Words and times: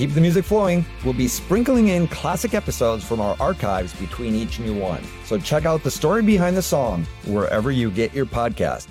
To 0.00 0.06
keep 0.06 0.14
the 0.14 0.20
music 0.22 0.46
flowing, 0.46 0.82
we'll 1.04 1.12
be 1.12 1.28
sprinkling 1.28 1.88
in 1.88 2.08
classic 2.08 2.54
episodes 2.54 3.04
from 3.04 3.20
our 3.20 3.36
archives 3.38 3.92
between 4.00 4.34
each 4.34 4.58
new 4.58 4.74
one. 4.74 5.02
So 5.26 5.36
check 5.36 5.66
out 5.66 5.82
the 5.82 5.90
story 5.90 6.22
behind 6.22 6.56
the 6.56 6.62
song 6.62 7.06
wherever 7.26 7.70
you 7.70 7.90
get 7.90 8.14
your 8.14 8.24
podcast. 8.24 8.88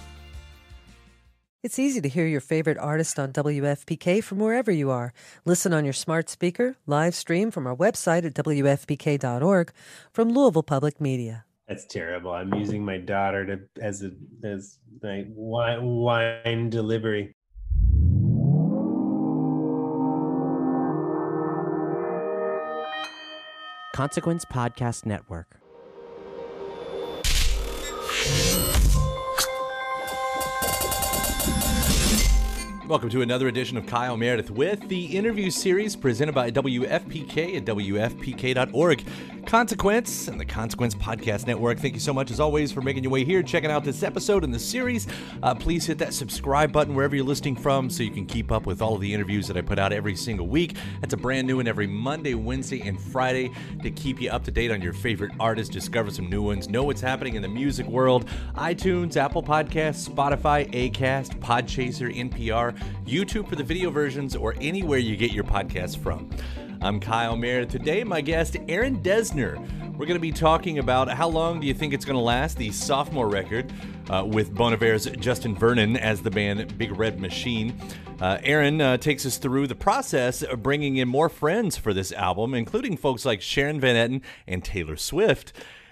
It's 1.63 1.80
easy 1.80 1.99
to 1.99 2.08
hear 2.08 2.27
your 2.27 2.41
favorite 2.41 2.77
artist 2.77 3.18
on 3.18 3.34
WFPK 3.34 4.24
from 4.24 4.37
wherever 4.37 4.71
you 4.71 4.91
are. 4.91 5.12
Listen 5.46 5.74
on 5.74 5.84
your 5.84 5.93
smart 5.93 6.30
speaker, 6.30 6.76
live 6.85 7.15
stream 7.15 7.49
from 7.49 7.65
our 7.65 7.76
website 7.76 8.24
at 8.24 8.35
WFPK.org 8.35 9.71
from 10.13 10.30
Louisville 10.30 10.62
Public 10.62 11.02
Media. 11.02 11.43
That's 11.68 11.87
terrible. 11.87 12.34
I'm 12.34 12.54
using 12.54 12.85
my 12.85 12.98
daughter 12.98 13.48
to 13.48 13.84
as 13.84 14.04
a 14.04 14.12
as 14.43 14.77
my 15.02 15.26
wine, 15.30 15.84
wine 15.84 16.70
delivery. 16.70 17.34
Consequence 24.00 24.46
Podcast 24.46 25.05
Network. 25.05 25.60
Welcome 32.88 33.10
to 33.10 33.22
another 33.22 33.50
edition 33.50 33.76
of 33.76 33.86
Kyle 33.88 34.16
Meredith 34.16 34.52
with 34.52 34.88
the 34.88 35.18
interview 35.18 35.52
series 35.52 35.98
presented 35.98 36.34
by 36.34 36.50
WFPK 36.50 37.58
at 37.58 37.66
WFPK.org. 37.66 39.05
Consequence 39.50 40.28
and 40.28 40.40
the 40.40 40.46
Consequence 40.46 40.94
Podcast 40.94 41.48
Network. 41.48 41.80
Thank 41.80 41.96
you 41.96 42.00
so 42.00 42.14
much, 42.14 42.30
as 42.30 42.40
always, 42.40 42.72
for 42.72 42.82
making 42.82 43.02
your 43.02 43.12
way 43.12 43.26
here, 43.26 43.42
checking 43.42 43.72
out 43.72 43.84
this 43.84 44.04
episode 44.04 44.44
and 44.44 44.54
the 44.54 44.60
series. 44.60 45.08
Uh, 45.42 45.55
please 45.55 45.88
hit 45.88 45.98
that 45.98 46.14
subscribe 46.14 46.72
button 46.72 46.94
wherever 46.94 47.16
you're 47.16 47.26
listening 47.26 47.55
from 47.55 47.90
so 47.90 48.04
you 48.04 48.12
can 48.12 48.27
keep 48.27 48.52
up 48.52 48.68
with 48.68 48.80
all 48.80 48.94
of 48.94 49.02
the 49.02 49.12
interviews 49.12 49.48
that 49.48 49.58
I 49.58 49.62
put 49.62 49.80
out 49.80 49.92
every 49.92 50.16
single 50.16 50.46
week. 50.46 50.76
That's 51.02 51.16
a 51.16 51.18
brand 51.18 51.48
new 51.48 51.55
one 51.55 51.68
every 51.68 51.88
Monday, 51.88 52.36
Wednesday, 52.36 52.88
and 52.88 53.02
Friday 53.02 53.52
to 53.82 53.90
keep 53.90 54.22
you 54.22 54.30
up 54.30 54.44
to 54.44 54.52
date 54.52 54.70
on 54.70 54.84
your 54.84 54.94
favorite 54.94 55.32
artists, 55.40 55.74
discover 55.74 56.12
some 56.12 56.30
new 56.30 56.44
ones, 56.44 56.70
know 56.70 56.84
what's 56.84 57.02
happening 57.02 57.34
in 57.34 57.42
the 57.42 57.48
music 57.48 57.88
world. 57.88 58.30
iTunes, 58.55 59.18
Apple 59.18 59.42
Podcasts, 59.42 60.08
Spotify, 60.08 60.72
Acast, 60.74 61.40
Podchaser, 61.40 62.16
NPR, 62.16 62.80
YouTube 63.04 63.50
for 63.50 63.55
the 63.55 63.64
video 63.64 63.90
versions, 63.90 64.36
or 64.36 64.53
anywhere 64.62 65.00
you 65.00 65.18
get 65.18 65.31
your 65.31 65.44
podcasts 65.44 65.97
from. 65.97 66.30
I'm 66.81 67.02
Kyle 67.02 67.36
Meredith. 67.36 67.72
Today, 67.74 68.06
my 68.06 68.22
guest, 68.22 68.56
Aaron 68.70 69.03
Dessner. 69.03 69.58
We're 69.98 70.06
going 70.06 70.16
to 70.16 70.20
be 70.20 70.31
talking 70.31 70.80
about 70.80 71.09
how 71.09 71.28
long 71.28 71.59
do 71.59 71.68
you 71.68 71.74
think 71.74 71.94
it's 71.94 72.06
going 72.06 72.16
to 72.16 72.22
last, 72.22 72.58
the 72.58 72.72
sophomore 72.72 73.28
record, 73.28 73.74
uh, 74.09 74.24
with 74.26 74.56
Bon 74.56 74.72
Iver's 74.72 75.06
Justin 75.18 75.56
Vernon 75.56 75.98
as 75.98 76.22
the 76.22 76.31
band 76.31 76.78
Big 76.78 76.98
Red 76.98 77.20
Machine. 77.20 77.78
Uh, 78.22 78.38
Aaron 78.44 78.80
uh, 78.80 78.96
takes 78.96 79.26
us 79.26 79.38
through 79.38 79.68
the 79.68 79.76
process 79.76 80.42
of 80.42 80.64
bringing 80.64 80.96
in 80.96 81.09
more 81.09 81.28
friends 81.28 81.76
for 81.76 81.94
this 81.94 82.14
album, 82.14 82.53
including 82.53 82.96
folks 82.96 83.26
like 83.26 83.42
Sharon 83.42 83.82
Van 83.82 83.96
Etten 83.98 84.22
and 84.48 84.64
Taylor 84.64 84.96
Swift 84.96 85.52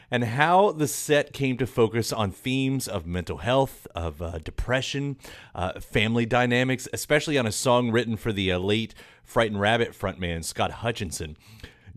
and 0.09 0.23
how 0.23 0.71
the 0.71 0.87
set 0.87 1.33
came 1.33 1.57
to 1.57 1.67
focus 1.67 2.13
on 2.13 2.31
themes 2.31 2.87
of 2.87 3.05
mental 3.05 3.37
health, 3.37 3.87
of 3.93 4.21
uh, 4.21 4.39
depression, 4.39 5.17
uh, 5.53 5.79
family 5.79 6.25
dynamics, 6.25 6.87
especially 6.93 7.37
on 7.37 7.45
a 7.45 7.51
song 7.51 7.91
written 7.91 8.15
for 8.15 8.31
the 8.31 8.51
uh, 8.51 8.57
late 8.57 8.93
Frightened 9.23 9.59
Rabbit 9.59 9.91
frontman 9.91 10.43
Scott 10.43 10.71
Hutchison. 10.71 11.37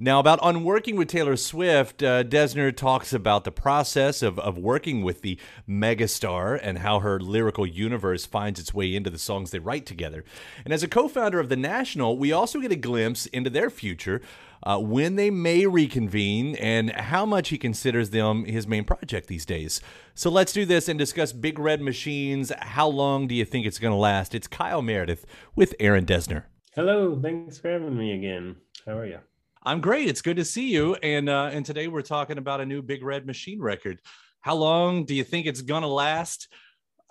Now, 0.03 0.19
about 0.19 0.41
on 0.41 0.65
working 0.65 0.97
with 0.97 1.09
Taylor 1.09 1.37
Swift, 1.37 2.03
uh, 2.03 2.25
Dessner 2.25 2.75
talks 2.75 3.13
about 3.13 3.45
the 3.45 3.53
process 3.53 4.23
of, 4.23 4.39
of 4.39 4.57
working 4.57 5.03
with 5.03 5.21
the 5.21 5.39
megastar 5.69 6.59
and 6.63 6.79
how 6.79 7.01
her 7.01 7.21
lyrical 7.21 7.67
universe 7.67 8.25
finds 8.25 8.59
its 8.59 8.73
way 8.73 8.95
into 8.95 9.11
the 9.11 9.19
songs 9.19 9.51
they 9.51 9.59
write 9.59 9.85
together. 9.85 10.25
And 10.65 10.73
as 10.73 10.83
a 10.83 10.89
co 10.89 11.07
founder 11.07 11.39
of 11.39 11.51
The 11.51 11.57
National, 11.57 12.17
we 12.17 12.33
also 12.33 12.61
get 12.61 12.73
a 12.73 12.77
glimpse 12.77 13.27
into 13.27 13.51
their 13.51 13.69
future, 13.69 14.23
uh, 14.63 14.79
when 14.79 15.17
they 15.17 15.29
may 15.29 15.67
reconvene, 15.67 16.57
and 16.57 16.93
how 16.93 17.27
much 17.27 17.51
he 17.51 17.59
considers 17.59 18.09
them 18.09 18.47
his 18.47 18.67
main 18.67 18.85
project 18.85 19.29
these 19.29 19.45
days. 19.45 19.83
So 20.15 20.31
let's 20.31 20.55
do 20.55 20.65
this 20.65 20.89
and 20.89 20.99
discuss 20.99 21.35
Big 21.35 21.59
Red 21.59 21.83
Machines. 21.83 22.51
How 22.59 22.89
long 22.89 23.27
do 23.27 23.35
you 23.35 23.45
think 23.45 23.67
it's 23.67 23.79
going 23.79 23.93
to 23.93 23.99
last? 23.99 24.35
It's 24.35 24.47
Kyle 24.47 24.81
Meredith 24.81 25.27
with 25.55 25.75
Aaron 25.79 26.07
Dessner. 26.07 26.45
Hello, 26.75 27.21
thanks 27.21 27.59
for 27.59 27.69
having 27.69 27.99
me 27.99 28.15
again. 28.15 28.57
How 28.87 28.97
are 28.97 29.05
you? 29.05 29.19
I'm 29.63 29.83
great. 29.83 30.09
It's 30.09 30.23
good 30.23 30.39
to 30.39 30.45
see 30.45 30.71
you. 30.71 30.95
And 30.97 31.29
uh, 31.29 31.51
and 31.53 31.67
today 31.67 31.87
we're 31.87 32.01
talking 32.01 32.39
about 32.39 32.63
a 32.63 32.67
new 32.67 32.81
Big 32.81 33.03
Red 33.03 33.27
Machine 33.27 33.61
record. 33.61 34.01
How 34.41 34.55
long 34.55 35.05
do 35.05 35.15
you 35.15 35.23
think 35.23 35.47
it's 35.47 35.61
gonna 35.61 35.87
last? 35.87 36.49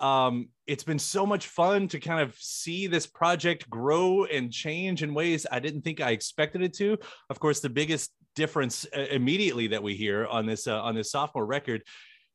Um, 0.00 0.48
it's 0.66 0.82
been 0.82 0.98
so 0.98 1.24
much 1.24 1.46
fun 1.46 1.86
to 1.88 2.00
kind 2.00 2.20
of 2.20 2.34
see 2.36 2.88
this 2.88 3.06
project 3.06 3.70
grow 3.70 4.24
and 4.24 4.50
change 4.50 5.02
in 5.04 5.14
ways 5.14 5.46
I 5.52 5.60
didn't 5.60 5.82
think 5.82 6.00
I 6.00 6.10
expected 6.10 6.62
it 6.62 6.72
to. 6.74 6.98
Of 7.28 7.38
course, 7.38 7.60
the 7.60 7.68
biggest 7.68 8.10
difference 8.34 8.84
uh, 8.96 9.00
immediately 9.10 9.68
that 9.68 9.82
we 9.82 9.94
hear 9.94 10.26
on 10.26 10.46
this 10.46 10.66
uh, 10.66 10.80
on 10.82 10.96
this 10.96 11.12
sophomore 11.12 11.46
record 11.46 11.84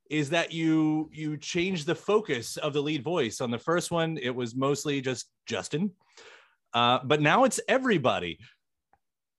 is 0.10 0.30
that 0.30 0.54
you 0.54 1.10
you 1.12 1.36
change 1.36 1.84
the 1.84 1.96
focus 1.96 2.56
of 2.56 2.72
the 2.72 2.82
lead 2.82 3.04
voice. 3.04 3.42
On 3.42 3.52
the 3.52 3.60
first 3.60 3.92
one, 3.92 4.18
it 4.18 4.34
was 4.34 4.56
mostly 4.56 5.02
just 5.02 5.30
Justin, 5.46 5.92
uh, 6.74 7.00
but 7.04 7.20
now 7.20 7.44
it's 7.44 7.60
everybody 7.68 8.40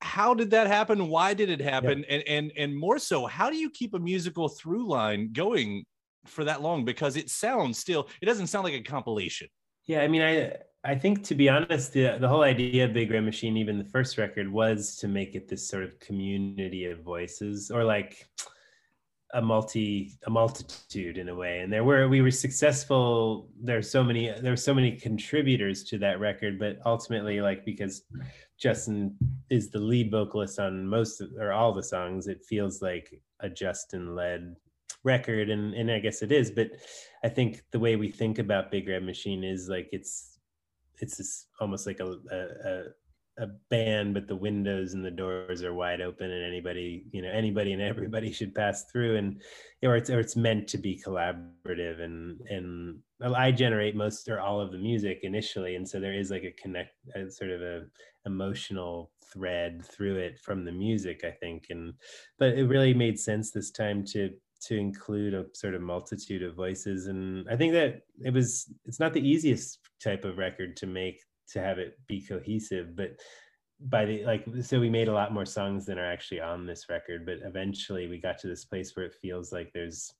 how 0.01 0.33
did 0.33 0.51
that 0.51 0.67
happen? 0.67 1.07
Why 1.07 1.33
did 1.33 1.49
it 1.49 1.61
happen? 1.61 2.05
Yeah. 2.07 2.15
and 2.15 2.27
and 2.27 2.51
and 2.57 2.77
more 2.77 2.99
so 2.99 3.25
how 3.25 3.49
do 3.49 3.57
you 3.57 3.69
keep 3.69 3.93
a 3.93 3.99
musical 3.99 4.47
through 4.49 4.87
line 4.87 5.31
going 5.33 5.85
for 6.25 6.43
that 6.43 6.61
long? 6.61 6.85
Because 6.85 7.15
it 7.15 7.29
sounds 7.29 7.79
still 7.79 8.07
it 8.21 8.25
doesn't 8.25 8.47
sound 8.47 8.65
like 8.65 8.73
a 8.73 8.81
compilation. 8.81 9.47
Yeah 9.85 10.01
i 10.01 10.07
mean 10.07 10.21
i 10.21 10.53
i 10.83 10.95
think 10.95 11.23
to 11.23 11.33
be 11.33 11.47
honest 11.47 11.93
the, 11.93 12.17
the 12.19 12.27
whole 12.27 12.43
idea 12.43 12.83
of 12.83 12.93
big 12.93 13.09
red 13.09 13.23
machine 13.23 13.55
even 13.55 13.77
the 13.77 13.85
first 13.85 14.17
record 14.17 14.51
was 14.51 14.97
to 14.97 15.07
make 15.07 15.33
it 15.33 15.47
this 15.47 15.65
sort 15.65 15.83
of 15.83 15.97
community 15.99 16.83
of 16.85 16.99
voices 16.99 17.71
or 17.71 17.85
like 17.85 18.27
a 19.33 19.41
multi 19.41 20.17
a 20.25 20.29
multitude 20.29 21.17
in 21.17 21.29
a 21.29 21.35
way. 21.35 21.59
And 21.59 21.71
there 21.71 21.83
were 21.83 22.07
we 22.07 22.21
were 22.21 22.31
successful. 22.31 23.49
There's 23.61 23.89
so 23.89 24.03
many 24.03 24.33
there's 24.41 24.63
so 24.63 24.73
many 24.73 24.91
contributors 24.95 25.83
to 25.85 25.97
that 25.99 26.19
record 26.19 26.57
but 26.57 26.77
ultimately 26.85 27.41
like 27.41 27.65
because 27.65 28.03
justin 28.59 29.15
is 29.49 29.69
the 29.69 29.79
lead 29.79 30.11
vocalist 30.11 30.59
on 30.59 30.87
most 30.87 31.21
of, 31.21 31.29
or 31.39 31.51
all 31.51 31.73
the 31.73 31.83
songs. 31.83 32.27
It 32.27 32.43
feels 32.43 32.81
like 32.81 33.21
a 33.39 33.49
justin 33.49 34.15
led 34.15 34.55
record 35.03 35.49
and 35.49 35.73
and 35.73 35.91
i 35.91 35.99
guess 35.99 36.21
it 36.21 36.31
is 36.31 36.49
but 36.49 36.69
i 37.23 37.29
think 37.29 37.61
the 37.71 37.79
way 37.79 37.95
we 37.95 38.09
think 38.09 38.39
about 38.39 38.71
big 38.71 38.87
red 38.89 39.03
machine 39.03 39.43
is 39.43 39.69
like 39.69 39.87
it's 39.91 40.39
it's 40.99 41.45
almost 41.61 41.85
like 41.85 41.99
a, 41.99 42.17
a, 42.31 42.37
a 42.69 42.83
band, 43.69 44.15
but 44.15 44.27
the 44.27 44.35
windows 44.35 44.93
and 44.93 45.05
the 45.05 45.11
doors 45.11 45.63
are 45.63 45.73
wide 45.73 46.01
open, 46.01 46.31
and 46.31 46.43
anybody, 46.43 47.05
you 47.11 47.21
know, 47.21 47.29
anybody 47.29 47.73
and 47.73 47.81
everybody 47.81 48.31
should 48.31 48.55
pass 48.55 48.85
through, 48.91 49.17
and 49.17 49.41
or 49.83 49.95
it's 49.95 50.09
or 50.09 50.19
it's 50.19 50.35
meant 50.35 50.67
to 50.69 50.77
be 50.77 51.01
collaborative, 51.05 52.01
and 52.01 52.41
and 52.49 52.99
I 53.21 53.51
generate 53.51 53.95
most 53.95 54.27
or 54.27 54.39
all 54.39 54.59
of 54.59 54.71
the 54.71 54.79
music 54.79 55.19
initially, 55.21 55.75
and 55.75 55.87
so 55.87 55.99
there 55.99 56.13
is 56.13 56.31
like 56.31 56.43
a 56.43 56.61
connect, 56.61 56.95
a 57.15 57.29
sort 57.29 57.51
of 57.51 57.61
a 57.61 57.83
emotional 58.25 59.11
thread 59.31 59.85
through 59.85 60.17
it 60.17 60.39
from 60.39 60.65
the 60.65 60.71
music, 60.71 61.23
I 61.23 61.31
think, 61.31 61.65
and 61.69 61.93
but 62.39 62.57
it 62.57 62.67
really 62.67 62.93
made 62.93 63.19
sense 63.19 63.51
this 63.51 63.69
time 63.69 64.03
to 64.13 64.31
to 64.59 64.75
include 64.75 65.35
a 65.35 65.45
sort 65.53 65.75
of 65.75 65.81
multitude 65.81 66.41
of 66.41 66.55
voices. 66.55 67.05
And 67.05 67.47
i 67.47 67.55
think 67.55 67.73
that 67.73 68.01
it 68.25 68.33
was 68.33 68.73
it's 68.85 68.99
not 68.99 69.13
the 69.13 69.21
easiest 69.21 69.77
type 70.03 70.25
of 70.25 70.39
record 70.39 70.75
to 70.77 70.87
make 70.87 71.21
to 71.51 71.61
have 71.61 71.79
it 71.79 71.97
be 72.07 72.21
cohesive 72.21 72.95
but 72.95 73.11
by 73.79 74.05
the 74.05 74.25
like 74.25 74.45
so 74.61 74.79
we 74.79 74.89
made 74.89 75.07
a 75.07 75.13
lot 75.13 75.33
more 75.33 75.45
songs 75.45 75.85
than 75.85 75.99
are 75.99 76.11
actually 76.11 76.41
on 76.41 76.65
this 76.65 76.89
record 76.89 77.25
but 77.25 77.37
eventually 77.43 78.07
we 78.07 78.19
got 78.19 78.37
to 78.37 78.47
this 78.47 78.65
place 78.65 78.95
where 78.95 79.05
it 79.05 79.15
feels 79.21 79.51
like 79.51 79.71
there's 79.73 80.13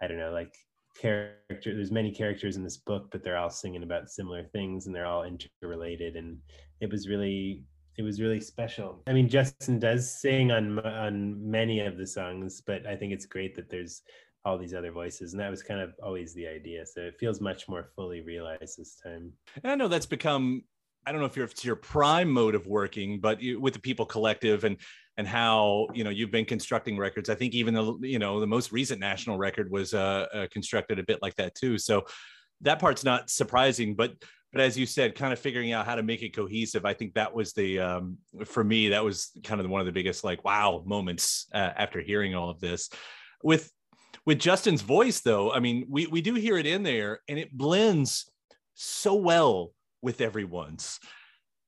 i 0.00 0.06
don't 0.06 0.18
know 0.18 0.32
like 0.32 0.54
character 0.94 1.74
there's 1.74 1.90
many 1.90 2.10
characters 2.10 2.56
in 2.56 2.62
this 2.62 2.76
book 2.76 3.08
but 3.10 3.22
they're 3.22 3.36
all 3.36 3.50
singing 3.50 3.82
about 3.82 4.08
similar 4.08 4.44
things 4.44 4.86
and 4.86 4.94
they're 4.94 5.06
all 5.06 5.24
interrelated. 5.24 6.16
And 6.16 6.38
it 6.80 6.90
was 6.90 7.08
really 7.08 7.64
it 7.96 8.02
was 8.02 8.20
really 8.20 8.40
special. 8.40 9.02
I 9.06 9.12
mean 9.12 9.28
justin 9.28 9.78
does 9.78 10.10
sing 10.10 10.50
on 10.50 10.78
on 10.80 11.50
many 11.50 11.80
of 11.80 11.96
the 11.96 12.06
songs 12.06 12.62
but 12.66 12.86
i 12.86 12.96
think 12.96 13.12
it's 13.12 13.26
great 13.26 13.54
that 13.56 13.70
there's 13.70 14.02
all 14.44 14.58
these 14.58 14.74
other 14.74 14.92
voices 14.92 15.32
and 15.32 15.40
that 15.40 15.50
was 15.50 15.62
kind 15.62 15.80
of 15.80 15.92
always 16.02 16.34
the 16.34 16.46
idea 16.46 16.84
so 16.84 17.00
it 17.00 17.16
feels 17.18 17.40
much 17.40 17.68
more 17.68 17.88
fully 17.96 18.20
realized 18.20 18.78
this 18.78 18.96
time. 19.02 19.32
And 19.62 19.72
i 19.72 19.74
know 19.74 19.88
that's 19.88 20.06
become 20.06 20.62
i 21.06 21.12
don't 21.12 21.20
know 21.20 21.26
if, 21.26 21.36
it's 21.36 21.64
your 21.64 21.76
prime 21.76 22.30
mode 22.30 22.54
of 22.54 22.66
working 22.66 23.20
but 23.20 23.40
you, 23.40 23.60
with 23.60 23.74
the 23.74 23.80
people 23.80 24.06
collective 24.06 24.64
and 24.64 24.76
and 25.16 25.26
how 25.26 25.86
you 25.94 26.04
know 26.04 26.10
you've 26.10 26.30
been 26.30 26.44
constructing 26.44 26.98
records 26.98 27.30
i 27.30 27.34
think 27.34 27.54
even 27.54 27.74
the 27.74 27.98
you 28.02 28.18
know 28.18 28.40
the 28.40 28.46
most 28.46 28.72
recent 28.72 29.00
national 29.00 29.38
record 29.38 29.70
was 29.70 29.94
uh, 29.94 30.26
uh, 30.34 30.46
constructed 30.50 30.98
a 30.98 31.04
bit 31.04 31.20
like 31.22 31.34
that 31.36 31.54
too. 31.54 31.78
So 31.78 32.04
that 32.60 32.78
part's 32.78 33.04
not 33.04 33.30
surprising 33.30 33.94
but 33.94 34.12
but 34.52 34.60
as 34.60 34.78
you 34.78 34.86
said 34.86 35.14
kind 35.14 35.32
of 35.32 35.38
figuring 35.38 35.72
out 35.72 35.84
how 35.84 35.94
to 35.96 36.02
make 36.02 36.22
it 36.22 36.34
cohesive 36.34 36.84
i 36.84 36.94
think 36.94 37.14
that 37.14 37.34
was 37.34 37.52
the 37.52 37.80
um, 37.80 38.16
for 38.44 38.62
me 38.62 38.90
that 38.90 39.04
was 39.04 39.30
kind 39.42 39.60
of 39.60 39.68
one 39.68 39.80
of 39.80 39.86
the 39.86 39.92
biggest 39.92 40.22
like 40.24 40.44
wow 40.44 40.82
moments 40.86 41.46
uh, 41.52 41.70
after 41.76 42.00
hearing 42.00 42.34
all 42.34 42.50
of 42.50 42.60
this. 42.60 42.88
With 43.42 43.70
with 44.26 44.38
Justin's 44.38 44.82
voice, 44.82 45.20
though, 45.20 45.52
I 45.52 45.60
mean, 45.60 45.86
we 45.88 46.06
we 46.06 46.20
do 46.20 46.34
hear 46.34 46.56
it 46.56 46.66
in 46.66 46.82
there, 46.82 47.20
and 47.28 47.38
it 47.38 47.56
blends 47.56 48.30
so 48.74 49.14
well 49.14 49.72
with 50.02 50.20
everyone's. 50.20 50.98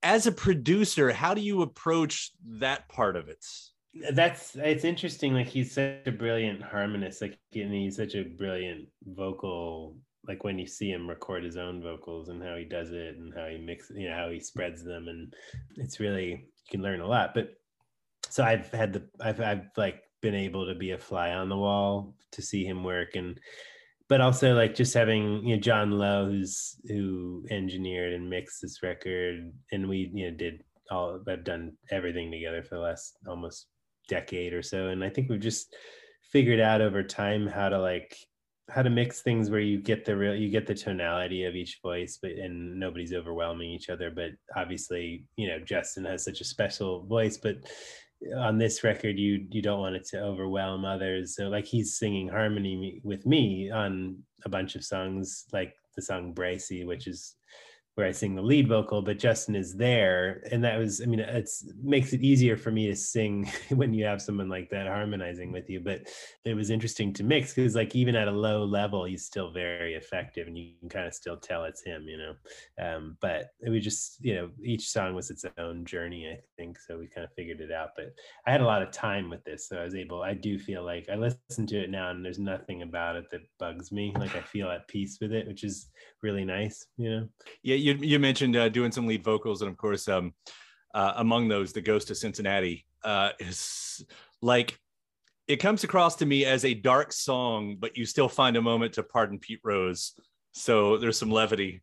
As 0.03 0.27
a 0.27 0.33
producer, 0.33 1.13
how 1.13 1.35
do 1.35 1.41
you 1.41 1.63
approach 1.63 2.33
that 2.61 2.89
part 2.89 3.17
of 3.17 3.29
it? 3.29 3.45
That's 4.13 4.55
it's 4.57 4.85
interesting. 4.85 5.35
Like 5.35 5.49
he's 5.49 5.73
such 5.73 6.07
a 6.07 6.13
brilliant 6.13 6.63
harmonist. 6.63 7.23
Like 7.23 7.39
and 7.55 7.73
he's 7.73 7.97
such 7.97 8.15
a 8.15 8.25
brilliant 8.25 8.89
vocal. 9.05 9.97
Like 10.29 10.45
when 10.45 10.59
you 10.59 10.67
see 10.67 10.91
him 10.91 11.09
record 11.09 11.45
his 11.45 11.57
own 11.57 11.83
vocals 11.83 12.29
and 12.29 12.43
how 12.43 12.57
he 12.57 12.65
does 12.65 12.91
it 12.91 13.17
and 13.17 13.33
how 13.35 13.47
he 13.47 13.59
mixes, 13.59 13.97
you 13.97 14.09
know, 14.09 14.15
how 14.17 14.29
he 14.29 14.41
spreads 14.41 14.85
them, 14.85 15.09
and 15.09 15.33
it's 15.77 16.01
really 16.01 16.29
you 16.31 16.71
can 16.71 16.83
learn 16.83 17.01
a 17.01 17.07
lot. 17.07 17.33
But 17.35 17.55
so 18.29 18.45
I've 18.45 18.71
had 18.71 18.93
the 18.93 19.09
I've 19.21 19.41
I've 19.41 19.69
like 19.77 20.03
been 20.23 20.35
able 20.35 20.67
to 20.67 20.75
be 20.75 20.93
a 20.93 20.99
fly 20.99 21.31
on 21.31 21.49
the 21.49 21.57
wall 21.57 22.15
to 22.33 22.43
see 22.43 22.65
him 22.65 22.85
work. 22.85 23.17
And 23.17 23.39
but 24.09 24.21
also 24.21 24.55
like 24.55 24.75
just 24.75 24.95
having 24.95 25.45
you 25.45 25.57
know 25.57 25.61
Jon 25.61 25.91
Low 25.93 26.27
who's 26.27 26.77
who 26.87 27.45
engineered 27.51 28.13
and 28.13 28.31
mixed 28.31 28.63
this 28.63 28.83
record. 28.83 29.53
And 29.73 29.89
we 29.89 30.11
you 30.13 30.31
know 30.31 30.37
did 30.37 30.63
all 30.91 31.21
I've 31.29 31.45
done 31.45 31.73
everything 31.91 32.31
together 32.31 32.63
for 32.63 32.77
the 32.77 32.81
last 32.81 33.17
almost 33.27 33.67
decade 34.09 34.53
or 34.53 34.63
so. 34.63 34.89
And 34.89 35.03
I 35.03 35.11
think 35.11 35.29
we've 35.29 35.41
just 35.41 35.75
figured 36.23 36.61
out 36.61 36.81
over 36.81 37.03
time 37.03 37.47
how 37.47 37.69
to 37.69 37.81
like 37.81 38.17
how 38.69 38.83
to 38.83 38.91
mix 38.91 39.23
things 39.23 39.49
where 39.49 39.61
you 39.61 39.81
get 39.81 40.05
the 40.05 40.17
real 40.17 40.35
you 40.35 40.51
get 40.51 40.67
the 40.67 40.75
tonality 40.75 41.45
of 41.45 41.55
each 41.55 41.79
voice 41.83 42.19
but 42.21 42.33
and 42.33 42.79
nobody's 42.81 43.13
overwhelming 43.13 43.71
each 43.71 43.91
other. 43.91 44.11
But 44.11 44.31
obviously 44.57 45.25
you 45.37 45.49
know 45.49 45.59
Justin 45.59 46.05
has 46.05 46.25
such 46.25 46.41
a 46.41 46.45
special 46.45 47.05
voice 47.05 47.37
but 47.37 47.57
on 48.37 48.59
this 48.59 48.83
record 48.83 49.19
you 49.19 49.47
you 49.51 49.63
don't 49.63 49.81
want 49.81 49.97
it 49.97 50.07
to 50.09 50.21
overwhelm 50.21 50.85
others. 50.85 51.35
So 51.37 51.49
like 51.49 51.67
he's 51.67 51.99
singing 51.99 52.29
harmony 52.29 53.01
with 53.05 53.27
me 53.27 53.71
on 53.71 54.19
a 54.45 54.49
bunch 54.49 54.75
of 54.75 54.85
songs 54.85 55.45
like 55.53 55.75
the 55.95 56.03
song 56.03 56.35
Brycey 56.35 56.87
which 56.87 57.07
is 57.07 57.37
where 57.97 58.07
I 58.07 58.13
sing 58.13 58.35
the 58.35 58.43
lead 58.43 58.69
vocal, 58.69 59.01
but 59.01 59.19
Justin 59.19 59.57
is 59.57 59.75
there. 59.75 60.43
And 60.53 60.63
that 60.63 60.79
was, 60.79 61.01
I 61.01 61.07
mean, 61.07 61.21
it's 61.21 61.65
makes 61.83 62.13
it 62.13 62.21
easier 62.21 62.55
for 62.55 62.71
me 62.71 62.89
to 62.89 62.95
sing 62.95 63.51
when 63.71 63.95
you 63.95 64.05
have 64.05 64.21
someone 64.21 64.51
like 64.51 64.69
that 64.69 64.87
harmonizing 64.87 65.51
with 65.51 65.71
you. 65.71 65.81
But 65.81 66.03
it 66.45 66.53
was 66.53 66.69
interesting 66.69 67.15
to 67.15 67.25
mix 67.25 67.55
because 67.55 67.75
like 67.75 67.97
even 67.97 68.15
at 68.15 68.29
a 68.29 68.33
low 68.33 68.65
level, 68.65 69.05
he's 69.05 69.25
still 69.25 69.51
very 69.51 69.95
effective 69.95 70.47
and 70.47 70.59
you 70.59 70.73
can 70.79 70.91
kind 70.91 71.07
of 71.07 71.15
still 71.15 71.39
tell 71.39 71.65
it's 71.65 71.83
him, 71.83 72.07
you 72.07 72.19
know. 72.19 72.35
Um, 72.79 73.17
but 73.23 73.53
it 73.63 73.71
was 73.71 73.83
just, 73.83 74.23
you 74.23 74.35
know, 74.35 74.51
each 74.63 74.91
song 74.91 75.15
was 75.15 75.31
its 75.31 75.47
own 75.57 75.87
journey, 75.87 76.29
I 76.29 76.39
think. 76.59 76.79
So 76.79 76.99
we 76.99 77.07
kind 77.07 77.25
of 77.25 77.33
figured 77.33 77.63
it 77.63 77.73
out. 77.73 77.91
But 77.97 78.13
I 78.47 78.53
had 78.53 78.61
a 78.61 78.67
lot 78.67 78.83
of 78.83 78.91
time 78.91 79.31
with 79.31 79.43
this. 79.45 79.71
So 79.71 79.79
I 79.79 79.85
was 79.85 79.95
able, 79.95 80.21
I 80.21 80.35
do 80.35 80.59
feel 80.59 80.85
like 80.85 81.09
I 81.11 81.15
listen 81.15 81.67
to 81.69 81.83
it 81.83 81.89
now 81.89 82.11
and 82.11 82.23
there's 82.23 82.39
nothing 82.39 82.83
about 82.83 83.17
it 83.17 83.31
that 83.31 83.41
bugs 83.59 83.91
me. 83.91 84.13
Like 84.19 84.37
I 84.37 84.43
feel 84.43 84.69
at 84.71 84.87
peace 84.87 85.17
with 85.19 85.33
it, 85.33 85.47
which 85.47 85.65
is 85.65 85.89
really 86.27 86.45
nice, 86.45 86.87
you 86.97 87.11
know. 87.11 87.29
Yeah, 87.63 87.77
you 87.77 87.95
you 87.95 88.19
mentioned 88.19 88.57
uh, 88.57 88.69
doing 88.69 88.91
some 88.91 89.07
lead 89.07 89.23
vocals, 89.23 89.63
and 89.63 89.71
of 89.71 89.77
course, 89.77 90.09
um, 90.09 90.35
uh, 90.93 91.13
among 91.17 91.47
those, 91.47 91.73
the 91.73 91.81
Ghost 91.81 92.11
of 92.11 92.17
Cincinnati 92.17 92.85
uh, 93.05 93.31
is 93.39 94.05
like 94.43 94.77
it 95.47 95.57
comes 95.57 95.85
across 95.85 96.17
to 96.17 96.27
me 96.27 96.45
as 96.45 96.65
a 96.65 96.75
dark 96.75 97.13
song, 97.13 97.77
but 97.79 97.97
you 97.97 98.05
still 98.05 98.29
find 98.29 98.57
a 98.57 98.63
moment 98.63 98.95
to 98.95 99.05
pardon 99.05 99.39
Pete 99.39 99.61
Rose. 99.63 100.13
So 100.53 100.99
there's 100.99 101.19
some 101.19 101.31
levity 101.31 101.83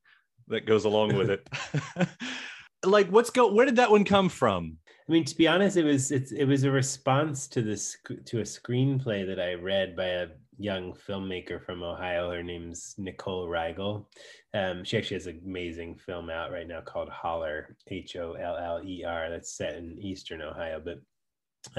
that 0.50 0.66
goes 0.66 0.84
along 0.84 1.16
with 1.16 1.30
it. 1.30 1.48
like, 2.86 3.08
what's 3.08 3.30
go? 3.30 3.54
Where 3.54 3.66
did 3.66 3.78
that 3.78 3.92
one 3.92 4.04
come 4.04 4.28
from? 4.28 4.78
I 5.08 5.12
mean, 5.12 5.24
to 5.24 5.36
be 5.36 5.48
honest, 5.48 5.78
it 5.78 5.86
was 5.86 6.12
it 6.12 6.48
was 6.48 6.66
a 6.66 6.72
response 6.72 7.48
to 7.50 7.62
this 7.62 7.96
to 8.26 8.40
a 8.40 8.44
screenplay 8.44 9.26
that 9.26 9.40
I 9.40 9.54
read 9.54 9.96
by 9.96 10.08
a 10.08 10.28
young 10.58 10.94
filmmaker 10.94 11.64
from 11.64 11.84
Ohio. 11.84 12.32
Her 12.32 12.44
name's 12.44 12.96
Nicole 12.98 13.48
Riegel. 13.48 14.10
Um, 14.54 14.84
she 14.84 14.98
actually 14.98 15.18
has 15.18 15.28
an 15.28 15.42
amazing 15.46 15.96
film 15.96 16.30
out 16.30 16.52
right 16.52 16.68
now 16.68 16.82
called 16.82 17.10
Holler, 17.10 17.76
H 17.88 18.16
O 18.16 18.34
L 18.34 18.58
L 18.58 18.82
E 18.86 19.04
R. 19.04 19.30
That's 19.30 19.58
set 19.58 19.76
in 19.76 19.98
Eastern 20.00 20.42
Ohio, 20.42 20.82
but 20.84 21.00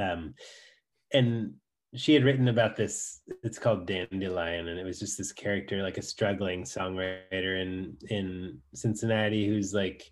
um, 0.03 0.35
and 1.13 1.55
she 1.95 2.15
had 2.15 2.25
written 2.25 2.49
about 2.49 2.77
this. 2.77 3.21
It's 3.43 3.59
called 3.59 3.87
Dandelion, 3.87 4.69
and 4.69 4.79
it 4.79 4.85
was 4.85 4.99
just 4.99 5.17
this 5.17 5.33
character, 5.33 5.83
like 5.83 5.99
a 5.99 6.03
struggling 6.03 6.65
songwriter 6.65 7.63
in 7.63 7.97
in 8.09 8.59
Cincinnati, 8.75 9.47
who's 9.47 9.73
like 9.73 10.11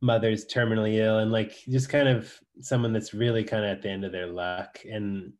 mother's 0.00 0.44
terminally 0.46 0.96
ill 0.96 1.20
and 1.20 1.32
like 1.32 1.54
just 1.66 1.88
kind 1.88 2.08
of 2.08 2.30
someone 2.60 2.92
that's 2.92 3.14
really 3.14 3.42
kind 3.42 3.64
of 3.64 3.70
at 3.70 3.80
the 3.80 3.88
end 3.88 4.04
of 4.04 4.12
their 4.12 4.26
luck 4.26 4.78
and 4.84 5.32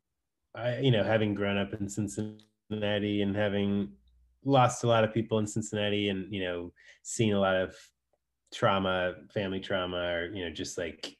i 0.55 0.79
you 0.79 0.91
know 0.91 1.05
having 1.05 1.35
grown 1.35 1.57
up 1.57 1.73
in 1.75 1.89
cincinnati 1.89 3.23
and 3.23 3.37
having 3.37 3.89
lost 4.45 4.85
a 4.85 4.87
lot 4.87 5.05
of 5.05 5.15
people 5.15 5.39
in 5.39 5.47
cincinnati 5.47 6.09
and 6.09 6.33
you 6.33 6.43
know 6.43 6.73
seen 7.03 7.33
a 7.35 7.41
lot 7.41 7.57
of 7.57 7.75
trauma 8.53 9.15
family 9.33 9.61
trauma 9.61 9.97
or 9.97 10.31
you 10.33 10.45
know 10.45 10.51
just 10.51 10.79
like 10.79 11.17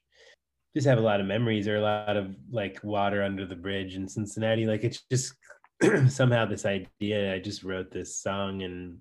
just 0.75 0.87
have 0.87 0.97
a 0.97 1.01
lot 1.01 1.19
of 1.19 1.25
memories 1.25 1.67
or 1.67 1.77
a 1.77 1.81
lot 1.81 2.17
of 2.17 2.35
like 2.51 2.79
water 2.83 3.23
under 3.23 3.45
the 3.45 3.55
bridge 3.55 3.95
in 3.95 4.07
cincinnati 4.07 4.65
like 4.65 4.83
it's 4.83 5.03
just 5.11 5.33
somehow 6.07 6.45
this 6.45 6.65
idea 6.65 7.33
i 7.33 7.39
just 7.39 7.63
wrote 7.63 7.91
this 7.91 8.19
song 8.19 8.61
and 8.63 8.97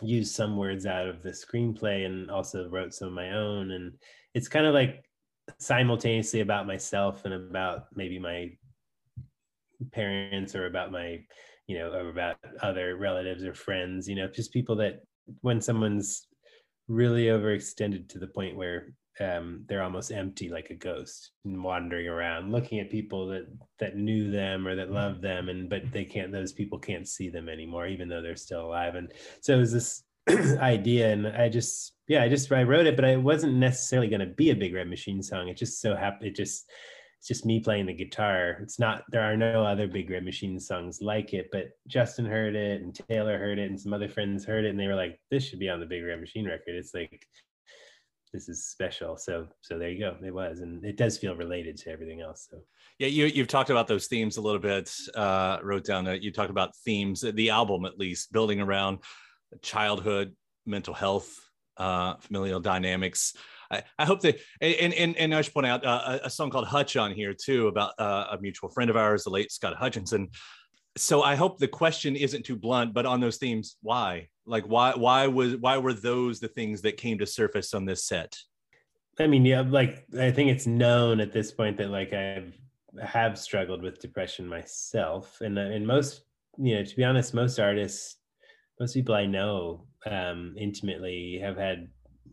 used 0.00 0.34
some 0.34 0.56
words 0.56 0.86
out 0.86 1.08
of 1.08 1.22
the 1.22 1.30
screenplay 1.30 2.06
and 2.06 2.30
also 2.30 2.68
wrote 2.68 2.94
some 2.94 3.08
of 3.08 3.14
my 3.14 3.32
own 3.32 3.72
and 3.72 3.92
it's 4.34 4.48
kind 4.48 4.66
of 4.66 4.74
like 4.74 5.04
simultaneously 5.58 6.40
about 6.40 6.66
myself 6.66 7.24
and 7.24 7.34
about 7.34 7.86
maybe 7.94 8.18
my 8.18 8.50
parents 9.92 10.54
or 10.54 10.66
about 10.66 10.92
my 10.92 11.20
you 11.66 11.78
know 11.78 11.92
or 11.92 12.08
about 12.08 12.36
other 12.62 12.96
relatives 12.96 13.44
or 13.44 13.54
friends 13.54 14.08
you 14.08 14.16
know 14.16 14.28
just 14.28 14.52
people 14.52 14.76
that 14.76 15.02
when 15.42 15.60
someone's 15.60 16.26
really 16.88 17.26
overextended 17.26 18.08
to 18.08 18.18
the 18.18 18.26
point 18.26 18.56
where 18.56 18.94
um, 19.20 19.64
they're 19.68 19.82
almost 19.82 20.12
empty 20.12 20.48
like 20.48 20.70
a 20.70 20.74
ghost 20.74 21.32
and 21.44 21.62
wandering 21.62 22.06
around 22.06 22.52
looking 22.52 22.78
at 22.78 22.90
people 22.90 23.26
that 23.28 23.46
that 23.78 23.96
knew 23.96 24.30
them 24.30 24.66
or 24.66 24.76
that 24.76 24.92
loved 24.92 25.22
them 25.22 25.48
and 25.48 25.68
but 25.68 25.82
they 25.92 26.04
can't 26.04 26.32
those 26.32 26.52
people 26.52 26.78
can't 26.78 27.08
see 27.08 27.28
them 27.28 27.48
anymore 27.48 27.86
even 27.86 28.08
though 28.08 28.22
they're 28.22 28.36
still 28.36 28.66
alive. 28.66 28.94
And 28.94 29.12
so 29.40 29.56
it 29.56 29.58
was 29.58 29.72
this 29.72 30.04
idea 30.58 31.10
and 31.10 31.26
i 31.26 31.48
just 31.48 31.94
yeah 32.06 32.22
i 32.22 32.28
just 32.28 32.52
i 32.52 32.62
wrote 32.62 32.84
it 32.84 32.96
but 32.96 33.04
it 33.06 33.20
wasn't 33.20 33.54
necessarily 33.54 34.08
going 34.08 34.20
to 34.20 34.26
be 34.26 34.50
a 34.50 34.56
big 34.56 34.74
red 34.74 34.88
machine 34.88 35.22
song. 35.22 35.48
It 35.48 35.56
just 35.56 35.80
so 35.80 35.96
happened 35.96 36.28
it 36.28 36.36
just 36.36 36.70
it's 37.18 37.28
just 37.28 37.44
me 37.44 37.60
playing 37.60 37.86
the 37.86 37.92
guitar 37.92 38.58
it's 38.62 38.78
not 38.78 39.02
there 39.10 39.22
are 39.22 39.36
no 39.36 39.64
other 39.64 39.86
big 39.88 40.08
red 40.10 40.24
machine 40.24 40.58
songs 40.58 41.00
like 41.02 41.34
it 41.34 41.48
but 41.50 41.70
justin 41.86 42.24
heard 42.24 42.54
it 42.54 42.80
and 42.80 42.98
taylor 43.08 43.38
heard 43.38 43.58
it 43.58 43.68
and 43.68 43.80
some 43.80 43.92
other 43.92 44.08
friends 44.08 44.44
heard 44.44 44.64
it 44.64 44.70
and 44.70 44.78
they 44.78 44.86
were 44.86 44.94
like 44.94 45.18
this 45.30 45.44
should 45.44 45.58
be 45.58 45.68
on 45.68 45.80
the 45.80 45.86
big 45.86 46.04
red 46.04 46.20
machine 46.20 46.46
record 46.46 46.74
it's 46.74 46.94
like 46.94 47.26
this 48.32 48.48
is 48.48 48.66
special. 48.66 49.16
So 49.16 49.46
so 49.60 49.78
there 49.78 49.90
you 49.90 49.98
go. 49.98 50.16
It 50.24 50.34
was, 50.34 50.60
and 50.60 50.84
it 50.84 50.96
does 50.96 51.18
feel 51.18 51.34
related 51.36 51.76
to 51.78 51.90
everything 51.90 52.20
else. 52.20 52.46
So 52.50 52.58
yeah, 52.98 53.08
you 53.08 53.26
you've 53.26 53.48
talked 53.48 53.70
about 53.70 53.86
those 53.86 54.06
themes 54.06 54.36
a 54.36 54.40
little 54.40 54.60
bit. 54.60 54.92
Uh, 55.14 55.58
wrote 55.62 55.84
down 55.84 56.04
that 56.04 56.22
you 56.22 56.32
talked 56.32 56.50
about 56.50 56.76
themes, 56.84 57.20
the 57.20 57.50
album 57.50 57.84
at 57.84 57.98
least, 57.98 58.32
building 58.32 58.60
around 58.60 58.98
childhood, 59.62 60.34
mental 60.66 60.94
health, 60.94 61.34
uh, 61.76 62.16
familial 62.16 62.60
dynamics. 62.60 63.34
I, 63.70 63.82
I 63.98 64.04
hope 64.04 64.20
that, 64.22 64.38
and, 64.60 64.94
and, 64.94 65.16
and 65.16 65.34
I 65.34 65.42
should 65.42 65.54
point 65.54 65.66
out 65.66 65.84
uh, 65.84 66.18
a 66.22 66.30
song 66.30 66.50
called 66.50 66.66
Hutch 66.66 66.96
on 66.96 67.12
here 67.12 67.34
too 67.34 67.68
about 67.68 67.92
uh, 67.98 68.26
a 68.32 68.38
mutual 68.40 68.70
friend 68.70 68.90
of 68.90 68.96
ours, 68.96 69.24
the 69.24 69.30
late 69.30 69.52
Scott 69.52 69.76
Hutchison. 69.76 70.28
So 70.96 71.22
I 71.22 71.34
hope 71.36 71.58
the 71.58 71.68
question 71.68 72.16
isn't 72.16 72.44
too 72.44 72.56
blunt, 72.56 72.92
but 72.92 73.06
on 73.06 73.20
those 73.20 73.36
themes, 73.36 73.76
why? 73.82 74.28
like 74.48 74.64
why 74.64 74.92
why 74.96 75.26
was 75.26 75.56
why 75.56 75.76
were 75.76 75.92
those 75.92 76.40
the 76.40 76.48
things 76.48 76.80
that 76.80 76.96
came 76.96 77.18
to 77.18 77.26
surface 77.26 77.74
on 77.74 77.84
this 77.84 78.04
set 78.04 78.34
i 79.20 79.26
mean 79.26 79.44
yeah 79.44 79.60
like 79.60 80.06
i 80.18 80.30
think 80.30 80.50
it's 80.50 80.66
known 80.66 81.20
at 81.20 81.32
this 81.32 81.52
point 81.52 81.76
that 81.76 81.90
like 81.90 82.12
i've 82.12 82.58
have 83.02 83.38
struggled 83.38 83.82
with 83.82 84.00
depression 84.00 84.48
myself 84.48 85.40
and 85.42 85.58
uh, 85.58 85.62
and 85.62 85.86
most 85.86 86.22
you 86.56 86.74
know 86.74 86.82
to 86.82 86.96
be 86.96 87.04
honest 87.04 87.34
most 87.34 87.60
artists 87.60 88.16
most 88.80 88.94
people 88.94 89.14
I 89.14 89.26
know 89.26 89.86
um, 90.06 90.54
intimately 90.56 91.38
have 91.42 91.56
had 91.56 91.88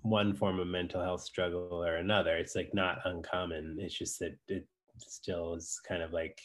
one 0.06 0.36
form 0.36 0.60
of 0.60 0.68
mental 0.68 1.02
health 1.02 1.22
struggle 1.22 1.84
or 1.84 1.96
another. 1.96 2.38
It's 2.38 2.56
like 2.56 2.74
not 2.74 3.00
uncommon. 3.06 3.78
It's 3.80 3.98
just 3.98 4.20
that 4.20 4.38
it 4.48 4.68
still 5.00 5.56
is 5.56 5.80
kind 5.88 6.04
of 6.04 6.14
like 6.14 6.40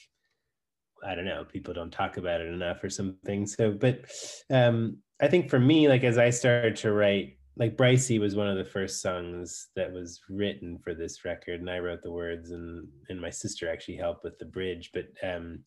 I 1.03 1.15
don't 1.15 1.25
know, 1.25 1.45
people 1.45 1.73
don't 1.73 1.93
talk 1.93 2.19
about 2.19 2.43
it 2.43 2.53
enough 2.53 2.85
or 2.85 2.91
something. 2.91 3.47
So, 3.47 3.73
but 3.73 4.05
um, 4.51 4.99
I 5.21 5.29
think 5.29 5.49
for 5.49 5.59
me, 5.59 5.89
like 5.89 6.05
as 6.05 6.19
I 6.19 6.29
started 6.29 6.77
to 6.77 6.93
write, 6.93 7.39
like 7.57 7.77
Brycey 7.77 8.21
was 8.21 8.37
one 8.37 8.49
of 8.49 8.59
the 8.59 8.71
first 8.71 9.01
songs 9.01 9.69
that 9.77 9.93
was 9.93 10.21
written 10.29 10.79
for 10.79 10.95
this 10.95 11.25
record, 11.25 11.61
and 11.61 11.71
I 11.71 11.79
wrote 11.79 12.03
the 12.03 12.13
words, 12.13 12.51
and 12.51 12.87
and 13.09 13.21
my 13.21 13.31
sister 13.31 13.71
actually 13.71 13.97
helped 13.97 14.25
with 14.25 14.39
the 14.39 14.45
bridge. 14.45 14.91
But 14.93 15.07
um, 15.23 15.61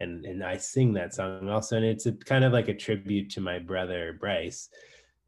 and 0.00 0.24
and 0.24 0.44
I 0.44 0.56
sing 0.56 0.92
that 0.94 1.14
song 1.14 1.48
also, 1.48 1.76
and 1.76 1.84
it's 1.84 2.06
a 2.06 2.12
kind 2.12 2.44
of 2.44 2.52
like 2.52 2.68
a 2.68 2.74
tribute 2.74 3.30
to 3.30 3.40
my 3.40 3.58
brother 3.58 4.16
Bryce. 4.18 4.68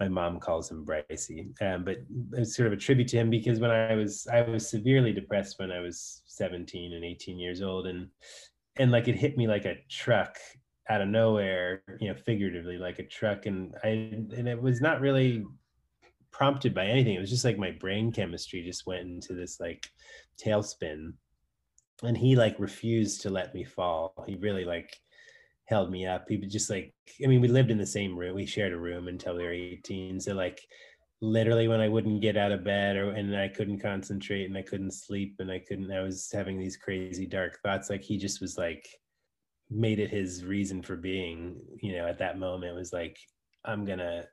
My 0.01 0.09
mom 0.09 0.41
calls 0.41 0.71
him 0.71 0.85
Brycey, 0.85 1.53
um, 1.63 1.85
but 1.85 1.99
it's 2.33 2.57
sort 2.57 2.67
of 2.67 2.73
a 2.73 2.77
tribute 2.77 3.09
to 3.09 3.17
him 3.17 3.31
because 3.31 3.61
when 3.61 3.71
I 3.71 3.95
was 3.95 4.27
I 4.33 4.43
was 4.43 4.69
severely 4.69 5.13
depressed 5.13 5.59
when 5.59 5.71
I 5.71 5.81
was 5.81 6.23
17 6.27 6.93
and 6.95 7.05
18 7.05 7.39
years 7.39 7.63
old, 7.63 7.87
and 7.87 8.09
and 8.77 8.91
like 8.91 9.07
it 9.07 9.15
hit 9.15 9.37
me 9.37 9.47
like 9.47 9.67
a 9.67 9.77
truck 9.89 10.37
out 10.91 11.01
of 11.01 11.09
nowhere, 11.09 11.83
you 12.01 12.09
know, 12.09 12.15
figuratively 12.15 12.77
like 12.77 12.99
a 12.99 13.07
truck, 13.07 13.47
and 13.47 13.75
I 13.85 13.89
and 13.89 14.49
it 14.49 14.61
was 14.61 14.81
not 14.81 15.01
really 15.01 15.45
prompted 16.35 16.75
by 16.75 16.87
anything. 16.87 17.15
It 17.15 17.21
was 17.21 17.31
just 17.31 17.45
like 17.45 17.59
my 17.59 17.71
brain 17.71 18.11
chemistry 18.11 18.63
just 18.65 18.87
went 18.87 19.03
into 19.03 19.35
this 19.35 19.61
like 19.61 19.89
tailspin. 20.37 21.13
And 22.03 22.17
he 22.17 22.35
like 22.35 22.59
refused 22.59 23.23
to 23.23 23.31
let 23.31 23.55
me 23.55 23.63
fall. 23.63 24.25
He 24.27 24.35
really 24.35 24.65
like 24.65 24.99
held 25.67 25.91
me 25.91 26.07
up. 26.07 26.27
Would 26.31 26.51
just 26.51 26.71
like 26.71 26.95
i 27.23 27.27
mean 27.27 27.41
we 27.41 27.49
lived 27.49 27.71
in 27.71 27.79
the 27.79 27.87
same 27.87 28.17
room 28.17 28.35
we 28.35 28.47
shared 28.47 28.73
a 28.73 28.79
room 28.79 29.09
until 29.09 29.37
we 29.37 29.45
were 29.45 29.53
18 29.53 30.21
so 30.21 30.35
like 30.35 30.61
literally 31.21 31.69
when 31.69 31.81
i 31.81 31.89
wouldn't 31.89 32.21
get 32.21 32.37
out 32.37 32.53
of 32.53 32.65
bed 32.65 32.97
or 32.97 33.11
and 33.11 33.37
i 33.37 33.49
couldn't 33.49 33.81
concentrate 33.81 34.47
and 34.47 34.57
i 34.57 34.63
couldn't 34.63 34.93
sleep 34.93 35.37
and 35.39 35.51
i 35.51 35.59
couldn't 35.59 35.91
i 35.93 36.03
was 36.03 36.31
having 36.33 36.59
these 36.59 36.77
crazy 36.77 37.27
dark 37.27 37.59
thoughts 37.63 37.89
like 37.89 38.03
he 38.03 38.19
just 38.19 38.41
was 38.41 38.59
like 38.59 38.87
made 39.71 39.99
it 39.99 40.11
his 40.11 40.45
reason 40.45 40.83
for 40.83 40.97
being 40.97 41.57
you 41.81 41.97
know 41.97 42.07
at 42.07 42.19
that 42.19 42.39
moment 42.39 42.75
was 42.75 42.93
like 42.93 43.17
i'm 43.65 43.85
gonna 43.85 44.25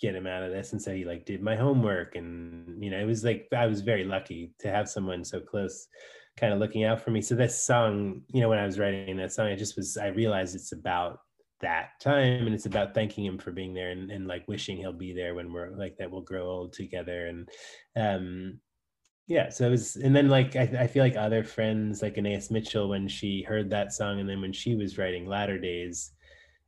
get 0.00 0.14
him 0.14 0.26
out 0.26 0.42
of 0.42 0.50
this 0.50 0.72
and 0.72 0.82
so 0.82 0.94
he 0.94 1.04
like 1.04 1.24
did 1.24 1.42
my 1.42 1.56
homework 1.56 2.16
and 2.16 2.82
you 2.82 2.90
know 2.90 2.98
it 2.98 3.06
was 3.06 3.24
like 3.24 3.48
i 3.56 3.66
was 3.66 3.80
very 3.80 4.04
lucky 4.04 4.52
to 4.58 4.70
have 4.70 4.88
someone 4.88 5.24
so 5.24 5.40
close 5.40 5.86
kind 6.36 6.52
of 6.52 6.58
looking 6.58 6.84
out 6.84 7.00
for 7.00 7.10
me. 7.10 7.22
So 7.22 7.34
this 7.34 7.64
song, 7.64 8.22
you 8.32 8.40
know, 8.40 8.48
when 8.48 8.58
I 8.58 8.66
was 8.66 8.78
writing 8.78 9.16
that 9.16 9.32
song, 9.32 9.46
I 9.46 9.56
just 9.56 9.76
was 9.76 9.96
I 9.96 10.08
realized 10.08 10.54
it's 10.54 10.72
about 10.72 11.20
that 11.60 11.98
time 12.00 12.46
and 12.46 12.54
it's 12.54 12.66
about 12.66 12.94
thanking 12.94 13.24
him 13.24 13.38
for 13.38 13.50
being 13.50 13.72
there 13.72 13.90
and, 13.90 14.10
and 14.10 14.26
like 14.26 14.46
wishing 14.46 14.76
he'll 14.76 14.92
be 14.92 15.12
there 15.12 15.34
when 15.34 15.52
we're 15.52 15.70
like 15.70 15.96
that 15.96 16.10
we'll 16.10 16.20
grow 16.20 16.46
old 16.46 16.72
together 16.72 17.28
and 17.28 17.48
um 17.96 18.60
yeah 19.26 19.48
so 19.48 19.66
it 19.66 19.70
was 19.70 19.96
and 19.96 20.14
then 20.14 20.28
like 20.28 20.54
I, 20.54 20.62
I 20.80 20.86
feel 20.86 21.02
like 21.02 21.16
other 21.16 21.42
friends 21.42 22.02
like 22.02 22.18
Anais 22.18 22.48
Mitchell 22.50 22.90
when 22.90 23.08
she 23.08 23.42
heard 23.42 23.70
that 23.70 23.94
song 23.94 24.20
and 24.20 24.28
then 24.28 24.42
when 24.42 24.52
she 24.52 24.74
was 24.74 24.98
writing 24.98 25.26
latter 25.26 25.58
days 25.58 26.12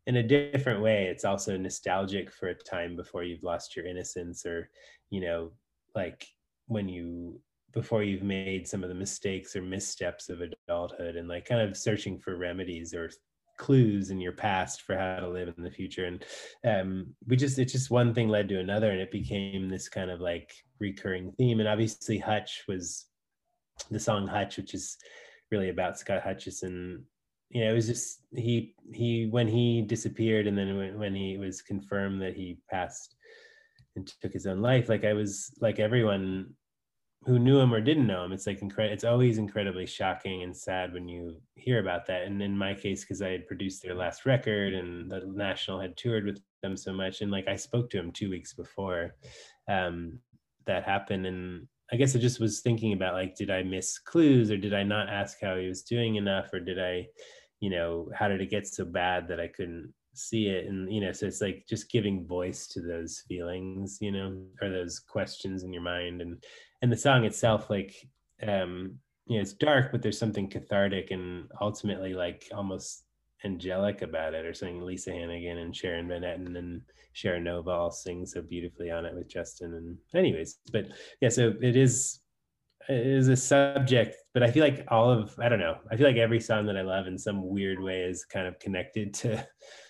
in 0.06 0.16
a 0.16 0.22
different 0.22 0.80
way 0.80 1.04
it's 1.04 1.24
also 1.24 1.56
nostalgic 1.58 2.32
for 2.32 2.48
a 2.48 2.54
time 2.54 2.96
before 2.96 3.24
you've 3.24 3.42
lost 3.42 3.76
your 3.76 3.86
innocence 3.86 4.46
or 4.46 4.70
you 5.10 5.20
know 5.20 5.52
like 5.94 6.26
when 6.66 6.88
you 6.88 7.38
before 7.72 8.02
you've 8.02 8.22
made 8.22 8.66
some 8.66 8.82
of 8.82 8.88
the 8.88 8.94
mistakes 8.94 9.54
or 9.54 9.62
missteps 9.62 10.28
of 10.28 10.40
adulthood 10.40 11.16
and 11.16 11.28
like 11.28 11.44
kind 11.44 11.60
of 11.60 11.76
searching 11.76 12.18
for 12.18 12.36
remedies 12.36 12.94
or 12.94 13.10
clues 13.58 14.10
in 14.10 14.20
your 14.20 14.32
past 14.32 14.82
for 14.82 14.96
how 14.96 15.16
to 15.20 15.28
live 15.28 15.52
in 15.56 15.64
the 15.64 15.70
future. 15.70 16.06
And 16.06 16.24
um 16.64 17.14
we 17.26 17.36
just 17.36 17.58
it's 17.58 17.72
just 17.72 17.90
one 17.90 18.14
thing 18.14 18.28
led 18.28 18.48
to 18.48 18.60
another 18.60 18.90
and 18.90 19.00
it 19.00 19.10
became 19.10 19.68
this 19.68 19.88
kind 19.88 20.10
of 20.10 20.20
like 20.20 20.52
recurring 20.80 21.32
theme. 21.32 21.60
And 21.60 21.68
obviously 21.68 22.18
hutch 22.18 22.64
was 22.68 23.06
the 23.90 24.00
song 24.00 24.26
hutch 24.26 24.56
which 24.56 24.74
is 24.74 24.96
really 25.50 25.68
about 25.68 25.98
scott 25.98 26.22
hutchison. 26.22 27.04
You 27.50 27.64
know 27.64 27.70
it 27.70 27.74
was 27.74 27.86
just 27.86 28.22
he 28.34 28.74
he 28.92 29.26
when 29.26 29.48
he 29.48 29.82
disappeared 29.82 30.46
and 30.46 30.56
then 30.56 30.76
when, 30.76 30.98
when 30.98 31.14
he 31.14 31.36
was 31.36 31.62
confirmed 31.62 32.22
that 32.22 32.34
he 32.34 32.58
passed 32.70 33.16
and 33.96 34.06
took 34.22 34.32
his 34.32 34.46
own 34.46 34.60
life 34.60 34.90
like 34.90 35.04
i 35.04 35.14
was 35.14 35.50
like 35.60 35.78
everyone 35.78 36.54
who 37.24 37.38
knew 37.38 37.58
him 37.58 37.74
or 37.74 37.80
didn't 37.80 38.06
know 38.06 38.24
him, 38.24 38.32
it's 38.32 38.46
like 38.46 38.62
incredible. 38.62 38.94
It's 38.94 39.04
always 39.04 39.38
incredibly 39.38 39.86
shocking 39.86 40.42
and 40.42 40.56
sad 40.56 40.92
when 40.92 41.08
you 41.08 41.40
hear 41.56 41.80
about 41.80 42.06
that. 42.06 42.22
And 42.22 42.40
in 42.42 42.56
my 42.56 42.74
case, 42.74 43.02
because 43.02 43.22
I 43.22 43.30
had 43.30 43.46
produced 43.46 43.82
their 43.82 43.94
last 43.94 44.24
record 44.24 44.72
and 44.74 45.10
the 45.10 45.22
National 45.26 45.80
had 45.80 45.96
toured 45.96 46.24
with 46.24 46.40
them 46.62 46.76
so 46.76 46.92
much, 46.92 47.20
and 47.20 47.30
like 47.30 47.48
I 47.48 47.56
spoke 47.56 47.90
to 47.90 47.98
him 47.98 48.12
two 48.12 48.30
weeks 48.30 48.54
before 48.54 49.16
um, 49.68 50.20
that 50.66 50.84
happened, 50.84 51.26
and 51.26 51.66
I 51.92 51.96
guess 51.96 52.14
I 52.14 52.18
just 52.18 52.40
was 52.40 52.60
thinking 52.60 52.92
about 52.92 53.14
like, 53.14 53.34
did 53.34 53.50
I 53.50 53.62
miss 53.62 53.98
clues 53.98 54.50
or 54.50 54.56
did 54.56 54.74
I 54.74 54.82
not 54.82 55.08
ask 55.08 55.38
how 55.42 55.56
he 55.56 55.68
was 55.68 55.82
doing 55.82 56.16
enough, 56.16 56.52
or 56.52 56.60
did 56.60 56.78
I, 56.78 57.08
you 57.60 57.70
know, 57.70 58.10
how 58.14 58.28
did 58.28 58.40
it 58.40 58.50
get 58.50 58.66
so 58.66 58.84
bad 58.84 59.28
that 59.28 59.40
I 59.40 59.48
couldn't 59.48 59.92
see 60.14 60.48
it 60.48 60.66
and 60.66 60.92
you 60.92 61.00
know 61.00 61.12
so 61.12 61.26
it's 61.26 61.40
like 61.40 61.64
just 61.68 61.92
giving 61.92 62.26
voice 62.26 62.66
to 62.66 62.80
those 62.80 63.22
feelings 63.28 63.98
you 64.00 64.10
know 64.10 64.36
or 64.60 64.68
those 64.68 64.98
questions 64.98 65.62
in 65.62 65.72
your 65.72 65.82
mind 65.82 66.20
and 66.20 66.42
and 66.82 66.92
the 66.92 66.96
song 66.96 67.24
itself 67.24 67.70
like 67.70 67.94
um 68.46 68.94
you 69.26 69.36
know 69.36 69.42
it's 69.42 69.52
dark 69.52 69.92
but 69.92 70.02
there's 70.02 70.18
something 70.18 70.48
cathartic 70.48 71.10
and 71.10 71.48
ultimately 71.60 72.14
like 72.14 72.48
almost 72.54 73.04
angelic 73.44 74.02
about 74.02 74.34
it 74.34 74.44
or 74.44 74.52
something. 74.52 74.82
Lisa 74.82 75.12
hannigan 75.12 75.58
and 75.58 75.74
sharon 75.74 76.08
van 76.08 76.22
etten 76.22 76.56
and 76.58 76.82
shara 77.14 77.40
nova 77.40 77.70
all 77.70 77.90
sing 77.90 78.26
so 78.26 78.42
beautifully 78.42 78.90
on 78.90 79.04
it 79.04 79.14
with 79.14 79.28
justin 79.28 79.74
and 79.74 79.96
anyways 80.14 80.58
but 80.72 80.86
yeah 81.20 81.28
so 81.28 81.54
it 81.62 81.76
is 81.76 82.20
it 82.88 83.06
is 83.06 83.28
a 83.28 83.36
subject 83.36 84.16
but 84.34 84.42
i 84.42 84.50
feel 84.50 84.64
like 84.64 84.86
all 84.88 85.10
of 85.10 85.38
i 85.40 85.48
don't 85.48 85.58
know 85.58 85.76
i 85.90 85.96
feel 85.96 86.06
like 86.06 86.16
every 86.16 86.40
song 86.40 86.66
that 86.66 86.76
i 86.76 86.82
love 86.82 87.06
in 87.06 87.18
some 87.18 87.48
weird 87.48 87.80
way 87.80 88.00
is 88.00 88.24
kind 88.24 88.46
of 88.46 88.58
connected 88.58 89.12
to 89.12 89.46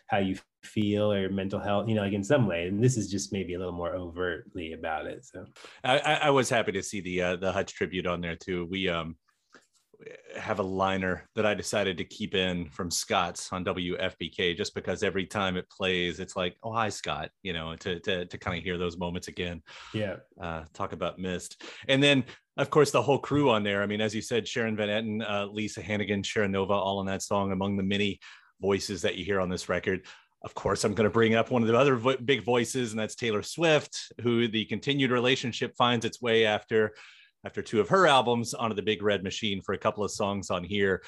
how 0.08 0.18
you 0.18 0.36
feel 0.62 1.12
or 1.12 1.28
mental 1.28 1.60
health 1.60 1.88
you 1.88 1.94
know 1.94 2.02
like 2.02 2.12
in 2.12 2.24
some 2.24 2.46
way 2.46 2.66
and 2.66 2.82
this 2.82 2.96
is 2.96 3.10
just 3.10 3.32
maybe 3.32 3.54
a 3.54 3.58
little 3.58 3.72
more 3.72 3.94
overtly 3.94 4.72
about 4.72 5.06
it 5.06 5.24
so 5.24 5.44
i 5.84 5.98
i 5.98 6.30
was 6.30 6.50
happy 6.50 6.72
to 6.72 6.82
see 6.82 7.00
the 7.00 7.22
uh 7.22 7.36
the 7.36 7.52
hutch 7.52 7.72
tribute 7.74 8.06
on 8.06 8.20
there 8.20 8.36
too 8.36 8.66
we 8.70 8.88
um 8.88 9.16
have 10.36 10.60
a 10.60 10.62
liner 10.62 11.28
that 11.34 11.44
I 11.44 11.54
decided 11.54 11.98
to 11.98 12.04
keep 12.04 12.34
in 12.34 12.68
from 12.70 12.90
Scott's 12.90 13.52
on 13.52 13.64
WFPK 13.64 14.56
just 14.56 14.74
because 14.74 15.02
every 15.02 15.26
time 15.26 15.56
it 15.56 15.68
plays, 15.68 16.20
it's 16.20 16.36
like, 16.36 16.56
oh 16.62 16.72
hi 16.72 16.88
Scott, 16.88 17.30
you 17.42 17.52
know, 17.52 17.74
to 17.76 17.98
to 18.00 18.24
to 18.26 18.38
kind 18.38 18.56
of 18.56 18.62
hear 18.62 18.78
those 18.78 18.96
moments 18.96 19.28
again. 19.28 19.62
Yeah. 19.92 20.16
Uh, 20.40 20.64
talk 20.72 20.92
about 20.92 21.18
missed, 21.18 21.62
and 21.88 22.02
then 22.02 22.24
of 22.56 22.70
course 22.70 22.90
the 22.90 23.02
whole 23.02 23.18
crew 23.18 23.50
on 23.50 23.64
there. 23.64 23.82
I 23.82 23.86
mean, 23.86 24.00
as 24.00 24.14
you 24.14 24.22
said, 24.22 24.46
Sharon 24.46 24.76
Van 24.76 24.88
Etten, 24.88 25.28
uh, 25.28 25.46
Lisa 25.46 25.82
Hannigan, 25.82 26.22
Shara 26.22 26.48
Nova, 26.48 26.74
all 26.74 26.98
on 26.98 27.06
that 27.06 27.22
song 27.22 27.52
among 27.52 27.76
the 27.76 27.82
many 27.82 28.20
voices 28.60 29.02
that 29.02 29.16
you 29.16 29.24
hear 29.24 29.40
on 29.40 29.48
this 29.48 29.68
record 29.68 30.02
of 30.42 30.54
course, 30.54 30.84
I'm 30.84 30.94
going 30.94 31.08
to 31.08 31.12
bring 31.12 31.34
up 31.34 31.50
one 31.50 31.62
of 31.62 31.68
the 31.68 31.76
other 31.76 31.96
vo- 31.96 32.16
big 32.16 32.44
voices, 32.44 32.92
and 32.92 33.00
that's 33.00 33.16
Taylor 33.16 33.42
Swift, 33.42 34.12
who 34.20 34.46
the 34.46 34.64
continued 34.66 35.10
relationship 35.10 35.74
finds 35.76 36.04
its 36.04 36.22
way 36.22 36.44
after 36.44 36.94
after 37.44 37.62
two 37.62 37.80
of 37.80 37.88
her 37.88 38.06
albums 38.06 38.52
onto 38.52 38.74
the 38.74 38.82
Big 38.82 39.02
Red 39.02 39.22
Machine 39.22 39.62
for 39.62 39.72
a 39.72 39.78
couple 39.78 40.04
of 40.04 40.10
songs 40.10 40.50
on 40.50 40.64
here. 40.64 41.02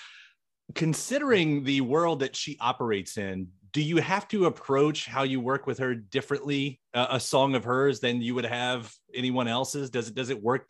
Considering 0.75 1.65
the 1.65 1.81
world 1.81 2.21
that 2.21 2.37
she 2.37 2.57
operates 2.61 3.19
in, 3.19 3.49
do 3.73 3.83
you 3.83 3.97
have 3.97 4.29
to 4.29 4.47
approach 4.47 5.07
how 5.07 5.25
you 5.25 5.41
work 5.41 5.67
with 5.67 5.79
her 5.79 5.95
differently 5.95 6.81
uh, 6.95 7.09
a 7.11 7.21
song 7.21 7.55
of 7.55 7.65
hers 7.65 8.01
than 8.01 8.23
you 8.23 8.35
would 8.35 8.45
have 8.45 8.93
anyone 9.15 9.49
else's? 9.49 9.91
Does 9.91 10.09
it 10.09 10.15
does 10.15 10.31
it 10.31 10.43
work? 10.43 10.69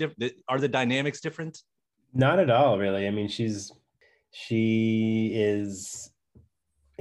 Are 0.49 0.59
the 0.59 0.69
dynamics 0.69 1.21
different? 1.21 1.63
Not 2.13 2.39
at 2.39 2.51
all, 2.51 2.79
really. 2.79 3.07
I 3.07 3.11
mean, 3.11 3.29
she's 3.29 3.73
she 4.33 5.33
is 5.35 6.10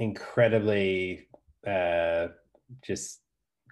incredibly 0.00 1.28
uh, 1.66 2.28
just 2.82 3.20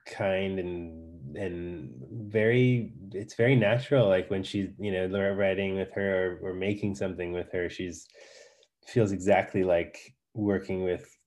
kind 0.07 0.59
and 0.59 1.37
and 1.37 1.91
very 2.31 2.93
it's 3.13 3.35
very 3.35 3.55
natural 3.55 4.09
like 4.09 4.31
when 4.31 4.43
she's 4.43 4.71
you 4.79 4.91
know 4.91 5.35
writing 5.35 5.77
with 5.77 5.93
her 5.93 6.39
or, 6.43 6.51
or 6.51 6.55
making 6.55 6.95
something 6.95 7.33
with 7.33 7.53
her 7.53 7.69
she's 7.69 8.07
feels 8.87 9.13
exactly 9.13 9.65
like 9.65 9.99
working 10.35 10.83
with 10.83 11.18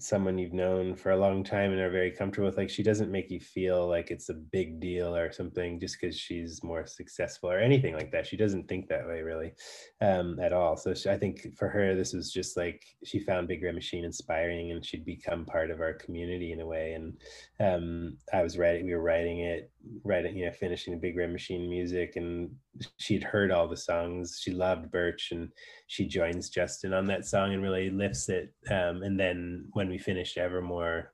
someone 0.00 0.38
you've 0.38 0.52
known 0.52 0.94
for 0.94 1.10
a 1.10 1.16
long 1.16 1.42
time 1.42 1.72
and 1.72 1.80
are 1.80 1.90
very 1.90 2.10
comfortable 2.10 2.46
with 2.46 2.56
like 2.56 2.70
she 2.70 2.82
doesn't 2.82 3.10
make 3.10 3.30
you 3.30 3.40
feel 3.40 3.88
like 3.88 4.10
it's 4.10 4.28
a 4.28 4.34
big 4.34 4.80
deal 4.80 5.14
or 5.14 5.32
something 5.32 5.80
just 5.80 6.00
because 6.00 6.18
she's 6.18 6.62
more 6.62 6.86
successful 6.86 7.50
or 7.50 7.58
anything 7.58 7.94
like 7.94 8.10
that. 8.12 8.26
She 8.26 8.36
doesn't 8.36 8.68
think 8.68 8.88
that 8.88 9.06
way 9.06 9.22
really 9.22 9.52
um, 10.00 10.38
at 10.40 10.52
all. 10.52 10.76
So 10.76 10.94
she, 10.94 11.10
i 11.10 11.16
think 11.16 11.56
for 11.56 11.68
her 11.68 11.94
this 11.94 12.12
was 12.12 12.32
just 12.32 12.56
like 12.56 12.84
she 13.04 13.18
found 13.18 13.48
big 13.48 13.62
red 13.62 13.74
machine 13.74 14.04
inspiring 14.04 14.70
and 14.70 14.84
she'd 14.84 15.04
become 15.04 15.44
part 15.44 15.70
of 15.70 15.80
our 15.80 15.94
community 15.94 16.52
in 16.52 16.60
a 16.60 16.66
way. 16.66 16.92
And 16.92 17.16
um, 17.60 18.16
i 18.32 18.42
was 18.42 18.58
writing 18.58 18.86
we 18.86 18.94
were 18.94 19.02
writing 19.02 19.40
it 19.40 19.70
writing 20.04 20.36
you 20.36 20.46
know 20.46 20.52
finishing 20.52 20.92
the 20.92 21.00
big 21.00 21.16
red 21.16 21.30
machine 21.30 21.68
music 21.68 22.14
and 22.16 22.50
she'd 22.98 23.24
heard 23.24 23.50
all 23.50 23.66
the 23.66 23.76
songs 23.76 24.38
she 24.42 24.52
loved 24.52 24.90
birch 24.90 25.30
and 25.32 25.48
she 25.88 26.06
joins 26.06 26.50
justin 26.50 26.92
on 26.92 27.06
that 27.06 27.24
song 27.24 27.52
and 27.52 27.62
really 27.62 27.90
lifts 27.90 28.28
it 28.28 28.52
um, 28.70 29.02
and 29.02 29.18
then 29.18 29.66
when 29.72 29.88
we 29.88 29.98
finished 29.98 30.38
evermore 30.38 31.12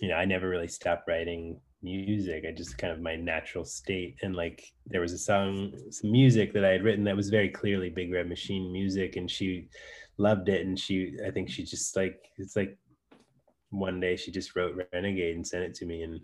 you 0.00 0.08
know, 0.08 0.16
I 0.16 0.24
never 0.24 0.48
really 0.48 0.68
stopped 0.68 1.08
writing 1.08 1.60
music. 1.82 2.44
I 2.48 2.52
just 2.52 2.78
kind 2.78 2.92
of 2.92 3.00
my 3.00 3.16
natural 3.16 3.64
state. 3.64 4.16
And 4.22 4.34
like 4.34 4.64
there 4.86 5.00
was 5.00 5.12
a 5.12 5.18
song, 5.18 5.72
some 5.90 6.10
music 6.10 6.52
that 6.54 6.64
I 6.64 6.70
had 6.70 6.82
written 6.82 7.04
that 7.04 7.16
was 7.16 7.30
very 7.30 7.48
clearly 7.48 7.90
Big 7.90 8.12
Red 8.12 8.28
Machine 8.28 8.72
music, 8.72 9.16
and 9.16 9.30
she 9.30 9.68
loved 10.18 10.48
it. 10.48 10.66
And 10.66 10.78
she, 10.78 11.16
I 11.26 11.30
think 11.30 11.50
she 11.50 11.64
just 11.64 11.94
like 11.96 12.24
it's 12.38 12.56
like 12.56 12.76
one 13.70 14.00
day 14.00 14.16
she 14.16 14.30
just 14.30 14.56
wrote 14.56 14.76
Renegade 14.92 15.36
and 15.36 15.46
sent 15.46 15.64
it 15.64 15.74
to 15.76 15.86
me, 15.86 16.02
and 16.02 16.20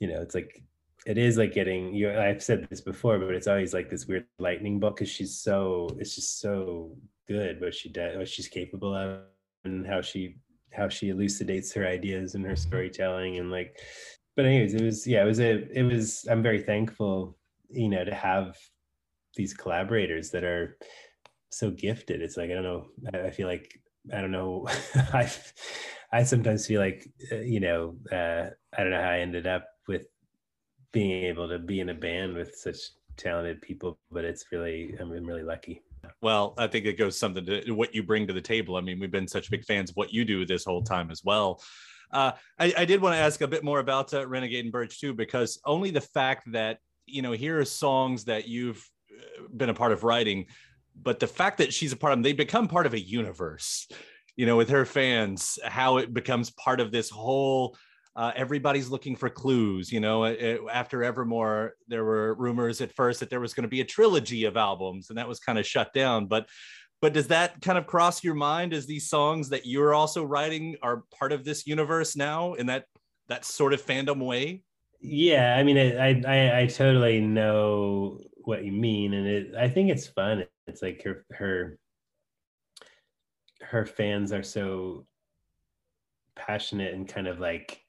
you 0.00 0.08
know, 0.08 0.20
it's 0.20 0.34
like 0.34 0.62
it 1.06 1.18
is 1.18 1.36
like 1.38 1.52
getting 1.52 1.94
you. 1.94 2.18
I've 2.18 2.42
said 2.42 2.66
this 2.68 2.80
before, 2.80 3.18
but 3.18 3.34
it's 3.34 3.46
always 3.46 3.72
like 3.72 3.88
this 3.88 4.06
weird 4.06 4.26
lightning 4.38 4.80
bolt 4.80 4.96
because 4.96 5.08
she's 5.08 5.36
so 5.36 5.88
it's 5.98 6.14
just 6.14 6.40
so 6.40 6.96
good 7.26 7.60
what 7.60 7.74
she 7.74 7.88
does, 7.88 8.16
what 8.16 8.28
she's 8.28 8.48
capable 8.48 8.94
of, 8.94 9.20
and 9.64 9.86
how 9.86 10.00
she 10.00 10.36
how 10.72 10.88
she 10.88 11.08
elucidates 11.08 11.72
her 11.72 11.86
ideas 11.86 12.34
and 12.34 12.44
her 12.44 12.56
storytelling 12.56 13.38
and 13.38 13.50
like 13.50 13.78
but 14.36 14.44
anyways 14.44 14.74
it 14.74 14.82
was 14.82 15.06
yeah 15.06 15.22
it 15.22 15.26
was 15.26 15.40
a 15.40 15.66
it 15.76 15.82
was 15.82 16.26
i'm 16.30 16.42
very 16.42 16.62
thankful 16.62 17.36
you 17.70 17.88
know 17.88 18.04
to 18.04 18.14
have 18.14 18.56
these 19.34 19.54
collaborators 19.54 20.30
that 20.30 20.44
are 20.44 20.76
so 21.50 21.70
gifted 21.70 22.20
it's 22.20 22.36
like 22.36 22.50
i 22.50 22.54
don't 22.54 22.64
know 22.64 22.86
i 23.14 23.30
feel 23.30 23.46
like 23.46 23.80
i 24.12 24.20
don't 24.20 24.30
know 24.30 24.66
i 25.14 25.30
i 26.12 26.22
sometimes 26.22 26.66
feel 26.66 26.80
like 26.80 27.08
uh, 27.32 27.36
you 27.36 27.60
know 27.60 27.96
uh, 28.12 28.50
i 28.76 28.82
don't 28.82 28.90
know 28.90 29.02
how 29.02 29.10
i 29.10 29.20
ended 29.20 29.46
up 29.46 29.66
with 29.86 30.06
being 30.92 31.24
able 31.24 31.48
to 31.48 31.58
be 31.58 31.80
in 31.80 31.90
a 31.90 31.94
band 31.94 32.34
with 32.34 32.54
such 32.56 32.78
talented 33.16 33.60
people 33.60 33.98
but 34.10 34.24
it's 34.24 34.46
really 34.52 34.94
i'm 35.00 35.10
really 35.10 35.42
lucky 35.42 35.82
well, 36.20 36.54
I 36.58 36.66
think 36.66 36.86
it 36.86 36.98
goes 36.98 37.18
something 37.18 37.44
to 37.46 37.72
what 37.72 37.94
you 37.94 38.02
bring 38.02 38.26
to 38.26 38.32
the 38.32 38.40
table. 38.40 38.76
I 38.76 38.80
mean, 38.80 38.98
we've 38.98 39.10
been 39.10 39.28
such 39.28 39.50
big 39.50 39.64
fans 39.64 39.90
of 39.90 39.96
what 39.96 40.12
you 40.12 40.24
do 40.24 40.44
this 40.44 40.64
whole 40.64 40.82
time 40.82 41.10
as 41.10 41.22
well. 41.24 41.60
Uh, 42.12 42.32
I, 42.58 42.72
I, 42.78 42.84
did 42.84 43.02
want 43.02 43.14
to 43.14 43.18
ask 43.18 43.40
a 43.42 43.48
bit 43.48 43.62
more 43.62 43.80
about 43.80 44.14
uh, 44.14 44.26
Renegade 44.26 44.64
and 44.64 44.72
Birch 44.72 44.98
too, 44.98 45.12
because 45.12 45.60
only 45.66 45.90
the 45.90 46.00
fact 46.00 46.50
that 46.52 46.78
you 47.04 47.20
know 47.20 47.32
here 47.32 47.60
are 47.60 47.66
songs 47.66 48.24
that 48.24 48.48
you've 48.48 48.82
uh, 49.12 49.42
been 49.54 49.68
a 49.68 49.74
part 49.74 49.92
of 49.92 50.04
writing, 50.04 50.46
but 51.00 51.20
the 51.20 51.26
fact 51.26 51.58
that 51.58 51.72
she's 51.72 51.92
a 51.92 51.96
part 51.96 52.12
of 52.12 52.16
them, 52.16 52.22
they 52.22 52.32
become 52.32 52.66
part 52.66 52.86
of 52.86 52.94
a 52.94 53.00
universe. 53.00 53.86
You 54.36 54.46
know, 54.46 54.56
with 54.56 54.70
her 54.70 54.86
fans, 54.86 55.58
how 55.64 55.98
it 55.98 56.14
becomes 56.14 56.50
part 56.50 56.80
of 56.80 56.92
this 56.92 57.10
whole 57.10 57.76
uh, 58.18 58.32
everybody's 58.34 58.88
looking 58.88 59.14
for 59.14 59.30
clues. 59.30 59.92
You 59.92 60.00
know, 60.00 60.24
it, 60.24 60.60
after 60.72 61.04
Evermore, 61.04 61.74
there 61.86 62.04
were 62.04 62.34
rumors 62.34 62.80
at 62.80 62.92
first 62.92 63.20
that 63.20 63.30
there 63.30 63.38
was 63.38 63.54
going 63.54 63.62
to 63.62 63.68
be 63.68 63.80
a 63.80 63.84
trilogy 63.84 64.44
of 64.44 64.56
albums, 64.56 65.08
and 65.08 65.18
that 65.18 65.28
was 65.28 65.38
kind 65.38 65.56
of 65.56 65.64
shut 65.64 65.94
down. 65.94 66.26
But 66.26 66.48
but 67.00 67.12
does 67.12 67.28
that 67.28 67.62
kind 67.62 67.78
of 67.78 67.86
cross 67.86 68.24
your 68.24 68.34
mind 68.34 68.74
as 68.74 68.86
these 68.86 69.08
songs 69.08 69.50
that 69.50 69.66
you're 69.66 69.94
also 69.94 70.24
writing 70.24 70.74
are 70.82 71.04
part 71.16 71.30
of 71.30 71.44
this 71.44 71.64
universe 71.64 72.16
now 72.16 72.54
in 72.54 72.66
that 72.66 72.86
that 73.28 73.44
sort 73.44 73.72
of 73.72 73.80
fandom 73.80 74.18
way? 74.18 74.64
Yeah, 75.00 75.54
I 75.56 75.62
mean, 75.62 75.78
I 75.78 76.20
I, 76.26 76.62
I 76.62 76.66
totally 76.66 77.20
know 77.20 78.18
what 78.38 78.64
you 78.64 78.72
mean, 78.72 79.14
and 79.14 79.28
it 79.28 79.54
I 79.54 79.68
think 79.68 79.90
it's 79.90 80.08
fun. 80.08 80.44
It's 80.66 80.82
like 80.82 81.04
her 81.04 81.24
her 81.30 81.78
her 83.60 83.86
fans 83.86 84.32
are 84.32 84.42
so 84.42 85.06
passionate 86.34 86.94
and 86.94 87.06
kind 87.06 87.28
of 87.28 87.38
like 87.38 87.84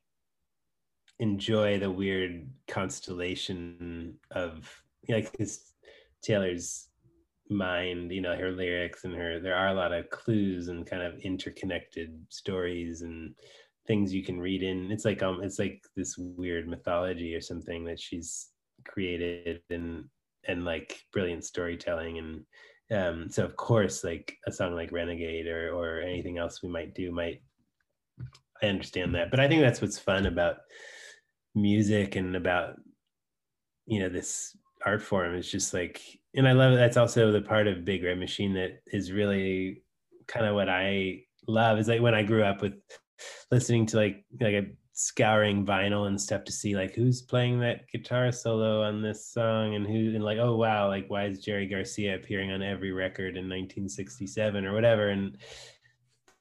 enjoy 1.20 1.80
the 1.80 1.92
weird 1.92 2.50
constellation 2.68 4.16
of 4.32 4.70
you 5.08 5.14
know, 5.14 5.20
like 5.20 5.32
because 5.32 5.74
Taylor's 6.22 6.88
mind, 7.50 8.12
you 8.12 8.22
know, 8.22 8.36
her 8.36 8.52
lyrics 8.52 9.04
and 9.04 9.16
her 9.16 9.40
there 9.40 9.56
are 9.56 9.70
a 9.70 9.74
lot 9.74 9.92
of 9.92 10.10
clues 10.10 10.68
and 10.68 10.86
kind 10.86 11.02
of 11.02 11.20
interconnected 11.20 12.18
stories 12.30 13.02
and 13.02 13.34
things 13.88 14.14
you 14.14 14.24
can 14.24 14.40
read 14.40 14.64
in. 14.64 14.92
It's 14.92 15.06
like 15.06 15.24
um 15.24 15.42
it's 15.44 15.60
like 15.60 15.84
this 15.96 16.16
weird 16.18 16.68
mythology 16.68 17.36
or 17.36 17.42
something 17.42 17.84
that 17.86 18.00
she's 18.00 18.50
created 18.88 19.62
and 19.70 20.06
and 20.48 20.64
like 20.64 21.02
brilliant 21.12 21.44
storytelling 21.44 22.18
and 22.18 22.46
um 22.92 23.30
so 23.30 23.44
of 23.44 23.56
course 23.58 24.04
like 24.04 24.38
a 24.48 24.52
song 24.52 24.74
like 24.74 24.92
Renegade 24.92 25.48
or 25.48 25.74
or 25.74 26.00
anything 26.00 26.38
else 26.38 26.64
we 26.64 26.70
might 26.70 26.96
do 26.96 27.12
might 27.12 27.42
I 28.62 28.68
understand 28.68 29.16
that. 29.16 29.32
But 29.32 29.40
I 29.40 29.48
think 29.48 29.62
that's 29.62 29.82
what's 29.82 30.00
fun 30.00 30.26
about 30.26 30.58
music 31.56 32.16
and 32.16 32.36
about 32.36 32.76
you 33.86 34.00
know 34.00 34.10
this 34.10 34.56
art 34.86 35.02
form 35.02 35.36
is 35.36 35.50
just 35.50 35.74
like 35.74 36.02
and 36.36 36.48
i 36.48 36.52
love 36.52 36.74
it 36.74 36.78
that's 36.78 36.98
also 36.98 37.32
the 37.32 37.42
part 37.42 37.68
of 37.68 37.84
big 37.84 38.04
red 38.04 38.20
machine 38.20 38.54
that 38.54 38.82
is 38.88 39.12
really 39.12 39.82
kind 40.28 40.46
of 40.46 40.56
what 40.56 40.70
i 40.70 41.20
love 41.48 41.80
is 41.80 41.88
like 41.88 42.02
when 42.02 42.14
i 42.14 42.24
grew 42.24 42.44
up 42.44 42.62
with 42.62 42.74
listening 43.52 43.86
to 43.86 43.98
like 43.98 44.24
like 44.40 44.54
a 44.54 44.68
scouring 45.00 45.66
vinyl 45.66 46.08
and 46.08 46.20
stuff 46.20 46.44
to 46.44 46.52
see 46.52 46.76
like 46.76 46.94
who's 46.94 47.22
playing 47.22 47.58
that 47.58 47.90
guitar 47.90 48.34
solo 48.34 48.84
on 48.84 49.02
this 49.02 49.32
song 49.32 49.76
and 49.76 49.88
who 49.88 50.14
and 50.14 50.26
like 50.26 50.38
oh 50.40 50.58
wow 50.58 50.90
like 50.90 51.06
why 51.08 51.24
is 51.24 51.40
jerry 51.40 51.66
garcia 51.66 52.16
appearing 52.16 52.52
on 52.52 52.62
every 52.62 52.92
record 52.92 53.38
in 53.38 53.46
1967 53.46 54.66
or 54.66 54.74
whatever? 54.74 55.08
And 55.08 55.38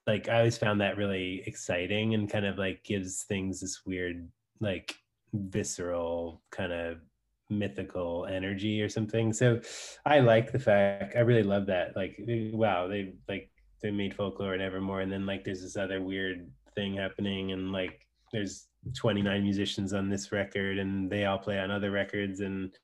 like 0.08 0.28
i 0.28 0.38
always 0.38 0.58
found 0.58 0.80
that 0.80 0.96
really 0.96 1.40
exciting 1.46 2.14
and 2.14 2.28
kind 2.28 2.46
of 2.46 2.58
like 2.58 2.82
gives 2.82 3.22
things 3.22 3.60
this 3.60 3.82
weird 3.86 4.28
like 4.60 4.94
visceral 5.32 6.42
kind 6.50 6.72
of 6.72 6.98
mythical 7.50 8.26
energy 8.30 8.82
or 8.82 8.88
something. 8.88 9.32
So 9.32 9.60
I 10.04 10.20
like 10.20 10.52
the 10.52 10.58
fact 10.58 11.16
I 11.16 11.20
really 11.20 11.42
love 11.42 11.66
that. 11.66 11.96
Like 11.96 12.18
eh, 12.28 12.50
wow, 12.52 12.88
they 12.88 13.14
like 13.28 13.50
they 13.82 13.90
made 13.90 14.14
folklore 14.14 14.54
and 14.54 14.62
evermore 14.62 15.00
and 15.00 15.12
then 15.12 15.26
like 15.26 15.44
there's 15.44 15.62
this 15.62 15.76
other 15.76 16.02
weird 16.02 16.50
thing 16.74 16.96
happening 16.96 17.52
and 17.52 17.72
like 17.72 18.00
there's 18.32 18.66
29 18.96 19.42
musicians 19.42 19.92
on 19.92 20.08
this 20.08 20.32
record 20.32 20.78
and 20.78 21.10
they 21.10 21.24
all 21.24 21.38
play 21.38 21.58
on 21.58 21.70
other 21.70 21.90
records 21.90 22.40
and 22.40 22.76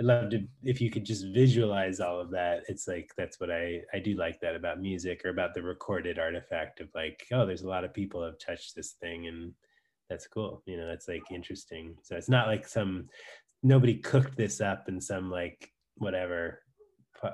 I'd 0.00 0.06
love 0.06 0.30
to 0.30 0.46
if 0.62 0.80
you 0.80 0.90
could 0.90 1.04
just 1.04 1.26
visualize 1.34 1.98
all 1.98 2.20
of 2.20 2.30
that. 2.30 2.62
It's 2.68 2.86
like 2.86 3.10
that's 3.16 3.40
what 3.40 3.50
I 3.50 3.80
I 3.92 3.98
do 3.98 4.14
like 4.14 4.40
that 4.40 4.54
about 4.54 4.80
music 4.80 5.22
or 5.24 5.30
about 5.30 5.54
the 5.54 5.62
recorded 5.62 6.18
artifact 6.18 6.80
of 6.80 6.88
like 6.94 7.26
oh 7.32 7.44
there's 7.44 7.62
a 7.62 7.68
lot 7.68 7.84
of 7.84 7.92
people 7.92 8.24
have 8.24 8.38
touched 8.38 8.76
this 8.76 8.92
thing 8.92 9.26
and 9.26 9.52
that's 10.08 10.26
cool 10.26 10.62
you 10.66 10.76
know 10.76 10.86
that's 10.86 11.08
like 11.08 11.22
interesting. 11.30 11.96
So 12.02 12.16
it's 12.16 12.28
not 12.28 12.46
like 12.46 12.66
some 12.66 13.08
nobody 13.62 13.96
cooked 13.96 14.36
this 14.36 14.60
up 14.60 14.88
in 14.88 15.00
some 15.00 15.30
like 15.30 15.70
whatever 15.96 16.60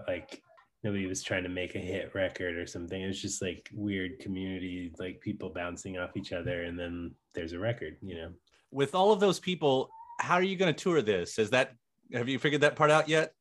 like 0.08 0.42
nobody 0.82 1.06
was 1.06 1.22
trying 1.22 1.42
to 1.42 1.48
make 1.48 1.74
a 1.74 1.78
hit 1.78 2.14
record 2.14 2.56
or 2.56 2.66
something. 2.66 3.00
It 3.00 3.06
was 3.06 3.20
just 3.20 3.42
like 3.42 3.70
weird 3.72 4.18
community 4.18 4.92
like 4.98 5.20
people 5.20 5.50
bouncing 5.50 5.98
off 5.98 6.16
each 6.16 6.32
other 6.32 6.64
and 6.64 6.78
then 6.78 7.12
there's 7.34 7.52
a 7.52 7.58
record 7.58 7.96
you 8.02 8.16
know? 8.16 8.30
With 8.70 8.94
all 8.94 9.12
of 9.12 9.20
those 9.20 9.40
people 9.40 9.90
how 10.20 10.34
are 10.34 10.42
you 10.42 10.56
going 10.56 10.72
to 10.72 10.80
tour 10.80 11.02
this? 11.02 11.38
Is 11.38 11.50
that 11.50 11.74
have 12.12 12.28
you 12.28 12.38
figured 12.38 12.62
that 12.62 12.76
part 12.76 12.90
out 12.90 13.08
yet? 13.08 13.34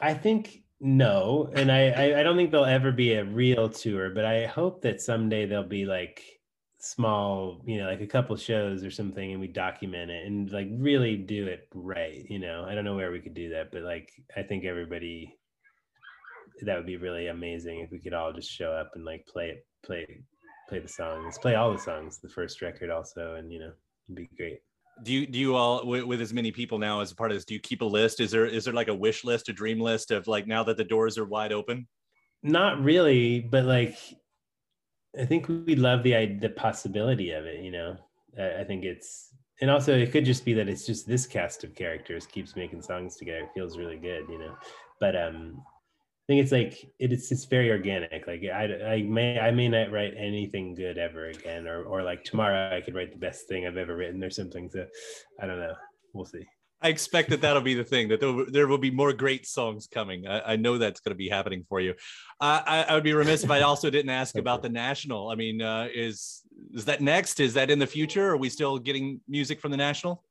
I 0.00 0.14
think 0.14 0.64
no 0.80 1.48
and 1.54 1.70
I, 1.70 1.88
I 1.90 2.20
i 2.20 2.22
don't 2.22 2.36
think 2.36 2.50
there'll 2.50 2.66
ever 2.66 2.92
be 2.92 3.14
a 3.14 3.24
real 3.24 3.70
tour 3.70 4.10
but 4.10 4.24
i 4.24 4.44
hope 4.44 4.82
that 4.82 5.00
someday 5.00 5.46
there'll 5.46 5.64
be 5.64 5.86
like 5.86 6.22
small, 6.84 7.62
you 7.66 7.78
know, 7.78 7.88
like 7.88 8.00
a 8.00 8.06
couple 8.06 8.36
shows 8.36 8.84
or 8.84 8.90
something, 8.90 9.32
and 9.32 9.40
we 9.40 9.48
document 9.48 10.10
it 10.10 10.26
and 10.26 10.50
like 10.52 10.68
really 10.72 11.16
do 11.16 11.46
it 11.46 11.68
right. 11.74 12.24
You 12.28 12.38
know, 12.38 12.66
I 12.68 12.74
don't 12.74 12.84
know 12.84 12.96
where 12.96 13.10
we 13.10 13.20
could 13.20 13.34
do 13.34 13.50
that, 13.50 13.72
but 13.72 13.82
like 13.82 14.10
I 14.36 14.42
think 14.42 14.64
everybody 14.64 15.36
that 16.62 16.76
would 16.76 16.86
be 16.86 16.96
really 16.96 17.28
amazing 17.28 17.80
if 17.80 17.90
we 17.90 17.98
could 17.98 18.14
all 18.14 18.32
just 18.32 18.50
show 18.50 18.70
up 18.70 18.92
and 18.94 19.04
like 19.04 19.26
play 19.26 19.48
it, 19.48 19.66
play 19.84 20.06
play 20.68 20.78
the 20.78 20.88
songs, 20.88 21.38
play 21.38 21.54
all 21.54 21.72
the 21.72 21.78
songs, 21.78 22.18
the 22.18 22.28
first 22.28 22.62
record 22.62 22.90
also, 22.90 23.34
and 23.34 23.52
you 23.52 23.58
know, 23.58 23.72
it'd 24.08 24.16
be 24.16 24.28
great. 24.36 24.60
Do 25.02 25.12
you 25.12 25.26
do 25.26 25.38
you 25.38 25.56
all 25.56 25.86
with, 25.86 26.04
with 26.04 26.20
as 26.20 26.32
many 26.32 26.52
people 26.52 26.78
now 26.78 27.00
as 27.00 27.10
a 27.10 27.16
part 27.16 27.30
of 27.30 27.36
this? 27.36 27.44
Do 27.44 27.54
you 27.54 27.60
keep 27.60 27.82
a 27.82 27.86
list? 27.86 28.20
Is 28.20 28.30
there 28.30 28.46
is 28.46 28.64
there 28.64 28.74
like 28.74 28.88
a 28.88 28.94
wish 28.94 29.24
list, 29.24 29.48
a 29.48 29.52
dream 29.52 29.80
list 29.80 30.10
of 30.10 30.26
like 30.26 30.46
now 30.46 30.62
that 30.64 30.76
the 30.76 30.84
doors 30.84 31.18
are 31.18 31.24
wide 31.24 31.52
open? 31.52 31.88
Not 32.42 32.82
really, 32.82 33.40
but 33.40 33.64
like 33.64 33.96
I 35.20 35.24
think 35.24 35.48
we 35.48 35.76
love 35.76 36.02
the 36.02 36.26
the 36.40 36.50
possibility 36.50 37.30
of 37.30 37.44
it. 37.46 37.60
You 37.60 37.70
know, 37.70 37.96
I, 38.38 38.60
I 38.60 38.64
think 38.64 38.84
it's 38.84 39.30
and 39.60 39.70
also 39.70 39.96
it 39.96 40.10
could 40.10 40.24
just 40.24 40.44
be 40.44 40.52
that 40.54 40.68
it's 40.68 40.86
just 40.86 41.06
this 41.06 41.26
cast 41.26 41.64
of 41.64 41.74
characters 41.74 42.26
keeps 42.26 42.56
making 42.56 42.82
songs 42.82 43.16
together. 43.16 43.40
It 43.40 43.50
feels 43.54 43.78
really 43.78 43.96
good, 43.98 44.28
you 44.28 44.38
know. 44.38 44.56
But 45.00 45.16
um, 45.16 45.62
I 46.24 46.26
think 46.26 46.42
it's 46.42 46.52
like 46.52 46.84
it, 46.98 47.12
it's 47.12 47.30
it's 47.30 47.44
very 47.44 47.70
organic. 47.70 48.26
Like 48.26 48.42
I, 48.44 48.94
I 48.94 49.02
may 49.02 49.38
I 49.38 49.50
may 49.50 49.68
not 49.68 49.92
write 49.92 50.14
anything 50.16 50.74
good 50.74 50.98
ever 50.98 51.26
again, 51.26 51.68
or 51.68 51.84
or 51.84 52.02
like 52.02 52.24
tomorrow 52.24 52.76
I 52.76 52.80
could 52.80 52.94
write 52.94 53.12
the 53.12 53.18
best 53.18 53.46
thing 53.46 53.66
I've 53.66 53.76
ever 53.76 53.96
written 53.96 54.24
or 54.24 54.30
something. 54.30 54.68
So 54.70 54.86
I 55.40 55.46
don't 55.46 55.60
know. 55.60 55.74
We'll 56.12 56.24
see. 56.24 56.46
I 56.84 56.88
expect 56.88 57.30
that 57.30 57.40
that'll 57.40 57.62
be 57.62 57.72
the 57.72 57.82
thing 57.82 58.08
that 58.08 58.20
there, 58.52 58.66
will 58.66 58.76
be 58.76 58.90
more 58.90 59.14
great 59.14 59.46
songs 59.46 59.86
coming. 59.86 60.26
I, 60.26 60.52
I 60.52 60.56
know 60.56 60.76
that's 60.76 61.00
going 61.00 61.12
to 61.12 61.16
be 61.16 61.30
happening 61.30 61.64
for 61.66 61.80
you. 61.80 61.94
I, 62.38 62.84
I, 62.86 62.94
would 62.94 63.02
be 63.02 63.14
remiss 63.14 63.42
if 63.42 63.50
I 63.50 63.62
also 63.62 63.88
didn't 63.88 64.10
ask 64.10 64.36
about 64.36 64.60
the 64.60 64.68
national. 64.68 65.30
I 65.30 65.34
mean, 65.34 65.62
uh, 65.62 65.88
is 65.94 66.42
is 66.74 66.84
that 66.84 67.00
next? 67.00 67.40
Is 67.40 67.54
that 67.54 67.70
in 67.70 67.78
the 67.78 67.86
future? 67.86 68.28
Are 68.28 68.36
we 68.36 68.50
still 68.50 68.78
getting 68.78 69.22
music 69.26 69.60
from 69.60 69.70
the 69.70 69.78
national? 69.78 70.22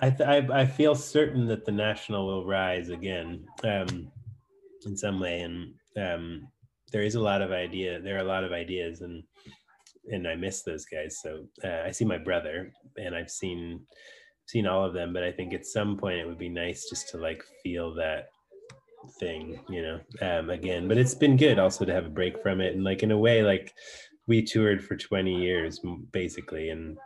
I 0.00 0.10
th- 0.10 0.28
I, 0.28 0.62
I, 0.62 0.66
feel 0.66 0.96
certain 0.96 1.46
that 1.46 1.64
the 1.64 1.72
national 1.72 2.26
will 2.26 2.44
rise 2.44 2.88
again 2.88 3.46
um, 3.62 4.10
in 4.84 4.96
some 4.96 5.20
way, 5.20 5.42
and 5.42 5.74
um, 5.96 6.48
there 6.90 7.02
is 7.02 7.14
a 7.14 7.20
lot 7.20 7.40
of 7.40 7.52
idea. 7.52 8.00
There 8.00 8.16
are 8.16 8.24
a 8.24 8.24
lot 8.24 8.42
of 8.42 8.50
ideas, 8.50 9.02
and 9.02 9.22
and 10.10 10.26
I 10.26 10.34
miss 10.34 10.62
those 10.62 10.86
guys. 10.86 11.20
So 11.22 11.44
uh, 11.62 11.82
I 11.86 11.92
see 11.92 12.04
my 12.04 12.18
brother, 12.18 12.72
and 12.96 13.14
I've 13.14 13.30
seen 13.30 13.86
seen 14.46 14.66
all 14.66 14.84
of 14.84 14.94
them, 14.94 15.12
but 15.12 15.22
I 15.22 15.32
think 15.32 15.54
at 15.54 15.66
some 15.66 15.96
point 15.96 16.18
it 16.18 16.26
would 16.26 16.38
be 16.38 16.48
nice 16.48 16.88
just 16.88 17.08
to 17.10 17.18
like 17.18 17.42
feel 17.62 17.94
that 17.94 18.28
thing, 19.18 19.60
you 19.68 19.82
know, 19.82 20.00
um, 20.20 20.50
again. 20.50 20.88
But 20.88 20.98
it's 20.98 21.14
been 21.14 21.36
good 21.36 21.58
also 21.58 21.84
to 21.84 21.92
have 21.92 22.06
a 22.06 22.10
break 22.10 22.42
from 22.42 22.60
it, 22.60 22.74
and 22.74 22.84
like 22.84 23.02
in 23.02 23.10
a 23.10 23.18
way, 23.18 23.42
like 23.42 23.72
we 24.26 24.42
toured 24.42 24.84
for 24.84 24.96
20 24.96 25.34
years 25.34 25.80
basically, 26.12 26.70
and 26.70 26.96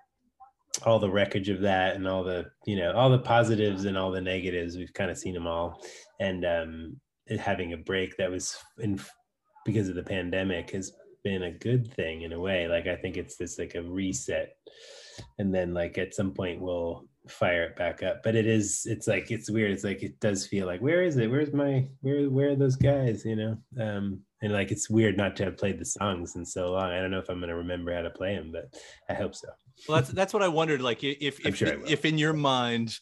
all 0.84 0.98
the 0.98 1.10
wreckage 1.10 1.48
of 1.48 1.60
that, 1.62 1.96
and 1.96 2.06
all 2.06 2.24
the 2.24 2.46
you 2.66 2.76
know 2.76 2.92
all 2.92 3.10
the 3.10 3.18
positives 3.18 3.84
and 3.84 3.96
all 3.96 4.10
the 4.10 4.20
negatives, 4.20 4.76
we've 4.76 4.94
kind 4.94 5.10
of 5.10 5.18
seen 5.18 5.34
them 5.34 5.46
all, 5.46 5.82
and 6.20 6.44
um, 6.44 7.00
having 7.38 7.72
a 7.72 7.78
break 7.78 8.16
that 8.16 8.30
was 8.30 8.56
in 8.78 9.00
because 9.64 9.88
of 9.88 9.94
the 9.94 10.02
pandemic 10.02 10.70
has 10.70 10.92
been 11.24 11.42
a 11.42 11.52
good 11.52 11.92
thing 11.92 12.22
in 12.22 12.32
a 12.32 12.40
way. 12.40 12.68
Like 12.68 12.86
I 12.86 12.96
think 12.96 13.16
it's 13.16 13.36
this 13.36 13.58
like 13.58 13.74
a 13.74 13.82
reset, 13.82 14.56
and 15.38 15.54
then 15.54 15.74
like 15.74 15.98
at 15.98 16.14
some 16.14 16.32
point 16.32 16.60
we'll 16.60 17.06
fire 17.30 17.64
it 17.64 17.76
back 17.76 18.02
up. 18.02 18.22
But 18.22 18.34
it 18.34 18.46
is 18.46 18.82
it's 18.84 19.06
like 19.06 19.30
it's 19.30 19.50
weird. 19.50 19.70
It's 19.70 19.84
like 19.84 20.02
it 20.02 20.18
does 20.20 20.46
feel 20.46 20.66
like 20.66 20.80
where 20.80 21.02
is 21.02 21.16
it? 21.16 21.30
Where's 21.30 21.52
my 21.52 21.88
where 22.00 22.28
where 22.28 22.50
are 22.50 22.56
those 22.56 22.76
guys? 22.76 23.24
You 23.24 23.36
know. 23.36 23.58
Um, 23.80 24.20
and 24.40 24.52
like 24.52 24.70
it's 24.70 24.88
weird 24.88 25.16
not 25.16 25.36
to 25.36 25.44
have 25.44 25.56
played 25.56 25.78
the 25.78 25.84
songs 25.84 26.36
in 26.36 26.44
so 26.44 26.72
long. 26.72 26.90
I 26.90 27.00
don't 27.00 27.10
know 27.10 27.18
if 27.18 27.28
I'm 27.28 27.40
going 27.40 27.48
to 27.48 27.56
remember 27.56 27.94
how 27.94 28.02
to 28.02 28.10
play 28.10 28.36
them, 28.36 28.52
but 28.52 28.74
I 29.08 29.14
hope 29.14 29.34
so. 29.34 29.48
Well, 29.88 29.98
that's 29.98 30.10
that's 30.10 30.32
what 30.32 30.42
I 30.42 30.48
wondered. 30.48 30.80
Like 30.80 31.02
if 31.04 31.44
if 31.44 31.56
sure 31.56 31.84
if 31.86 32.04
in 32.04 32.18
your 32.18 32.32
mind 32.32 32.98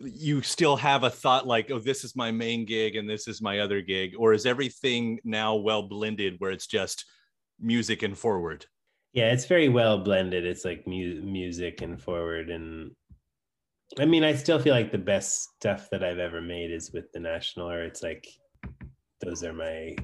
you 0.00 0.40
still 0.40 0.76
have 0.76 1.04
a 1.04 1.10
thought 1.10 1.46
like, 1.46 1.70
oh, 1.70 1.78
this 1.78 2.04
is 2.04 2.16
my 2.16 2.30
main 2.30 2.64
gig 2.64 2.96
and 2.96 3.08
this 3.08 3.28
is 3.28 3.42
my 3.42 3.60
other 3.60 3.80
gig, 3.80 4.14
or 4.18 4.32
is 4.32 4.46
everything 4.46 5.20
now 5.24 5.54
well 5.54 5.82
blended 5.82 6.36
where 6.38 6.50
it's 6.50 6.66
just 6.66 7.04
music 7.58 8.02
and 8.02 8.16
forward? 8.16 8.64
Yeah, 9.12 9.32
it's 9.32 9.46
very 9.46 9.68
well 9.68 9.98
blended. 9.98 10.46
It's 10.46 10.64
like 10.64 10.86
mu- 10.86 11.22
music 11.22 11.82
and 11.82 12.00
forward, 12.00 12.48
and 12.48 12.92
I 13.98 14.04
mean, 14.04 14.22
I 14.22 14.34
still 14.34 14.58
feel 14.58 14.74
like 14.74 14.92
the 14.92 14.98
best 14.98 15.56
stuff 15.56 15.88
that 15.90 16.04
I've 16.04 16.18
ever 16.18 16.40
made 16.40 16.70
is 16.70 16.92
with 16.92 17.10
the 17.12 17.20
National, 17.20 17.68
or 17.68 17.82
it's 17.82 18.02
like 18.02 18.26
those 19.20 19.42
are 19.42 19.52
my 19.52 19.96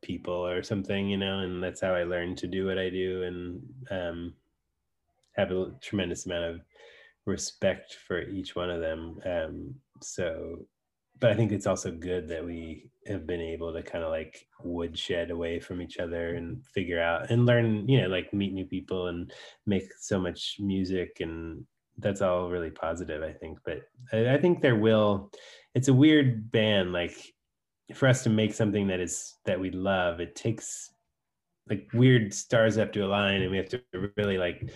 people 0.00 0.46
or 0.46 0.62
something, 0.62 1.08
you 1.08 1.16
know, 1.16 1.40
and 1.40 1.62
that's 1.62 1.80
how 1.80 1.94
I 1.94 2.04
learned 2.04 2.38
to 2.38 2.46
do 2.46 2.66
what 2.66 2.78
I 2.78 2.88
do, 2.88 3.22
and 3.24 3.62
um, 3.90 4.34
have 5.32 5.50
a 5.50 5.72
tremendous 5.80 6.26
amount 6.26 6.44
of 6.44 6.60
respect 7.26 7.98
for 8.06 8.20
each 8.22 8.54
one 8.54 8.70
of 8.70 8.80
them. 8.80 9.18
Um, 9.24 9.74
so, 10.00 10.58
but 11.20 11.30
I 11.30 11.34
think 11.34 11.52
it's 11.52 11.66
also 11.66 11.90
good 11.90 12.28
that 12.28 12.44
we 12.44 12.90
have 13.06 13.26
been 13.26 13.40
able 13.40 13.72
to 13.72 13.82
kind 13.82 14.04
of 14.04 14.10
like 14.10 14.46
woodshed 14.62 15.30
away 15.30 15.58
from 15.58 15.82
each 15.82 15.98
other 15.98 16.34
and 16.34 16.64
figure 16.66 17.00
out 17.00 17.30
and 17.30 17.46
learn, 17.46 17.88
you 17.88 18.00
know, 18.00 18.08
like 18.08 18.32
meet 18.32 18.52
new 18.52 18.66
people 18.66 19.08
and 19.08 19.32
make 19.66 19.84
so 20.00 20.20
much 20.20 20.56
music. 20.60 21.18
And 21.20 21.64
that's 21.98 22.22
all 22.22 22.48
really 22.50 22.70
positive, 22.70 23.22
I 23.22 23.32
think. 23.32 23.58
But 23.64 23.82
I, 24.12 24.34
I 24.34 24.38
think 24.38 24.60
there 24.60 24.76
will, 24.76 25.30
it's 25.74 25.88
a 25.88 25.94
weird 25.94 26.50
band. 26.50 26.92
Like 26.92 27.16
for 27.94 28.08
us 28.08 28.22
to 28.24 28.30
make 28.30 28.54
something 28.54 28.88
that 28.88 29.00
is, 29.00 29.34
that 29.46 29.60
we 29.60 29.70
love, 29.70 30.20
it 30.20 30.34
takes 30.34 30.90
like 31.68 31.88
weird 31.92 32.34
stars 32.34 32.76
have 32.76 32.92
to 32.92 33.04
align 33.04 33.42
and 33.42 33.50
we 33.50 33.56
have 33.56 33.68
to 33.68 33.80
really 34.16 34.38
like 34.38 34.70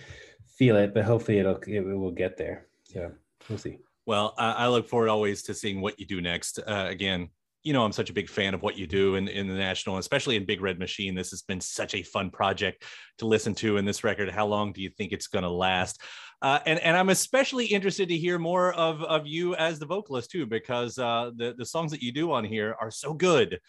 feel 0.57 0.77
it, 0.77 0.93
but 0.93 1.03
hopefully 1.03 1.39
it'll 1.39 1.59
it, 1.67 1.81
will 1.81 2.11
get 2.11 2.37
there. 2.37 2.67
Yeah, 2.93 3.09
we'll 3.49 3.57
see. 3.57 3.77
Well, 4.05 4.33
I, 4.37 4.51
I 4.51 4.67
look 4.69 4.87
forward 4.87 5.09
always 5.09 5.43
to 5.43 5.53
seeing 5.53 5.81
what 5.81 5.99
you 5.99 6.05
do 6.05 6.21
next. 6.21 6.59
Uh, 6.59 6.87
again, 6.89 7.29
you 7.63 7.73
know, 7.73 7.83
I'm 7.83 7.91
such 7.91 8.09
a 8.09 8.13
big 8.13 8.29
fan 8.29 8.53
of 8.53 8.61
what 8.61 8.77
you 8.77 8.87
do 8.87 9.15
in, 9.15 9.27
in 9.27 9.47
the 9.47 9.53
national, 9.53 9.97
especially 9.97 10.37
in 10.37 10.45
Big 10.45 10.61
Red 10.61 10.79
Machine. 10.79 11.15
This 11.15 11.31
has 11.31 11.41
been 11.41 11.59
such 11.59 11.93
a 11.93 12.01
fun 12.01 12.29
project 12.29 12.85
to 13.17 13.25
listen 13.25 13.53
to. 13.55 13.75
in 13.75 13.83
this 13.83 14.05
record, 14.05 14.29
how 14.29 14.47
long 14.47 14.71
do 14.71 14.81
you 14.81 14.89
think 14.89 15.11
it's 15.11 15.27
going 15.27 15.43
to 15.43 15.49
last? 15.49 16.01
Uh, 16.41 16.59
and 16.65 16.79
and 16.79 16.95
I'm 16.95 17.09
especially 17.09 17.65
interested 17.65 18.09
to 18.09 18.17
hear 18.17 18.37
more 18.37 18.73
of 18.73 19.01
of 19.03 19.25
you 19.25 19.55
as 19.55 19.79
the 19.79 19.85
vocalist 19.85 20.29
too, 20.29 20.45
because 20.45 20.99
uh, 20.99 21.31
the 21.35 21.55
the 21.57 21.65
songs 21.65 21.91
that 21.91 22.01
you 22.01 22.11
do 22.11 22.31
on 22.31 22.43
here 22.43 22.75
are 22.79 22.91
so 22.91 23.13
good. 23.13 23.59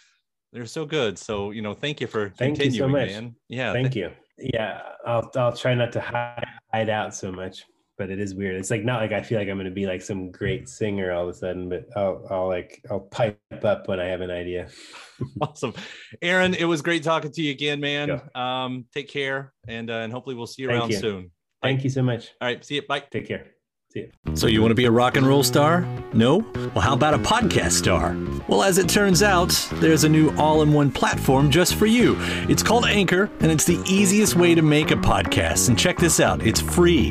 They're 0.53 0.67
so 0.67 0.85
good. 0.85 1.19
So 1.19 1.51
you 1.51 1.63
know, 1.63 1.75
thank 1.75 2.01
you 2.01 2.07
for 2.07 2.31
thank 2.31 2.59
continuing, 2.59 2.75
you 2.75 2.79
so 2.79 2.89
much. 2.89 3.09
man. 3.09 3.35
Yeah, 3.49 3.73
thank 3.73 3.93
th- 3.93 4.11
you. 4.11 4.51
Yeah, 4.55 4.83
I'll 5.07 5.31
I'll 5.37 5.57
try 5.57 5.75
not 5.75 5.93
to 5.93 6.01
hide, 6.01 6.47
hide 6.73 6.91
out 6.91 7.15
so 7.15 7.33
much, 7.33 7.65
but 7.97 8.11
it 8.11 8.21
is 8.21 8.35
weird. 8.35 8.57
It's 8.57 8.71
like 8.71 8.85
not 8.85 9.01
like 9.01 9.13
I 9.13 9.23
feel 9.23 9.39
like 9.39 9.49
I'm 9.49 9.57
going 9.57 9.65
to 9.65 9.71
be 9.71 9.87
like 9.87 10.03
some 10.03 10.31
great 10.31 10.69
singer 10.69 11.11
all 11.11 11.23
of 11.23 11.29
a 11.31 11.35
sudden, 11.35 11.71
but 11.71 11.87
I'll 11.97 12.27
I'll 12.31 12.49
like 12.49 12.85
I'll 12.91 13.01
pipe 13.01 13.41
up 13.63 13.89
when 13.89 13.99
I 13.99 14.05
have 14.07 14.21
an 14.21 14.31
idea. 14.31 14.69
awesome, 15.41 15.73
Aaron. 16.21 16.53
It 16.53 16.65
was 16.65 16.83
great 16.83 17.03
talking 17.03 17.33
to 17.33 17.43
you 17.43 17.51
again, 17.51 17.81
man. 17.81 18.21
Um, 18.35 18.85
take 18.93 19.09
care, 19.09 19.55
and 19.67 19.91
uh, 19.91 19.95
and 19.95 20.13
hopefully 20.13 20.37
we'll 20.37 20.47
see 20.47 20.63
you 20.63 20.69
Thank 20.69 20.81
around 20.81 20.91
you. 20.91 20.99
soon. 20.99 21.31
Thank 21.63 21.85
you 21.85 21.91
so 21.91 22.03
much. 22.03 22.31
All 22.41 22.49
right, 22.49 22.65
see 22.65 22.77
you. 22.77 22.83
Bye. 22.83 23.05
Take 23.11 23.27
care. 23.29 23.47
See 23.93 24.01
you. 24.01 24.37
So, 24.37 24.47
you 24.47 24.61
want 24.61 24.71
to 24.71 24.75
be 24.77 24.85
a 24.85 24.91
rock 24.91 25.17
and 25.17 25.27
roll 25.27 25.43
star? 25.43 25.81
No? 26.13 26.39
Well, 26.75 26.81
how 26.81 26.93
about 26.93 27.15
a 27.15 27.19
podcast 27.19 27.73
star? 27.73 28.15
Well, 28.47 28.63
as 28.63 28.79
it 28.79 28.89
turns 28.89 29.23
out, 29.23 29.51
there's 29.75 30.05
a 30.05 30.09
new 30.09 30.31
all 30.37 30.63
in 30.63 30.73
one 30.73 30.91
platform 30.93 31.51
just 31.51 31.75
for 31.75 31.87
you. 31.87 32.17
It's 32.49 32.63
called 32.63 32.85
Anchor, 32.85 33.31
and 33.41 33.51
it's 33.51 33.65
the 33.65 33.83
easiest 33.87 34.37
way 34.37 34.55
to 34.55 34.63
make 34.63 34.91
a 34.91 34.95
podcast. 34.97 35.69
And 35.69 35.79
check 35.79 35.97
this 35.97 36.21
out 36.21 36.47
it's 36.47 36.61
free. 36.61 37.11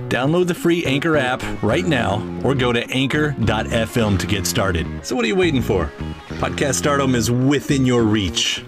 Download 0.11 0.45
the 0.45 0.53
free 0.53 0.83
Anchor 0.83 1.15
app 1.15 1.41
right 1.63 1.85
now 1.85 2.21
or 2.43 2.53
go 2.53 2.73
to 2.73 2.85
anchor.fm 2.89 4.19
to 4.19 4.27
get 4.27 4.45
started. 4.45 4.85
So, 5.05 5.15
what 5.15 5.23
are 5.23 5.27
you 5.29 5.37
waiting 5.37 5.61
for? 5.61 5.89
Podcast 6.31 6.73
stardom 6.73 7.15
is 7.15 7.31
within 7.31 7.85
your 7.85 8.03
reach. 8.03 8.65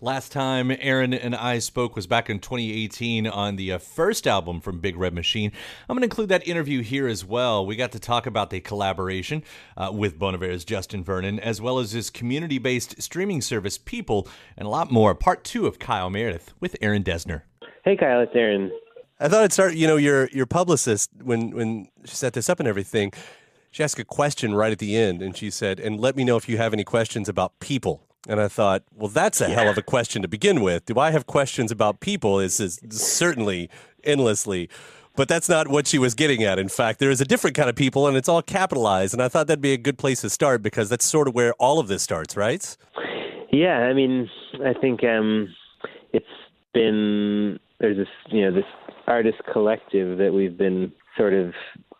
Last 0.00 0.32
time 0.32 0.74
Aaron 0.80 1.12
and 1.12 1.34
I 1.34 1.58
spoke 1.58 1.94
was 1.94 2.06
back 2.06 2.30
in 2.30 2.38
2018 2.38 3.26
on 3.26 3.56
the 3.56 3.72
uh, 3.72 3.78
first 3.78 4.26
album 4.26 4.62
from 4.62 4.80
Big 4.80 4.96
Red 4.96 5.12
Machine. 5.12 5.52
I'm 5.90 5.96
going 5.96 6.00
to 6.00 6.06
include 6.06 6.30
that 6.30 6.48
interview 6.48 6.80
here 6.80 7.06
as 7.06 7.22
well. 7.22 7.66
We 7.66 7.76
got 7.76 7.92
to 7.92 8.00
talk 8.00 8.26
about 8.26 8.48
the 8.48 8.60
collaboration 8.60 9.42
uh, 9.76 9.90
with 9.92 10.18
Bon 10.18 10.32
Iver's 10.32 10.64
Justin 10.64 11.04
Vernon, 11.04 11.38
as 11.38 11.60
well 11.60 11.78
as 11.80 11.92
his 11.92 12.08
community 12.08 12.56
based 12.56 13.02
streaming 13.02 13.42
service, 13.42 13.76
People, 13.76 14.26
and 14.56 14.66
a 14.66 14.70
lot 14.70 14.90
more. 14.90 15.14
Part 15.14 15.44
two 15.44 15.66
of 15.66 15.78
Kyle 15.78 16.08
Meredith 16.08 16.54
with 16.60 16.76
Aaron 16.80 17.04
Dessner. 17.04 17.42
Hey, 17.84 17.94
Kyle, 17.94 18.22
it's 18.22 18.32
Aaron. 18.34 18.70
I 19.20 19.28
thought 19.28 19.42
I'd 19.42 19.52
start. 19.52 19.74
You 19.74 19.86
know, 19.86 19.96
your 19.96 20.28
your 20.28 20.46
publicist 20.46 21.10
when 21.22 21.50
when 21.50 21.88
she 22.04 22.14
set 22.14 22.32
this 22.32 22.48
up 22.48 22.60
and 22.60 22.68
everything, 22.68 23.12
she 23.70 23.82
asked 23.82 23.98
a 23.98 24.04
question 24.04 24.54
right 24.54 24.72
at 24.72 24.78
the 24.78 24.96
end, 24.96 25.22
and 25.22 25.36
she 25.36 25.50
said, 25.50 25.80
"And 25.80 25.98
let 26.00 26.16
me 26.16 26.24
know 26.24 26.36
if 26.36 26.48
you 26.48 26.56
have 26.58 26.72
any 26.72 26.84
questions 26.84 27.28
about 27.28 27.58
people." 27.60 28.02
And 28.28 28.40
I 28.40 28.48
thought, 28.48 28.82
well, 28.94 29.08
that's 29.08 29.40
a 29.40 29.48
yeah. 29.48 29.54
hell 29.54 29.68
of 29.70 29.78
a 29.78 29.82
question 29.82 30.20
to 30.22 30.28
begin 30.28 30.60
with. 30.60 30.84
Do 30.84 30.98
I 30.98 31.12
have 31.12 31.26
questions 31.26 31.70
about 31.70 32.00
people? 32.00 32.40
Is 32.40 32.60
is 32.60 32.80
certainly 32.90 33.70
endlessly. 34.04 34.68
But 35.16 35.26
that's 35.26 35.48
not 35.48 35.66
what 35.66 35.88
she 35.88 35.98
was 35.98 36.14
getting 36.14 36.44
at. 36.44 36.60
In 36.60 36.68
fact, 36.68 37.00
there 37.00 37.10
is 37.10 37.20
a 37.20 37.24
different 37.24 37.56
kind 37.56 37.68
of 37.68 37.74
people, 37.74 38.06
and 38.06 38.16
it's 38.16 38.28
all 38.28 38.40
capitalized. 38.40 39.14
And 39.14 39.20
I 39.20 39.28
thought 39.28 39.48
that'd 39.48 39.60
be 39.60 39.72
a 39.72 39.76
good 39.76 39.98
place 39.98 40.20
to 40.20 40.30
start 40.30 40.62
because 40.62 40.88
that's 40.88 41.04
sort 41.04 41.26
of 41.26 41.34
where 41.34 41.54
all 41.54 41.80
of 41.80 41.88
this 41.88 42.04
starts, 42.04 42.36
right? 42.36 42.76
Yeah, 43.50 43.78
I 43.78 43.94
mean, 43.94 44.30
I 44.64 44.74
think 44.74 45.02
um, 45.02 45.48
it's 46.12 46.26
been 46.72 47.58
there's 47.80 47.96
this 47.96 48.08
you 48.30 48.44
know 48.44 48.52
this 48.52 48.64
artist 49.08 49.38
collective 49.52 50.18
that 50.18 50.32
we've 50.32 50.56
been 50.56 50.92
sort 51.16 51.32
of 51.32 51.48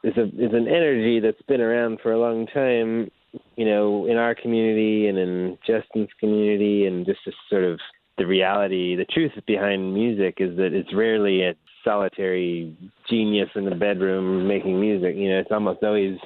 is 0.05 0.17
a 0.17 0.25
is 0.25 0.53
an 0.53 0.69
energy 0.69 1.21
that's 1.21 1.43
been 1.49 1.61
around 1.61 1.99
for 2.03 2.13
a 2.13 2.21
long 2.21 2.47
time, 2.47 3.11
you 3.57 3.65
know, 3.65 4.07
in 4.07 4.17
our 4.17 4.35
community 4.35 5.09
and 5.09 5.19
in 5.19 5.59
Justin's 5.67 6.11
community, 6.21 6.87
and 6.87 7.05
just 7.05 7.21
this 7.27 7.35
sort 7.51 7.65
of 7.65 7.81
the 8.19 8.27
reality, 8.27 8.97
the 8.97 9.05
truth 9.07 9.33
behind 9.47 9.95
music 9.95 10.37
is 10.39 10.57
that 10.57 10.73
it's 10.73 10.93
rarely 10.93 11.43
a 11.43 11.55
solitary 11.85 12.77
genius 13.09 13.49
in 13.55 13.65
the 13.65 13.75
bedroom 13.75 14.47
making 14.47 14.79
music. 14.79 15.15
You 15.17 15.31
know, 15.31 15.39
it's 15.39 15.53
almost 15.53 15.83
always 15.83 16.19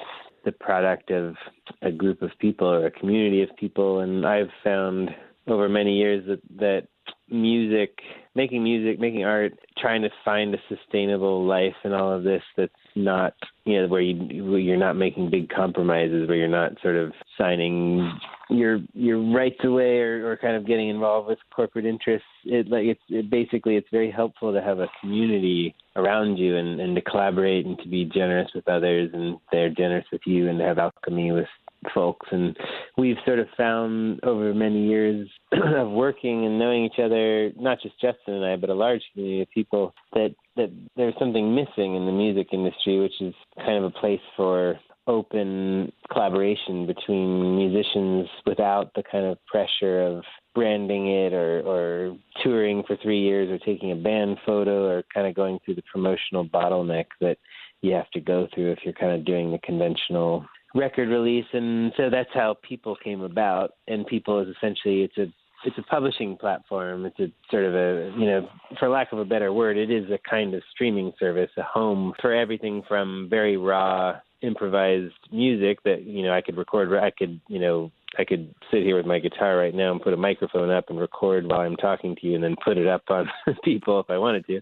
the 0.43 0.51
product 0.51 1.11
of 1.11 1.35
a 1.81 1.91
group 1.91 2.21
of 2.21 2.31
people 2.39 2.67
or 2.67 2.87
a 2.87 2.91
community 2.91 3.43
of 3.43 3.49
people. 3.57 3.99
And 3.99 4.25
I've 4.25 4.49
found 4.63 5.11
over 5.47 5.69
many 5.69 5.97
years 5.97 6.25
that 6.27 6.41
that 6.59 6.87
music, 7.33 7.99
making 8.35 8.63
music, 8.63 8.99
making 8.99 9.25
art, 9.25 9.53
trying 9.77 10.01
to 10.03 10.09
find 10.23 10.53
a 10.53 10.57
sustainable 10.69 11.45
life 11.45 11.75
in 11.83 11.91
all 11.91 12.13
of 12.13 12.23
this 12.23 12.43
that's 12.55 12.71
not, 12.95 13.33
you 13.65 13.81
know, 13.81 13.87
where 13.87 14.01
you 14.01 14.45
where 14.45 14.59
you're 14.59 14.77
not 14.77 14.95
making 14.95 15.29
big 15.29 15.49
compromises, 15.49 16.27
where 16.27 16.37
you're 16.37 16.47
not 16.47 16.73
sort 16.81 16.95
of 16.95 17.11
signing 17.37 18.19
your 18.49 18.79
your 18.93 19.19
rights 19.33 19.59
away 19.63 19.99
or, 19.99 20.31
or 20.31 20.37
kind 20.37 20.55
of 20.55 20.67
getting 20.67 20.89
involved 20.89 21.27
with 21.27 21.39
corporate 21.53 21.85
interests. 21.85 22.27
It 22.45 22.69
like 22.69 22.85
it's 22.85 23.01
it 23.09 23.29
basically 23.29 23.75
it's 23.75 23.89
very 23.91 24.11
helpful 24.11 24.53
to 24.53 24.61
have 24.61 24.79
a 24.79 24.87
community 25.01 25.75
around 25.95 26.37
you 26.37 26.57
and, 26.57 26.79
and 26.79 26.95
to 26.95 27.01
collaborate 27.01 27.65
and 27.65 27.77
to 27.79 27.87
be 27.87 28.05
generous 28.05 28.49
with 28.55 28.67
others 28.67 29.09
and 29.13 29.37
they're 29.51 29.69
generous 29.69 30.05
with 30.11 30.21
you 30.25 30.49
and 30.49 30.57
to 30.59 30.65
have 30.65 30.79
alchemy 30.79 31.31
with 31.31 31.47
folks. 31.93 32.27
And 32.31 32.55
we've 32.97 33.17
sort 33.25 33.39
of 33.39 33.47
found 33.57 34.23
over 34.23 34.53
many 34.53 34.87
years 34.87 35.29
of 35.51 35.89
working 35.89 36.45
and 36.45 36.59
knowing 36.59 36.85
each 36.85 36.99
other 37.03 37.51
not 37.57 37.81
just 37.81 37.99
Justin 38.01 38.35
and 38.35 38.45
I 38.45 38.55
but 38.55 38.69
a 38.69 38.73
large 38.73 39.01
community 39.13 39.41
of 39.41 39.49
people 39.49 39.93
that 40.13 40.35
that 40.55 40.71
there's 40.95 41.15
something 41.17 41.55
missing 41.55 41.95
in 41.95 42.05
the 42.05 42.11
music 42.11 42.47
industry 42.51 42.99
which 42.99 43.19
is 43.21 43.33
kind 43.57 43.77
of 43.77 43.85
a 43.85 43.99
place 43.99 44.21
for 44.35 44.79
open 45.07 45.91
collaboration 46.11 46.85
between 46.85 47.57
musicians 47.57 48.27
without 48.45 48.93
the 48.95 49.03
kind 49.03 49.25
of 49.25 49.37
pressure 49.45 50.01
of 50.01 50.23
branding 50.55 51.07
it 51.07 51.33
or, 51.33 51.61
or 51.61 52.17
touring 52.41 52.83
for 52.87 52.95
three 52.97 53.19
years 53.19 53.49
or 53.49 53.57
taking 53.65 53.91
a 53.91 53.95
band 53.95 54.37
photo 54.45 54.87
or 54.87 55.03
kind 55.13 55.27
of 55.27 55.35
going 55.35 55.59
through 55.63 55.75
the 55.75 55.83
promotional 55.91 56.47
bottleneck 56.47 57.05
that 57.19 57.37
you 57.81 57.91
have 57.93 58.09
to 58.11 58.21
go 58.21 58.47
through 58.53 58.71
if 58.71 58.79
you're 58.83 58.93
kind 58.93 59.11
of 59.11 59.25
doing 59.25 59.51
the 59.51 59.57
conventional 59.59 60.45
record 60.73 61.09
release 61.09 61.45
and 61.53 61.91
so 61.97 62.09
that's 62.09 62.29
how 62.33 62.55
people 62.67 62.95
came 63.03 63.21
about 63.21 63.73
and 63.87 64.07
people 64.07 64.39
is 64.39 64.47
essentially 64.57 65.01
it's 65.01 65.17
a 65.17 65.25
it's 65.65 65.77
a 65.77 65.83
publishing 65.83 66.35
platform 66.35 67.05
it's 67.05 67.19
a 67.19 67.31
sort 67.49 67.63
of 67.63 67.73
a 67.73 68.11
you 68.17 68.25
know 68.25 68.49
for 68.79 68.89
lack 68.89 69.11
of 69.13 69.19
a 69.19 69.25
better 69.25 69.53
word 69.53 69.77
it 69.77 69.91
is 69.91 70.09
a 70.09 70.17
kind 70.29 70.53
of 70.53 70.61
streaming 70.71 71.13
service 71.19 71.51
a 71.57 71.63
home 71.63 72.13
for 72.19 72.33
everything 72.33 72.81
from 72.87 73.27
very 73.29 73.55
raw 73.55 74.13
improvised 74.43 75.13
music 75.31 75.81
that 75.83 76.03
you 76.03 76.21
know 76.21 76.33
I 76.33 76.41
could 76.41 76.57
record. 76.57 76.93
I 77.01 77.11
could 77.11 77.39
you 77.47 77.59
know 77.59 77.91
I 78.17 78.25
could 78.25 78.53
sit 78.71 78.83
here 78.83 78.95
with 78.95 79.05
my 79.05 79.19
guitar 79.19 79.57
right 79.57 79.73
now 79.73 79.91
and 79.91 80.01
put 80.01 80.13
a 80.13 80.17
microphone 80.17 80.69
up 80.69 80.89
and 80.89 80.99
record 80.99 81.47
while 81.47 81.61
I'm 81.61 81.75
talking 81.75 82.15
to 82.15 82.27
you, 82.27 82.35
and 82.35 82.43
then 82.43 82.55
put 82.63 82.77
it 82.77 82.87
up 82.87 83.03
on 83.09 83.29
people 83.63 83.99
if 83.99 84.09
I 84.09 84.17
wanted 84.17 84.45
to, 84.47 84.61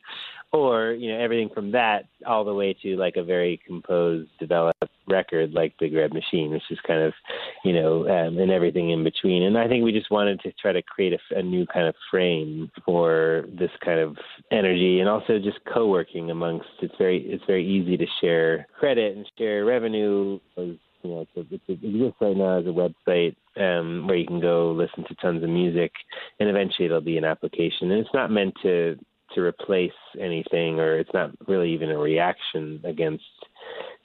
or 0.52 0.92
you 0.92 1.12
know 1.12 1.20
everything 1.20 1.50
from 1.54 1.72
that 1.72 2.06
all 2.26 2.44
the 2.44 2.54
way 2.54 2.76
to 2.82 2.96
like 2.98 3.16
a 3.18 3.24
very 3.24 3.60
composed, 3.66 4.30
developed 4.40 4.84
record 5.08 5.54
like 5.54 5.78
Big 5.80 5.94
Red 5.94 6.14
Machine, 6.14 6.52
which 6.52 6.64
is 6.70 6.80
kind 6.86 7.02
of 7.02 7.14
you 7.64 7.74
know 7.74 8.08
um, 8.08 8.38
and 8.38 8.52
everything 8.52 8.92
in 8.92 9.04
between. 9.04 9.44
And 9.44 9.58
I 9.58 9.68
think 9.68 9.84
we 9.84 9.92
just 9.92 10.12
wanted 10.12 10.40
to 10.42 10.52
try 10.54 10.72
to 10.72 10.82
create 10.82 11.14
a, 11.14 11.40
a 11.40 11.44
new 11.44 11.66
kind 11.66 11.88
of 11.88 11.96
frame 12.10 12.72
for 12.86 13.46
this 13.58 13.72
kind 13.84 14.00
of 14.00 14.18
energy, 14.52 15.00
and 15.00 15.10
also 15.10 15.40
just 15.40 15.60
co-working 15.72 16.32
amongst. 16.32 16.68
It's 16.82 16.96
very 16.98 17.20
it's 17.22 17.44
very 17.48 17.68
easy 17.68 17.98
to 17.98 18.06
share 18.20 18.68
credit 18.78 19.16
and 19.16 19.30
share 19.38 19.66
revenue. 19.66 20.40
You 21.04 21.12
know, 21.12 21.22
it's 21.22 21.32
a, 21.52 21.56
it's 21.56 21.70
a, 21.70 21.72
it 21.74 21.96
exists 21.96 22.18
right 22.22 22.38
now 22.38 22.60
as 22.60 22.66
a 22.66 22.70
website 22.70 23.36
um, 23.58 24.08
where 24.08 24.18
you 24.18 24.28
can 24.28 24.40
go 24.40 24.72
listen 24.72 25.04
to 25.08 25.16
tons 25.16 25.44
of 25.44 25.50
music, 25.50 25.92
and 26.40 26.50
eventually 26.50 26.86
it'll 26.86 27.02
be 27.02 27.18
an 27.18 27.26
application. 27.26 27.92
And 27.92 28.00
it's 28.00 28.14
not 28.14 28.32
meant 28.32 28.54
to 28.64 28.98
to 29.36 29.42
replace 29.42 29.92
anything, 30.20 30.80
or 30.80 30.98
it's 30.98 31.14
not 31.14 31.32
really 31.48 31.72
even 31.74 31.90
a 31.90 31.98
reaction 31.98 32.82
against 32.84 33.24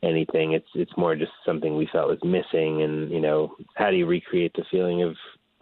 anything. 0.03 0.53
It's 0.53 0.69
it's 0.75 0.97
more 0.97 1.17
just 1.17 1.33
something 1.45 1.77
we 1.77 1.89
felt 1.93 2.09
was 2.09 2.19
missing, 2.25 2.83
and 2.83 3.11
you 3.11 3.21
know, 3.21 3.55
how 3.75 3.91
do 3.91 3.97
you 3.97 4.07
recreate 4.07 4.53
the 4.55 4.65
feeling 4.71 5.03
of 5.03 5.17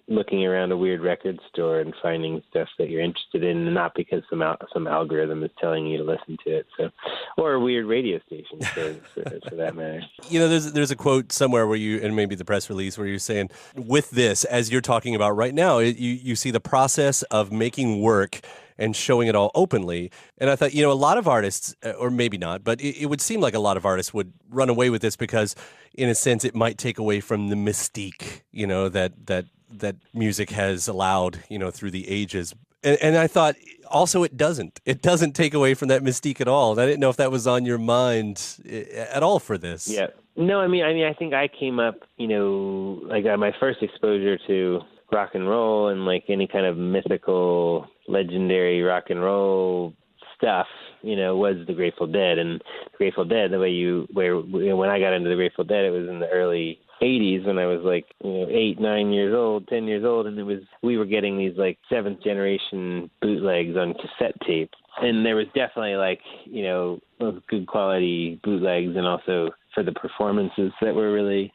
looking 0.07 0.45
around 0.45 0.71
a 0.71 0.77
weird 0.77 1.01
record 1.01 1.39
store 1.49 1.81
and 1.81 1.95
finding 2.03 2.43
stuff 2.51 2.69
that 2.79 2.91
you're 2.91 3.01
interested 3.01 3.43
in, 3.43 3.73
not 3.73 3.95
because 3.95 4.23
some 4.29 4.43
al- 4.43 4.59
some 4.73 4.87
algorithm 4.87 5.43
is 5.43 5.51
telling 5.59 5.87
you 5.87 5.99
to 5.99 6.05
listen 6.05 6.37
to 6.45 6.59
it. 6.59 6.67
So, 6.77 6.91
or 7.39 7.55
a 7.55 7.61
weird 7.61 7.87
radio 7.87 8.21
station 8.27 8.61
for, 8.61 8.95
for, 8.95 9.41
for, 9.49 9.55
that 9.57 9.75
matter. 9.75 10.03
You 10.29 10.41
know, 10.41 10.49
there's 10.49 10.73
there's 10.73 10.91
a 10.91 10.97
quote 10.97 11.33
somewhere 11.33 11.67
where 11.67 11.77
you 11.77 12.01
and 12.01 12.17
maybe 12.17 12.35
the 12.35 12.45
press 12.45 12.69
release 12.69 12.99
where 12.99 13.07
you're 13.07 13.19
saying, 13.19 13.51
with 13.77 14.11
this, 14.11 14.45
as 14.45 14.71
you're 14.71 14.81
talking 14.81 15.15
about 15.15 15.33
right 15.33 15.55
now, 15.55 15.79
it, 15.79 15.97
you 15.97 16.13
you 16.13 16.37
see 16.37 16.51
the 16.51 16.61
process 16.61 17.23
of 17.25 17.53
making 17.53 18.01
work 18.01 18.41
and 18.79 18.97
showing 18.97 19.29
it 19.29 19.35
all 19.35 19.51
openly. 19.55 20.11
And 20.39 20.51
I 20.51 20.57
thought, 20.57 20.75
you 20.75 20.83
know, 20.83 20.91
a 20.91 20.95
lot 20.95 21.19
of 21.19 21.29
artists, 21.29 21.75
uh, 21.85 21.91
or 21.93 22.11
maybe 22.11 22.39
not, 22.39 22.65
but 22.65 22.81
it, 22.81 23.03
it, 23.03 23.07
would 23.07 23.21
seem 23.21 23.41
like 23.41 23.55
a 23.55 23.61
lot 23.61 23.77
of 23.77 23.87
artists 23.87 24.13
would 24.13 24.33
run 24.51 24.69
away 24.69 24.91
with 24.91 25.03
this 25.03 25.17
because, 25.17 25.55
in 25.95 26.09
a 26.09 26.15
sense, 26.15 26.45
it 26.45 26.55
might 26.55 26.79
take 26.79 26.99
away 26.99 27.21
from 27.21 27.49
the 27.49 27.57
mystique, 27.57 28.43
you 28.51 28.67
know, 28.67 28.89
that 28.89 29.27
that 29.27 29.47
that 29.71 29.97
music 30.13 30.51
has 30.51 30.89
allowed, 30.89 31.43
you 31.49 31.59
know, 31.59 31.71
through 31.71 31.91
the 31.91 32.09
ages. 32.09 32.55
And, 32.83 32.99
and 33.01 33.17
I 33.17 33.27
thought 33.27 33.57
also 33.91 34.23
it 34.23 34.37
doesn't. 34.37 34.81
It 34.85 35.03
doesn't 35.03 35.33
take 35.33 35.55
away 35.55 35.75
from 35.75 35.89
that 35.89 36.03
mystique 36.03 36.41
at 36.41 36.49
all. 36.49 36.73
And 36.73 36.81
I 36.81 36.87
didn't 36.87 37.01
know 37.01 37.11
if 37.11 37.17
that 37.17 37.31
was 37.31 37.47
on 37.47 37.65
your 37.65 37.79
mind 37.79 38.59
eh, 38.69 39.07
at 39.11 39.23
all 39.23 39.39
for 39.39 39.59
this. 39.59 39.89
Yeah. 39.89 40.09
No, 40.37 40.61
I 40.61 40.67
mean, 40.67 40.85
I 40.85 40.93
mean, 40.93 41.05
I 41.05 41.15
think 41.15 41.33
I 41.33 41.49
came 41.49 41.79
up, 41.79 41.95
you 42.17 42.27
know, 42.27 43.01
like 43.05 43.25
my 43.39 43.53
first 43.61 43.83
exposure 43.83 44.37
to 44.49 44.81
rock 45.13 45.31
and 45.35 45.49
roll 45.49 45.89
and 45.89 46.05
like 46.05 46.25
any 46.29 46.49
kind 46.49 46.67
of 46.67 46.77
mythical, 46.77 47.87
legendary 48.09 48.83
rock 48.83 49.05
and 49.11 49.23
roll 49.23 49.95
stuff, 50.37 50.67
you 51.03 51.15
know, 51.15 51.37
was 51.37 51.57
the 51.67 51.73
Grateful 51.73 52.09
Dead 52.09 52.39
and 52.39 52.61
Grateful 52.97 53.25
Dead. 53.25 53.53
The 53.53 53.61
way 53.61 53.71
you, 53.71 54.09
where 54.13 54.37
when 54.37 54.91
I 54.91 54.99
got 54.99 55.13
into 55.13 55.29
the 55.29 55.37
Grateful 55.37 55.65
Dead, 55.65 55.85
it 55.85 55.91
was 55.91 56.09
in 56.09 56.19
the 56.19 56.29
early 56.29 56.81
80s 57.03 57.47
when 57.47 57.59
I 57.59 57.67
was 57.67 57.81
like, 57.85 58.07
you 58.23 58.31
know, 58.31 58.47
eight, 58.51 58.81
nine 58.81 59.13
years 59.13 59.35
old, 59.35 59.69
10 59.69 59.85
years 59.85 60.05
old, 60.05 60.27
and 60.27 60.39
it 60.39 60.43
was 60.43 60.61
we 60.83 60.97
were 60.97 61.05
getting 61.05 61.37
these 61.39 61.57
like 61.57 61.79
seventh 61.91 62.23
generation 62.23 63.11
bootlegs 63.21 63.77
on 63.77 63.95
cassette 63.95 64.35
tape, 64.47 64.71
and 65.01 65.25
there 65.25 65.37
was 65.37 65.47
definitely 65.55 65.97
like, 65.97 66.21
you 66.45 66.63
know, 66.63 67.01
good 67.49 67.67
quality 67.67 68.41
bootlegs, 68.43 68.97
and 68.97 69.07
also 69.07 69.51
for 69.75 69.83
the 69.83 69.93
performances 69.93 70.73
that 70.81 70.95
were 70.95 71.13
really 71.13 71.53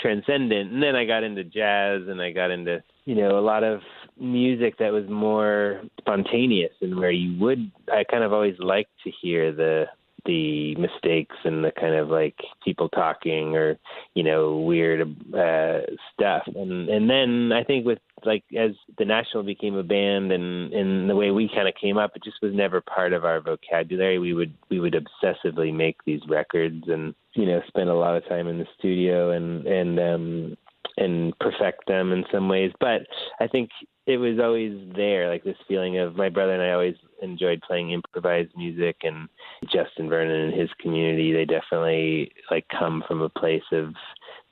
transcendent. 0.00 0.72
And 0.72 0.82
then 0.82 0.96
I 0.96 1.04
got 1.04 1.24
into 1.24 1.44
jazz, 1.44 2.02
and 2.08 2.20
I 2.20 2.32
got 2.32 2.50
into, 2.50 2.82
you 3.04 3.14
know, 3.14 3.38
a 3.38 3.40
lot 3.40 3.64
of 3.64 3.80
music 4.18 4.78
that 4.78 4.92
was 4.92 5.08
more 5.08 5.82
spontaneous 5.98 6.72
and 6.82 6.98
where 6.98 7.10
you 7.10 7.38
would 7.40 7.70
I 7.90 8.04
kind 8.04 8.22
of 8.22 8.34
always 8.34 8.58
liked 8.58 8.90
to 9.04 9.10
hear 9.22 9.50
the 9.50 9.86
the 10.24 10.74
mistakes 10.76 11.36
and 11.44 11.64
the 11.64 11.72
kind 11.72 11.94
of 11.94 12.08
like 12.08 12.36
people 12.64 12.88
talking 12.88 13.56
or 13.56 13.78
you 14.14 14.22
know 14.22 14.58
weird 14.58 15.00
uh 15.34 15.80
stuff. 16.12 16.42
And 16.54 16.88
and 16.88 17.08
then 17.08 17.52
i 17.52 17.64
think 17.64 17.86
with 17.86 17.98
like 18.24 18.44
as 18.56 18.72
the 18.98 19.04
national 19.04 19.42
became 19.42 19.76
a 19.76 19.82
band 19.82 20.32
and 20.32 20.72
and 20.72 21.08
the 21.08 21.16
way 21.16 21.30
we 21.30 21.50
kind 21.54 21.68
of 21.68 21.74
came 21.80 21.96
up 21.96 22.12
it 22.14 22.24
just 22.24 22.42
was 22.42 22.52
never 22.54 22.80
part 22.80 23.12
of 23.12 23.24
our 23.24 23.40
vocabulary. 23.40 24.18
We 24.18 24.34
would 24.34 24.54
we 24.68 24.80
would 24.80 24.94
obsessively 24.94 25.74
make 25.74 25.96
these 26.04 26.20
records 26.28 26.84
and 26.88 27.14
you 27.34 27.46
know 27.46 27.60
spend 27.68 27.88
a 27.88 27.94
lot 27.94 28.16
of 28.16 28.28
time 28.28 28.48
in 28.48 28.58
the 28.58 28.66
studio 28.78 29.30
and 29.30 29.66
and 29.66 29.98
um 29.98 30.56
and 30.96 31.38
perfect 31.38 31.86
them 31.86 32.12
in 32.12 32.24
some 32.32 32.48
ways. 32.48 32.72
But 32.80 33.02
i 33.40 33.46
think 33.46 33.70
it 34.06 34.16
was 34.16 34.38
always 34.42 34.72
there, 34.96 35.28
like 35.28 35.44
this 35.44 35.56
feeling 35.68 35.98
of 35.98 36.16
my 36.16 36.28
brother 36.28 36.52
and 36.52 36.62
I 36.62 36.72
always 36.72 36.96
enjoyed 37.22 37.60
playing 37.62 37.92
improvised 37.92 38.50
music, 38.56 38.96
and 39.02 39.28
Justin 39.72 40.08
Vernon 40.08 40.50
and 40.50 40.60
his 40.60 40.70
community, 40.80 41.32
they 41.32 41.44
definitely 41.44 42.32
like 42.50 42.66
come 42.76 43.04
from 43.06 43.22
a 43.22 43.28
place 43.28 43.62
of 43.72 43.94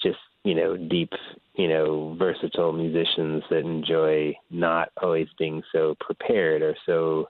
just 0.03 0.19
you 0.45 0.55
know 0.55 0.77
deep, 0.77 1.11
you 1.55 1.69
know, 1.69 2.14
versatile 2.19 2.73
musicians 2.73 3.43
that 3.51 3.59
enjoy 3.59 4.33
not 4.51 4.91
always 5.03 5.29
being 5.38 5.62
so 5.73 5.97
prepared 6.01 6.62
or 6.62 6.77
so, 6.87 7.29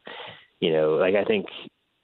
you 0.60 0.72
know, 0.72 0.96
like 0.96 1.14
I 1.14 1.24
think 1.24 1.46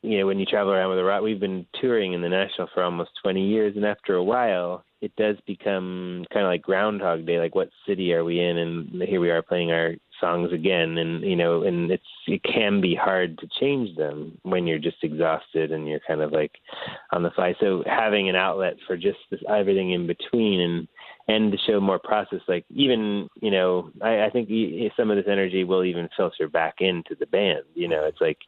you 0.04 0.18
know 0.18 0.26
when 0.26 0.38
you 0.38 0.46
travel 0.46 0.72
around 0.72 0.90
with 0.90 0.98
a 0.98 1.04
rock, 1.04 1.22
we've 1.22 1.40
been 1.40 1.66
touring 1.80 2.12
in 2.12 2.22
the 2.22 2.28
national 2.28 2.68
for 2.74 2.82
almost 2.82 3.10
20 3.22 3.46
years, 3.46 3.74
and 3.76 3.84
after 3.84 4.14
a 4.14 4.24
while 4.24 4.84
it 5.04 5.14
does 5.16 5.36
become 5.46 6.24
kind 6.32 6.46
of 6.46 6.50
like 6.50 6.62
Groundhog 6.62 7.26
Day. 7.26 7.38
Like, 7.38 7.54
what 7.54 7.68
city 7.86 8.14
are 8.14 8.24
we 8.24 8.40
in? 8.40 8.56
And 8.56 9.02
here 9.02 9.20
we 9.20 9.30
are 9.30 9.42
playing 9.42 9.70
our 9.70 9.92
songs 10.18 10.50
again, 10.50 10.96
and 10.96 11.22
you 11.22 11.36
know, 11.36 11.64
and 11.64 11.90
it's 11.90 12.02
it 12.26 12.42
can 12.42 12.80
be 12.80 12.94
hard 12.94 13.36
to 13.38 13.48
change 13.60 13.94
them 13.96 14.38
when 14.42 14.66
you're 14.66 14.78
just 14.78 14.96
exhausted 15.02 15.72
and 15.72 15.86
you're 15.86 16.00
kind 16.08 16.22
of 16.22 16.32
like 16.32 16.52
on 17.12 17.22
the 17.22 17.30
fly. 17.32 17.54
So 17.60 17.84
having 17.86 18.30
an 18.30 18.36
outlet 18.36 18.76
for 18.86 18.96
just 18.96 19.18
this 19.30 19.40
everything 19.48 19.90
in 19.92 20.06
between 20.06 20.60
and 20.60 20.88
and 21.28 21.52
to 21.52 21.58
show 21.66 21.80
more 21.80 21.98
process 21.98 22.40
like 22.48 22.64
even 22.70 23.28
you 23.40 23.50
know 23.50 23.90
i 24.02 24.24
i 24.24 24.30
think 24.30 24.48
some 24.96 25.10
of 25.10 25.16
this 25.16 25.26
energy 25.28 25.64
will 25.64 25.84
even 25.84 26.08
filter 26.16 26.48
back 26.48 26.74
into 26.80 27.14
the 27.18 27.26
band 27.26 27.62
you 27.74 27.88
know 27.88 28.04
it's 28.04 28.20
like 28.20 28.38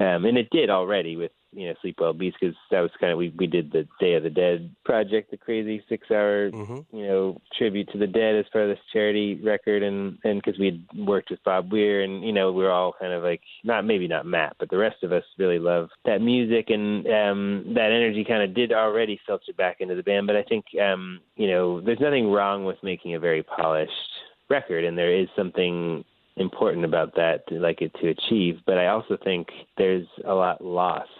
um 0.00 0.24
and 0.24 0.38
it 0.38 0.48
did 0.50 0.70
already 0.70 1.16
with 1.16 1.32
you 1.52 1.66
know 1.66 1.74
sleep 1.80 1.96
well 2.00 2.12
beast 2.12 2.36
because 2.40 2.54
that 2.70 2.80
was 2.80 2.90
kind 3.00 3.12
of 3.12 3.18
we 3.18 3.32
we 3.36 3.46
did 3.46 3.72
the 3.72 3.86
day 3.98 4.14
of 4.14 4.22
the 4.22 4.30
dead 4.30 4.74
project 4.84 5.30
the 5.30 5.36
crazy 5.36 5.82
six 5.88 6.10
hour 6.10 6.50
mm-hmm. 6.50 6.96
you 6.96 7.06
know 7.06 7.40
tribute 7.58 7.90
to 7.90 7.98
the 7.98 8.06
dead 8.06 8.36
as 8.36 8.44
part 8.52 8.64
of 8.64 8.70
this 8.70 8.84
charity 8.92 9.34
record 9.42 9.82
and 9.82 10.18
and 10.24 10.40
because 10.40 10.58
we 10.58 10.66
had 10.66 11.06
worked 11.06 11.30
with 11.30 11.42
bob 11.44 11.72
weir 11.72 12.02
and 12.02 12.22
you 12.22 12.32
know 12.32 12.52
we 12.52 12.64
are 12.64 12.70
all 12.70 12.94
kind 12.98 13.12
of 13.12 13.22
like 13.22 13.40
not 13.64 13.84
maybe 13.84 14.06
not 14.06 14.26
matt 14.26 14.54
but 14.58 14.70
the 14.70 14.76
rest 14.76 15.02
of 15.02 15.12
us 15.12 15.24
really 15.38 15.58
love 15.58 15.88
that 16.04 16.20
music 16.20 16.70
and 16.70 17.06
um 17.08 17.64
that 17.74 17.90
energy 17.90 18.24
kind 18.24 18.42
of 18.42 18.54
did 18.54 18.72
already 18.72 19.20
filter 19.26 19.52
back 19.56 19.80
into 19.80 19.94
the 19.94 20.02
band 20.02 20.26
but 20.26 20.36
i 20.36 20.42
think 20.42 20.64
um 20.80 21.20
you 21.36 21.48
know 21.48 21.80
there's 21.80 22.00
nothing 22.00 22.30
wrong 22.30 22.64
with 22.64 22.76
making 22.82 23.14
a 23.14 23.20
very 23.20 23.42
polished 23.42 23.92
record 24.48 24.84
and 24.84 24.98
there 24.98 25.14
is 25.14 25.28
something 25.36 26.04
important 26.40 26.84
about 26.84 27.14
that 27.14 27.46
to 27.48 27.56
like 27.56 27.82
it 27.82 27.92
to 28.00 28.08
achieve. 28.08 28.58
But 28.66 28.78
I 28.78 28.88
also 28.88 29.16
think 29.22 29.48
there's 29.76 30.06
a 30.26 30.34
lot 30.34 30.64
lost. 30.64 31.10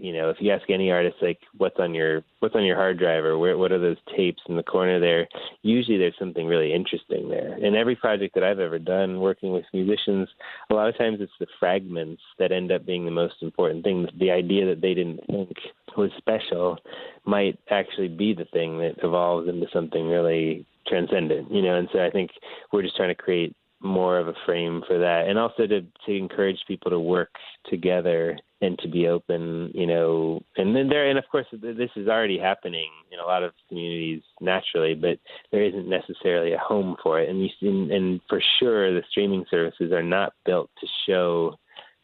You 0.00 0.12
know, 0.12 0.30
if 0.30 0.36
you 0.40 0.52
ask 0.52 0.70
any 0.70 0.90
artist 0.90 1.16
like 1.20 1.38
what's 1.58 1.78
on 1.78 1.94
your 1.94 2.22
what's 2.40 2.54
on 2.54 2.64
your 2.64 2.76
hard 2.76 2.98
drive 2.98 3.24
or 3.24 3.36
where 3.38 3.58
what 3.58 3.72
are 3.72 3.78
those 3.78 3.96
tapes 4.16 4.42
in 4.48 4.56
the 4.56 4.62
corner 4.62 5.00
there, 5.00 5.28
usually 5.62 5.98
there's 5.98 6.14
something 6.18 6.46
really 6.46 6.72
interesting 6.72 7.28
there. 7.28 7.58
In 7.58 7.74
every 7.74 7.96
project 7.96 8.34
that 8.34 8.44
I've 8.44 8.60
ever 8.60 8.78
done 8.78 9.20
working 9.20 9.52
with 9.52 9.64
musicians, 9.72 10.28
a 10.70 10.74
lot 10.74 10.88
of 10.88 10.96
times 10.96 11.18
it's 11.20 11.32
the 11.40 11.46
fragments 11.58 12.22
that 12.38 12.52
end 12.52 12.70
up 12.70 12.86
being 12.86 13.04
the 13.04 13.10
most 13.10 13.36
important 13.42 13.84
thing. 13.84 14.06
The 14.18 14.30
idea 14.30 14.66
that 14.66 14.80
they 14.80 14.94
didn't 14.94 15.26
think 15.26 15.56
was 15.96 16.10
special 16.16 16.78
might 17.24 17.58
actually 17.70 18.08
be 18.08 18.34
the 18.34 18.46
thing 18.46 18.78
that 18.78 18.94
evolves 19.02 19.48
into 19.48 19.66
something 19.72 20.06
really 20.06 20.66
transcendent, 20.86 21.50
you 21.50 21.62
know. 21.62 21.76
And 21.76 21.88
so 21.92 22.04
I 22.04 22.10
think 22.10 22.30
we're 22.72 22.82
just 22.82 22.96
trying 22.96 23.14
to 23.14 23.14
create 23.14 23.54
more 23.86 24.18
of 24.18 24.28
a 24.28 24.34
frame 24.44 24.82
for 24.86 24.98
that, 24.98 25.28
and 25.28 25.38
also 25.38 25.66
to 25.66 25.80
to 25.80 26.16
encourage 26.16 26.58
people 26.66 26.90
to 26.90 27.00
work 27.00 27.30
together 27.68 28.38
and 28.62 28.78
to 28.78 28.88
be 28.88 29.06
open, 29.08 29.70
you 29.74 29.86
know. 29.86 30.42
And 30.56 30.74
then 30.74 30.88
there, 30.88 31.08
and 31.08 31.18
of 31.18 31.24
course, 31.30 31.46
this 31.52 31.90
is 31.96 32.08
already 32.08 32.38
happening 32.38 32.90
in 33.12 33.18
a 33.18 33.24
lot 33.24 33.42
of 33.42 33.52
communities 33.68 34.22
naturally, 34.40 34.94
but 34.94 35.18
there 35.52 35.62
isn't 35.62 35.88
necessarily 35.88 36.52
a 36.52 36.58
home 36.58 36.96
for 37.02 37.20
it. 37.20 37.28
And 37.28 37.42
you 37.42 37.50
and 37.92 38.20
for 38.28 38.40
sure, 38.58 38.92
the 38.92 39.04
streaming 39.10 39.44
services 39.50 39.92
are 39.92 40.02
not 40.02 40.32
built 40.44 40.70
to 40.80 40.86
show 41.06 41.56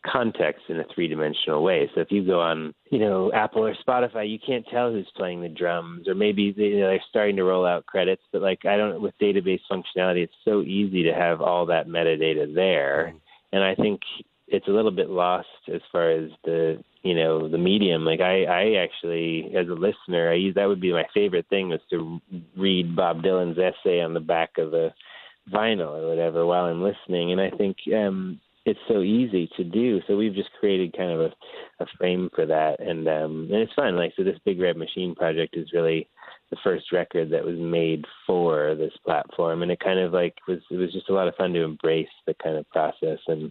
context 0.05 0.63
in 0.69 0.81
a 0.81 0.85
three 0.95 1.09
dimensional 1.09 1.63
way. 1.63 1.91
So 1.95 2.01
if 2.01 2.11
you 2.11 2.25
go 2.27 2.41
on, 2.41 2.75
you 2.91 2.99
know, 2.99 3.31
Apple 3.33 3.67
or 3.67 3.75
Spotify, 3.87 4.29
you 4.29 4.39
can't 4.45 4.67
tell 4.71 4.91
who's 4.91 5.11
playing 5.17 5.43
the 5.43 5.49
drums, 5.49 6.09
or 6.09 6.15
maybe 6.15 6.53
they, 6.57 6.65
you 6.65 6.81
know, 6.81 6.89
they're 6.89 7.03
starting 7.09 7.37
to 7.37 7.45
roll 7.45 7.67
out 7.67 7.87
credits. 7.87 8.23
But 8.33 8.43
like 8.43 8.65
I 8.65 8.77
don't, 8.77 9.01
with 9.01 9.15
database 9.21 9.61
functionality, 9.71 10.25
it's 10.25 10.33
so 10.45 10.63
easy 10.63 11.03
to 11.05 11.15
have 11.15 11.41
all 11.41 11.67
that 11.67 11.89
metadata 11.89 12.53
there, 12.55 13.15
and 13.53 13.63
I 13.63 13.75
think 13.75 14.01
it's 14.53 14.69
a 14.69 14.73
little 14.73 14.91
bit 14.91 15.09
lost 15.09 15.49
as 15.73 15.81
far 15.91 16.11
as 16.11 16.31
the 16.45 16.83
you 17.03 17.15
know 17.15 17.49
the 17.49 17.59
medium 17.59 18.05
like 18.05 18.21
i 18.21 18.45
i 18.45 18.75
actually 18.75 19.51
as 19.57 19.67
a 19.69 19.73
listener 19.73 20.31
i 20.31 20.35
use 20.35 20.55
that 20.55 20.67
would 20.67 20.81
be 20.81 20.93
my 20.93 21.07
favorite 21.13 21.47
thing 21.49 21.71
was 21.71 21.81
to 21.91 22.21
read 22.57 22.95
bob 22.95 23.23
dylan's 23.23 23.59
essay 23.59 24.01
on 24.01 24.15
the 24.15 24.21
back 24.21 24.51
of 24.59 24.75
a 24.75 24.95
vinyl 25.53 26.01
or 26.01 26.09
whatever 26.09 26.47
while 26.47 26.67
i'm 26.67 26.83
listening 26.83 27.33
and 27.33 27.41
i 27.41 27.51
think 27.51 27.77
um 27.97 28.39
it's 28.65 28.81
so 28.89 29.03
easy 29.03 29.49
to 29.57 29.65
do. 29.65 30.01
So 30.07 30.17
we've 30.17 30.35
just 30.35 30.53
created 30.61 30.97
kind 30.97 31.11
of 31.11 31.21
a, 31.21 31.83
a 31.83 31.87
frame 31.99 32.31
for 32.35 32.47
that, 32.47 32.77
and 32.81 33.09
um, 33.09 33.49
and 33.51 33.63
it's 33.63 33.73
fun. 33.75 33.97
Like 33.97 34.13
so, 34.17 34.23
this 34.23 34.39
Big 34.45 34.61
Red 34.61 34.77
Machine 34.77 35.15
project 35.15 35.57
is 35.57 35.73
really 35.73 36.09
the 36.51 36.57
first 36.63 36.93
record 36.93 37.31
that 37.31 37.45
was 37.45 37.59
made 37.59 38.05
for 38.27 38.75
this 38.77 38.93
platform, 39.05 39.63
and 39.63 39.73
it 39.73 39.81
kind 39.81 39.99
of 39.99 40.13
like 40.13 40.35
was 40.47 40.61
it 40.71 40.77
was 40.77 40.93
just 40.93 41.09
a 41.09 41.15
lot 41.15 41.29
of 41.29 41.35
fun 41.35 41.53
to 41.55 41.63
embrace 41.63 42.07
the 42.27 42.35
kind 42.43 42.57
of 42.57 42.69
process, 42.71 43.19
and 43.27 43.51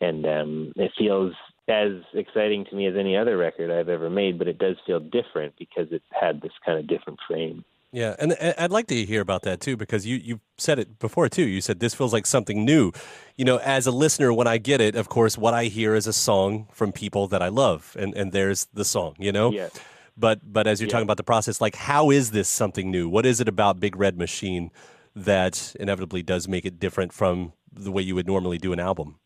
and 0.00 0.26
um, 0.26 0.72
it 0.76 0.92
feels 0.96 1.32
as 1.68 1.92
exciting 2.14 2.64
to 2.68 2.76
me 2.76 2.86
as 2.86 2.94
any 2.98 3.16
other 3.16 3.36
record 3.36 3.70
I've 3.70 3.88
ever 3.88 4.10
made, 4.10 4.38
but 4.38 4.48
it 4.48 4.58
does 4.58 4.76
feel 4.86 5.00
different 5.00 5.54
because 5.58 5.86
it 5.90 6.02
had 6.10 6.40
this 6.40 6.52
kind 6.64 6.78
of 6.78 6.88
different 6.88 7.18
frame. 7.26 7.64
Yeah, 7.92 8.16
and 8.18 8.34
I'd 8.56 8.70
like 8.70 8.86
to 8.86 9.04
hear 9.04 9.20
about 9.20 9.42
that 9.42 9.60
too 9.60 9.76
because 9.76 10.06
you 10.06 10.16
you 10.16 10.40
said 10.56 10.78
it 10.78 10.98
before 10.98 11.28
too. 11.28 11.46
You 11.46 11.60
said 11.60 11.78
this 11.78 11.94
feels 11.94 12.12
like 12.12 12.24
something 12.24 12.64
new. 12.64 12.90
You 13.36 13.44
know, 13.44 13.58
as 13.58 13.86
a 13.86 13.90
listener, 13.90 14.32
when 14.32 14.46
I 14.46 14.56
get 14.56 14.80
it, 14.80 14.96
of 14.96 15.10
course, 15.10 15.36
what 15.36 15.52
I 15.52 15.64
hear 15.64 15.94
is 15.94 16.06
a 16.06 16.12
song 16.12 16.68
from 16.72 16.92
people 16.92 17.28
that 17.28 17.42
I 17.42 17.48
love, 17.48 17.94
and 17.98 18.14
and 18.16 18.32
there's 18.32 18.66
the 18.72 18.84
song. 18.84 19.16
You 19.18 19.30
know. 19.30 19.52
Yeah. 19.52 19.68
But 20.16 20.40
but 20.42 20.66
as 20.66 20.80
you're 20.80 20.88
yeah. 20.88 20.92
talking 20.92 21.06
about 21.06 21.18
the 21.18 21.22
process, 21.22 21.60
like 21.60 21.76
how 21.76 22.10
is 22.10 22.30
this 22.30 22.48
something 22.48 22.90
new? 22.90 23.10
What 23.10 23.26
is 23.26 23.40
it 23.40 23.48
about 23.48 23.78
Big 23.78 23.94
Red 23.96 24.16
Machine 24.16 24.70
that 25.14 25.74
inevitably 25.78 26.22
does 26.22 26.48
make 26.48 26.64
it 26.64 26.78
different 26.78 27.12
from 27.12 27.52
the 27.70 27.90
way 27.90 28.02
you 28.02 28.14
would 28.14 28.26
normally 28.26 28.56
do 28.56 28.72
an 28.72 28.80
album? 28.80 29.16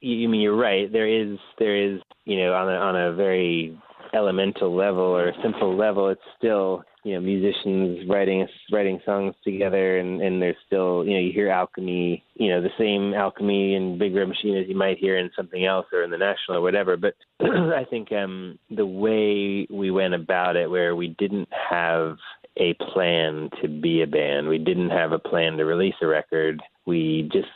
You 0.00 0.28
mean 0.28 0.40
you're 0.40 0.56
right. 0.56 0.90
There 0.90 1.06
is 1.06 1.38
there 1.58 1.76
is 1.76 2.00
you 2.24 2.38
know 2.38 2.54
on 2.54 2.68
a 2.68 2.76
on 2.76 2.96
a 2.96 3.12
very 3.12 3.78
elemental 4.14 4.74
level 4.74 5.02
or 5.02 5.32
simple 5.42 5.76
level, 5.76 6.08
it's 6.08 6.20
still 6.38 6.84
you 7.04 7.14
know 7.14 7.20
musicians 7.20 8.06
writing 8.08 8.46
writing 8.70 9.00
songs 9.06 9.34
together 9.42 9.98
and 9.98 10.20
and 10.20 10.42
there's 10.42 10.56
still 10.66 11.04
you 11.04 11.14
know 11.14 11.18
you 11.18 11.32
hear 11.32 11.48
alchemy 11.48 12.22
you 12.34 12.50
know 12.50 12.60
the 12.60 12.68
same 12.78 13.14
alchemy 13.14 13.74
in 13.74 13.96
big 13.98 14.14
red 14.14 14.28
machine 14.28 14.56
as 14.56 14.68
you 14.68 14.76
might 14.76 14.98
hear 14.98 15.16
in 15.16 15.30
something 15.34 15.64
else 15.64 15.86
or 15.92 16.02
in 16.02 16.10
the 16.10 16.18
national 16.18 16.58
or 16.58 16.60
whatever. 16.60 16.96
But 16.96 17.14
i 17.40 17.84
think 17.88 18.12
um 18.12 18.58
the 18.70 18.86
way 18.86 19.66
we 19.70 19.90
went 19.90 20.14
about 20.14 20.56
it 20.56 20.70
where 20.70 20.94
we 20.94 21.08
didn't 21.18 21.48
have 21.70 22.16
a 22.56 22.74
plan 22.92 23.48
to 23.62 23.68
be 23.68 24.02
a 24.02 24.06
band 24.06 24.48
we 24.48 24.58
didn't 24.58 24.90
have 24.90 25.12
a 25.12 25.18
plan 25.18 25.56
to 25.56 25.64
release 25.64 25.94
a 26.02 26.06
record 26.06 26.60
we 26.84 27.30
just 27.32 27.48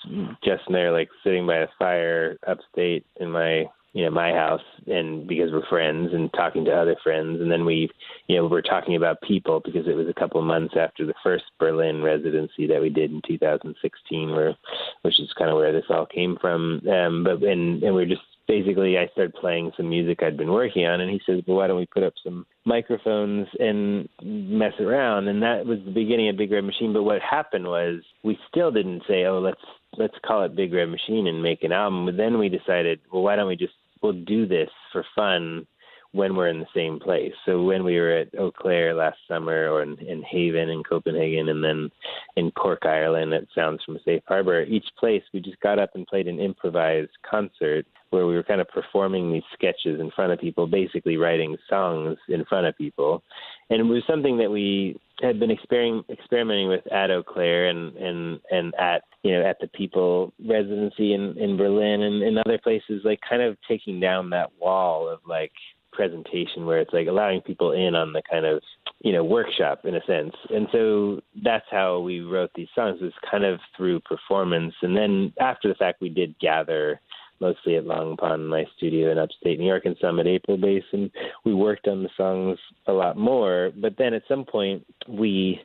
just 0.43 0.63
there 0.71 0.93
like 0.93 1.09
sitting 1.23 1.47
by 1.47 1.57
a 1.57 1.67
fire 1.79 2.39
upstate 2.47 3.05
in 3.21 3.31
my 3.31 3.65
you 3.95 4.05
know 4.05 4.11
my 4.11 4.33
house 4.33 4.61
and 4.89 5.27
because 5.27 5.51
we're 5.53 5.67
friends 5.69 6.11
and 6.13 6.31
talking 6.35 6.65
to 6.65 6.73
other 6.73 6.97
friends. 7.03 7.41
And 7.41 7.51
then 7.51 7.65
we 7.65 7.89
you 8.27 8.37
know 8.37 8.47
we're 8.47 8.61
talking 8.61 8.97
about 8.97 9.23
people 9.23 9.63
because 9.65 9.87
it 9.87 9.97
was 9.97 10.09
a 10.09 10.21
couple 10.21 10.41
of 10.41 10.47
months 10.47 10.75
after 10.79 11.07
the 11.07 11.15
first 11.23 11.45
Berlin 11.59 12.03
residency 12.03 12.67
that 12.67 12.83
we 12.83 12.91
did 12.91 13.13
in 13.13 13.23
2016 13.27 14.31
where 14.31 14.55
which 15.03 15.19
is 15.21 15.33
kind 15.39 15.49
of 15.49 15.57
where 15.57 15.73
this 15.73 15.85
all 15.89 16.07
came 16.07 16.37
from. 16.41 16.83
Um 16.89 17.25
but 17.25 17.43
and 17.45 17.83
and 17.83 17.95
we 17.95 18.03
are 18.03 18.07
just 18.07 18.23
basically 18.49 18.99
I 18.99 19.07
started 19.13 19.35
playing 19.35 19.71
some 19.77 19.89
music 19.89 20.23
I'd 20.23 20.37
been 20.37 20.53
working 20.53 20.85
on 20.85 21.01
and 21.01 21.11
he 21.11 21.21
says 21.25 21.43
well 21.47 21.59
why 21.59 21.69
don't 21.69 21.79
we 21.79 21.87
put 21.87 22.03
up 22.03 22.15
some 22.23 22.45
microphones 22.67 23.47
and 23.61 24.09
mess 24.25 24.75
around? 24.81 25.29
And 25.29 25.41
that 25.45 25.67
was 25.67 25.79
the 25.85 25.93
beginning 25.93 26.29
of 26.29 26.37
Big 26.37 26.51
Red 26.51 26.65
Machine. 26.65 26.93
But 26.93 27.05
what 27.05 27.23
happened 27.23 27.67
was 27.69 28.03
we 28.25 28.37
still 28.51 28.73
didn't 28.73 29.05
say 29.07 29.25
oh 29.27 29.39
let's 29.39 29.63
let's 29.97 30.17
call 30.27 30.43
it 30.43 30.57
Big 30.57 30.73
Red 30.73 30.87
Machine 30.87 31.29
and 31.29 31.41
make 31.41 31.63
an 31.63 31.71
album. 31.71 32.07
But 32.07 32.17
then 32.17 32.39
we 32.39 32.49
decided 32.49 32.99
well 33.13 33.23
why 33.23 33.37
don't 33.37 33.47
we 33.47 33.55
just 33.55 33.75
we'll 34.05 34.13
do 34.13 34.47
this 34.47 34.71
for 34.93 35.05
fun 35.17 35.67
when 36.13 36.37
we're 36.37 36.47
in 36.47 36.61
the 36.61 36.67
same 36.73 37.01
place. 37.01 37.33
So 37.45 37.65
when 37.65 37.83
we 37.83 37.99
were 37.99 38.13
at 38.19 38.39
Eau 38.39 38.53
Claire 38.53 38.95
last 38.95 39.19
summer, 39.27 39.69
or 39.69 39.83
in, 39.83 39.99
in 39.99 40.23
Haven 40.23 40.69
in 40.69 40.85
Copenhagen, 40.85 41.49
and 41.49 41.65
then 41.65 41.91
in 42.37 42.53
Cork, 42.53 42.87
Ireland 42.87 43.35
at 43.35 43.47
Sounds 43.53 43.83
from 43.85 43.99
Safe 44.05 44.23
Harbor, 44.29 44.63
each 44.63 44.87
place 44.97 45.23
we 45.33 45.41
just 45.41 45.59
got 45.59 45.81
up 45.81 45.91
and 45.95 46.07
played 46.07 46.29
an 46.29 46.39
improvised 46.39 47.11
concert 47.29 47.85
where 48.11 48.27
we 48.27 48.35
were 48.37 48.45
kind 48.45 48.61
of 48.61 48.69
performing 48.69 49.33
these 49.33 49.43
sketches 49.55 49.99
in 49.99 50.13
front 50.13 50.33
of 50.33 50.39
people, 50.39 50.69
basically 50.69 51.17
writing 51.17 51.57
songs 51.69 52.17
in 52.29 52.45
front 52.45 52.69
of 52.69 52.79
people. 52.79 53.25
And 53.71 53.81
it 53.81 53.85
was 53.85 54.05
something 54.07 54.39
that 54.39 54.51
we 54.51 54.97
had 55.21 55.39
been 55.39 55.51
exper- 55.51 56.09
experimenting 56.11 56.69
with 56.69 56.87
at 56.93 57.11
Eau 57.11 57.23
Claire 57.23 57.69
and, 57.69 57.97
and, 57.97 58.41
and 58.51 58.75
at 58.79 59.03
you 59.23 59.33
know, 59.33 59.45
at 59.45 59.59
the 59.59 59.69
People 59.69 60.33
residency 60.47 61.15
in, 61.15 61.37
in 61.39 61.57
Berlin 61.57 62.03
and 62.03 62.23
in 62.23 62.39
other 62.39 62.59
places, 62.59 63.03
like 63.05 63.21
kind 63.29 63.43
of 63.43 63.57
taking 63.67 63.99
down 63.99 64.31
that 64.31 64.51
wall 64.61 65.09
of 65.09 65.21
like 65.27 65.53
presentation 65.93 66.67
where 66.67 66.81
it's 66.81 66.93
like 66.93 67.07
allowing 67.07 67.41
people 67.41 67.73
in 67.73 67.95
on 67.95 68.13
the 68.13 68.23
kind 68.31 68.45
of, 68.45 68.61
you 69.01 69.13
know, 69.13 69.25
workshop 69.25 69.83
in 69.85 69.95
a 69.95 70.05
sense. 70.07 70.35
And 70.51 70.69
so 70.73 71.21
that's 71.43 71.65
how 71.71 72.01
we 72.01 72.21
wrote 72.21 72.51
these 72.55 72.69
songs 72.75 73.01
was 73.01 73.13
kind 73.31 73.45
of 73.45 73.61
through 73.77 74.01
performance. 74.01 74.75
And 74.83 74.95
then 74.95 75.33
after 75.41 75.69
the 75.69 75.75
fact, 75.75 76.03
we 76.03 76.11
did 76.11 76.39
gather 76.39 77.01
mostly 77.41 77.77
at 77.77 77.87
Long 77.87 78.17
Pond, 78.17 78.49
my 78.49 78.65
studio 78.77 79.11
in 79.11 79.19
upstate 79.19 79.59
New 79.59 79.67
York, 79.67 79.85
and 79.85 79.97
some 80.01 80.21
at 80.21 80.27
April 80.27 80.57
Base, 80.57 80.85
and 80.93 81.11
we 81.45 81.55
worked 81.55 81.89
on 81.89 82.03
the 82.03 82.11
songs 82.17 82.59
a 82.87 82.93
lot 82.93 83.17
more. 83.17 83.73
But 83.81 83.95
then 83.99 84.15
at 84.15 84.23
some 84.29 84.45
point, 84.45 84.85
we 85.09 85.61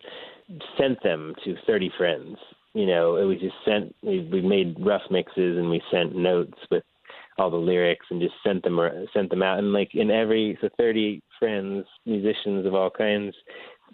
sent 0.78 1.02
them 1.04 1.36
to 1.46 1.56
30 1.68 1.92
friends 1.98 2.38
you 2.74 2.86
know, 2.86 3.26
we 3.28 3.36
just 3.36 3.56
sent 3.66 3.96
we 4.04 4.28
we 4.32 4.42
made 4.42 4.78
rough 4.80 5.02
mixes 5.10 5.58
and 5.58 5.70
we 5.70 5.82
sent 5.92 6.16
notes 6.16 6.58
with 6.70 6.84
all 7.38 7.50
the 7.50 7.58
lyrics 7.58 8.06
and 8.10 8.22
just 8.22 8.36
sent 8.44 8.64
them 8.64 8.80
sent 9.14 9.30
them 9.30 9.42
out 9.42 9.60
and 9.60 9.74
like 9.74 9.96
in 9.96 10.12
every 10.12 10.58
so 10.62 10.70
30 10.78 11.22
friends 11.40 11.86
musicians 12.06 12.66
of 12.66 12.76
all 12.76 12.90
kinds 12.90 13.34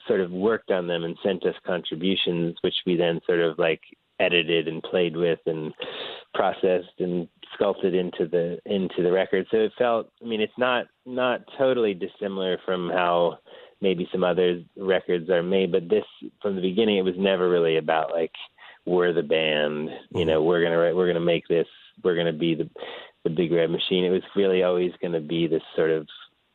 sort 0.08 0.20
of 0.20 0.32
worked 0.32 0.72
on 0.72 0.88
them 0.88 1.04
and 1.04 1.16
sent 1.24 1.46
us 1.46 1.54
contributions 1.66 2.56
which 2.62 2.74
we 2.88 2.96
then 2.96 3.20
sort 3.26 3.40
of 3.40 3.58
like 3.60 3.82
edited 4.20 4.68
and 4.68 4.82
played 4.82 5.16
with 5.16 5.40
and 5.46 5.74
processed 6.36 7.00
and 7.00 7.28
sculpted 7.54 7.96
into 7.96 8.28
the 8.28 8.60
into 8.66 9.02
the 9.02 9.12
record 9.12 9.46
so 9.50 9.58
it 9.58 9.72
felt 9.78 10.12
i 10.22 10.26
mean 10.26 10.42
it's 10.42 10.58
not 10.58 10.86
not 11.06 11.42
totally 11.58 11.94
dissimilar 11.94 12.58
from 12.66 12.90
how 12.90 13.38
maybe 13.82 14.08
some 14.12 14.24
other 14.24 14.62
records 14.78 15.30
are 15.30 15.44
made 15.44 15.72
but 15.72 15.90
this 15.90 16.04
from 16.42 16.56
the 16.56 16.62
beginning 16.62 16.98
it 16.98 17.04
was 17.04 17.16
never 17.18 17.50
really 17.50 17.78
about 17.78 18.12
like 18.12 18.32
we're 18.86 19.14
the 19.14 19.24
band. 19.24 19.90
You 20.14 20.26
know, 20.26 20.42
we're 20.42 20.64
gonna 20.64 20.96
we're 20.96 21.08
gonna 21.08 21.20
make 21.20 21.48
this. 21.48 21.68
We're 22.04 22.16
gonna 22.16 22.34
be 22.34 22.56
the 22.56 22.70
the 23.24 23.30
big 23.30 23.52
red 23.52 23.70
machine. 23.70 24.06
It 24.06 24.12
was 24.12 24.22
really 24.36 24.64
always 24.64 24.92
to 25.02 25.20
be 25.20 25.48
this 25.48 25.64
sort 25.76 25.90
of 25.90 26.08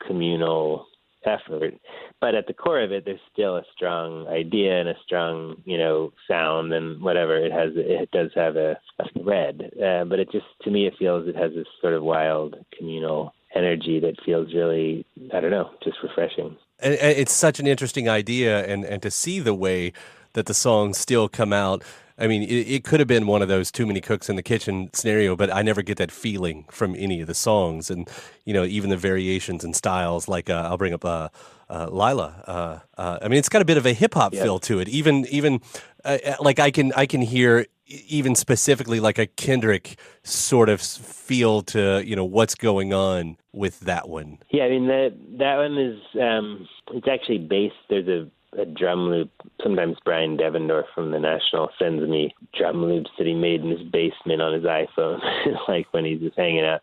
communal 0.07 0.87
effort. 1.25 1.75
But 2.21 2.35
at 2.35 2.47
the 2.47 2.55
core 2.55 2.83
of 2.83 2.93
it, 2.93 3.05
there's 3.05 3.21
still 3.33 3.57
a 3.57 3.63
strong 3.75 4.27
idea 4.29 4.81
and 4.81 4.89
a 4.89 4.95
strong, 5.05 5.63
you 5.65 5.79
know, 5.79 6.13
sound 6.29 6.73
and 6.73 7.03
whatever. 7.03 7.37
It 7.37 7.53
has, 7.53 7.71
it 7.75 8.11
does 8.11 8.31
have 8.35 8.57
a, 8.57 8.79
a 8.99 9.23
thread. 9.23 9.73
Uh, 9.83 10.05
but 10.05 10.19
it 10.19 10.31
just, 10.33 10.47
to 10.63 10.71
me, 10.71 10.87
it 10.87 10.95
feels 10.99 11.29
it 11.29 11.37
has 11.37 11.53
this 11.55 11.67
sort 11.81 11.95
of 11.95 12.03
wild 12.03 12.57
communal 12.77 13.33
energy 13.55 14.01
that 14.01 14.15
feels 14.25 14.55
really, 14.55 15.05
I 15.35 15.41
don't 15.41 15.51
know, 15.51 15.71
just 15.83 15.99
refreshing. 16.03 16.57
It's 16.83 17.33
such 17.33 17.61
an 17.61 17.67
interesting 17.67 18.09
idea, 18.09 18.65
and 18.65 18.85
and 18.85 19.03
to 19.03 19.11
see 19.11 19.39
the 19.39 19.53
way 19.53 19.93
that 20.35 20.47
the 20.47 20.55
songs 20.55 20.99
still 20.99 21.29
come 21.29 21.53
out. 21.53 21.83
I 22.19 22.27
mean, 22.27 22.43
it, 22.43 22.69
it 22.69 22.85
could 22.85 23.01
have 23.01 23.09
been 23.09 23.27
one 23.27 23.41
of 23.41 23.49
those 23.49 23.71
too 23.71 23.87
many 23.87 24.01
cooks 24.01 24.29
in 24.29 24.37
the 24.37 24.43
kitchen 24.43 24.91
scenario, 24.93 25.37
but 25.37 25.51
I 25.53 25.63
never 25.63 25.81
get 25.81 25.97
that 25.99 26.13
feeling 26.13 26.67
from 26.71 26.95
any 26.95 27.21
of 27.23 27.27
the 27.27 27.35
songs, 27.35 27.91
and 27.91 28.09
you 28.45 28.53
know, 28.53 28.65
even 28.65 28.91
the 28.91 28.97
variations 28.97 29.65
and 29.65 29.75
styles. 29.75 30.29
Like 30.29 30.51
uh, 30.51 30.69
I'll 30.69 30.77
bring 30.77 30.93
up 30.93 31.05
uh, 31.05 31.29
uh, 31.71 31.89
Lyla. 31.91 32.45
Uh, 32.47 32.79
uh, 33.01 33.19
I 33.23 33.29
mean, 33.29 33.39
it's 33.39 33.49
got 33.49 33.63
a 33.63 33.65
bit 33.65 33.79
of 33.79 33.87
a 33.87 33.93
hip 33.95 34.15
hop 34.15 34.35
Yeah. 34.35 34.43
feel 34.43 34.59
to 34.61 34.81
it. 34.81 34.89
Even 34.89 35.27
even 35.31 35.61
uh, 36.05 36.19
like 36.41 36.59
I 36.59 36.71
can 36.71 36.93
I 36.95 37.07
can 37.07 37.23
hear 37.23 37.67
even 37.87 38.35
specifically 38.35 39.01
like 39.01 39.19
a 39.19 39.27
Kendrick 39.27 39.99
sort 40.23 40.69
of 40.69 40.81
feel 40.81 41.63
to 41.63 42.03
you 42.05 42.17
know 42.17 42.25
what's 42.25 42.55
going 42.55 42.93
on 42.93 43.37
with 43.53 43.81
that 43.81 44.09
one. 44.09 44.39
Yeah, 44.51 44.65
I 44.65 44.69
mean 44.69 44.87
that 44.89 45.15
that 45.39 45.57
one 45.57 45.79
is 45.79 45.99
um 46.21 46.69
it's 46.93 47.09
actually 47.09 47.39
based 47.39 47.75
there's 47.89 48.09
a, 48.09 48.29
a 48.59 48.65
drum 48.65 49.11
loop. 49.11 49.31
Sometimes 49.63 49.97
Bryan 50.05 50.37
Devendorf 50.37 50.85
from 50.95 51.11
the 51.11 51.19
National 51.19 51.71
sends 51.79 52.03
me 52.09 52.35
drum 52.57 52.85
loops 52.85 53.11
that 53.19 53.27
he 53.27 53.35
made 53.35 53.63
in 53.63 53.71
his 53.71 53.83
basement 53.83 54.43
on 54.43 54.55
his 54.55 54.65
iPhone, 54.65 55.21
like 55.69 55.87
when 55.93 56.05
he's 56.05 56.21
just 56.21 56.37
hanging 56.37 56.65
out. 56.65 56.81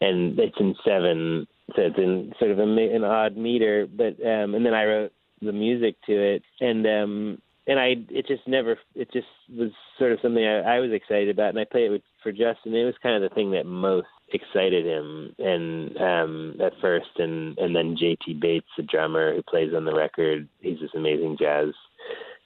And 0.00 0.38
it's 0.38 0.56
in 0.58 0.74
seven, 0.84 1.46
so 1.76 1.82
it's 1.82 1.98
in 1.98 2.32
sort 2.38 2.50
of 2.50 2.58
a, 2.58 2.62
an 2.62 3.04
odd 3.04 3.36
meter. 3.36 3.86
But 3.86 4.20
um 4.24 4.54
and 4.54 4.64
then 4.64 4.74
I 4.74 4.84
wrote 4.84 5.12
the 5.42 5.52
music 5.52 5.96
to 6.06 6.12
it, 6.12 6.42
and 6.60 6.86
um 6.86 7.42
and 7.66 7.78
I 7.78 7.96
it 8.08 8.26
just 8.26 8.46
never 8.48 8.78
it 8.94 9.12
just 9.12 9.28
was 9.50 9.70
sort 9.98 10.12
of 10.12 10.18
something 10.22 10.44
I, 10.44 10.76
I 10.76 10.80
was 10.80 10.92
excited 10.92 11.28
about, 11.28 11.50
and 11.50 11.58
I 11.58 11.64
played 11.64 11.84
it 11.86 11.90
with, 11.90 12.02
for 12.22 12.32
Justin. 12.32 12.74
It 12.74 12.84
was 12.84 12.94
kind 13.02 13.22
of 13.22 13.28
the 13.28 13.34
thing 13.34 13.50
that 13.52 13.66
most 13.66 14.08
excited 14.34 14.86
him, 14.86 15.34
and 15.38 15.96
um 15.98 16.56
at 16.60 16.72
first, 16.80 17.10
and 17.18 17.58
and 17.58 17.74
then 17.74 17.96
J.T. 17.98 18.34
Bates, 18.34 18.68
the 18.76 18.82
drummer 18.82 19.34
who 19.34 19.42
plays 19.42 19.72
on 19.74 19.84
the 19.84 19.94
record, 19.94 20.48
he's 20.60 20.80
this 20.80 20.90
amazing 20.94 21.36
jazz 21.38 21.68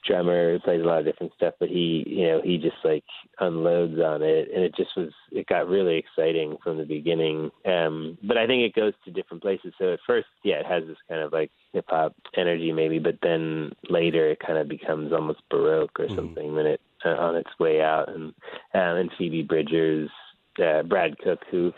drummer 0.05 0.53
who 0.53 0.59
plays 0.59 0.81
a 0.81 0.85
lot 0.85 0.99
of 0.99 1.05
different 1.05 1.33
stuff, 1.35 1.55
but 1.59 1.69
he 1.69 2.03
you 2.07 2.27
know 2.27 2.41
he 2.43 2.57
just 2.57 2.77
like 2.83 3.03
unloads 3.39 3.99
on 3.99 4.21
it, 4.21 4.49
and 4.53 4.63
it 4.63 4.75
just 4.75 4.95
was 4.95 5.11
it 5.31 5.47
got 5.47 5.67
really 5.67 5.97
exciting 5.97 6.57
from 6.63 6.77
the 6.77 6.85
beginning. 6.85 7.51
Um 7.65 8.17
But 8.23 8.37
I 8.37 8.47
think 8.47 8.63
it 8.63 8.79
goes 8.79 8.93
to 9.03 9.11
different 9.11 9.43
places. 9.43 9.73
So 9.77 9.93
at 9.93 9.99
first, 10.05 10.27
yeah, 10.43 10.59
it 10.59 10.65
has 10.65 10.83
this 10.85 10.97
kind 11.09 11.21
of 11.21 11.33
like 11.33 11.51
hip 11.73 11.85
hop 11.87 12.15
energy 12.35 12.71
maybe, 12.71 12.99
but 12.99 13.17
then 13.21 13.71
later 13.89 14.29
it 14.29 14.39
kind 14.39 14.57
of 14.57 14.67
becomes 14.67 15.11
almost 15.11 15.41
baroque 15.49 15.99
or 15.99 16.07
something. 16.15 16.55
when 16.55 16.65
it 16.67 16.81
uh, 17.05 17.09
on 17.09 17.35
its 17.35 17.49
way 17.59 17.81
out, 17.81 18.09
and 18.09 18.33
um, 18.73 18.97
and 18.97 19.11
Phoebe 19.17 19.43
Bridgers, 19.43 20.09
uh, 20.59 20.83
Brad 20.83 21.17
Cook, 21.19 21.39
who 21.51 21.71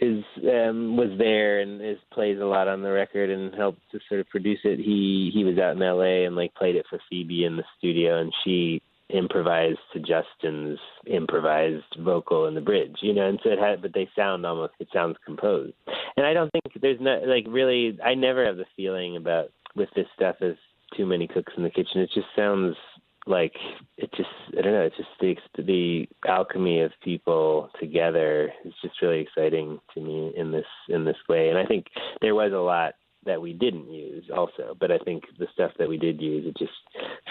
is 0.00 0.22
um 0.44 0.96
was 0.96 1.10
there 1.18 1.60
and 1.60 1.82
is 1.82 1.98
plays 2.12 2.38
a 2.40 2.44
lot 2.44 2.68
on 2.68 2.82
the 2.82 2.90
record 2.90 3.30
and 3.30 3.54
helped 3.54 3.80
to 3.90 3.98
sort 4.08 4.20
of 4.20 4.28
produce 4.28 4.60
it. 4.64 4.78
He 4.78 5.30
he 5.34 5.44
was 5.44 5.58
out 5.58 5.72
in 5.72 5.80
LA 5.80 6.26
and 6.26 6.36
like 6.36 6.54
played 6.54 6.76
it 6.76 6.86
for 6.88 7.00
Phoebe 7.10 7.44
in 7.44 7.56
the 7.56 7.64
studio 7.78 8.20
and 8.20 8.32
she 8.44 8.80
improvised 9.10 9.78
to 9.92 10.00
Justin's 10.00 10.78
improvised 11.06 11.96
vocal 12.00 12.46
in 12.46 12.54
the 12.54 12.60
bridge, 12.60 12.96
you 13.00 13.14
know, 13.14 13.26
and 13.26 13.40
so 13.42 13.50
it 13.50 13.58
had 13.58 13.82
but 13.82 13.92
they 13.92 14.08
sound 14.14 14.46
almost 14.46 14.74
it 14.78 14.88
sounds 14.92 15.16
composed. 15.24 15.74
And 16.16 16.26
I 16.26 16.32
don't 16.32 16.50
think 16.52 16.80
there's 16.80 17.00
not 17.00 17.26
like 17.26 17.46
really 17.48 17.98
I 18.04 18.14
never 18.14 18.44
have 18.46 18.56
the 18.56 18.66
feeling 18.76 19.16
about 19.16 19.50
with 19.74 19.88
this 19.96 20.06
stuff 20.14 20.36
as 20.40 20.54
too 20.96 21.06
many 21.06 21.26
cooks 21.26 21.52
in 21.56 21.62
the 21.62 21.70
kitchen. 21.70 22.00
It 22.00 22.10
just 22.14 22.28
sounds 22.36 22.76
like 23.28 23.54
it 23.96 24.10
just 24.16 24.28
I 24.56 24.62
don't 24.62 24.72
know, 24.72 24.82
it 24.82 24.94
just 24.96 25.08
to 25.56 25.62
the 25.62 26.08
alchemy 26.26 26.80
of 26.80 26.92
people 27.02 27.70
together 27.78 28.52
is 28.64 28.72
just 28.82 29.00
really 29.02 29.20
exciting 29.20 29.78
to 29.94 30.00
me 30.00 30.32
in 30.36 30.50
this 30.50 30.66
in 30.88 31.04
this 31.04 31.16
way. 31.28 31.50
And 31.50 31.58
I 31.58 31.64
think 31.64 31.86
there 32.20 32.34
was 32.34 32.52
a 32.52 32.56
lot 32.56 32.94
that 33.26 33.42
we 33.42 33.52
didn't 33.52 33.92
use 33.92 34.24
also, 34.34 34.76
but 34.78 34.90
I 34.90 34.98
think 34.98 35.24
the 35.38 35.48
stuff 35.52 35.72
that 35.78 35.88
we 35.88 35.98
did 35.98 36.20
use 36.20 36.46
it 36.46 36.56
just 36.56 36.72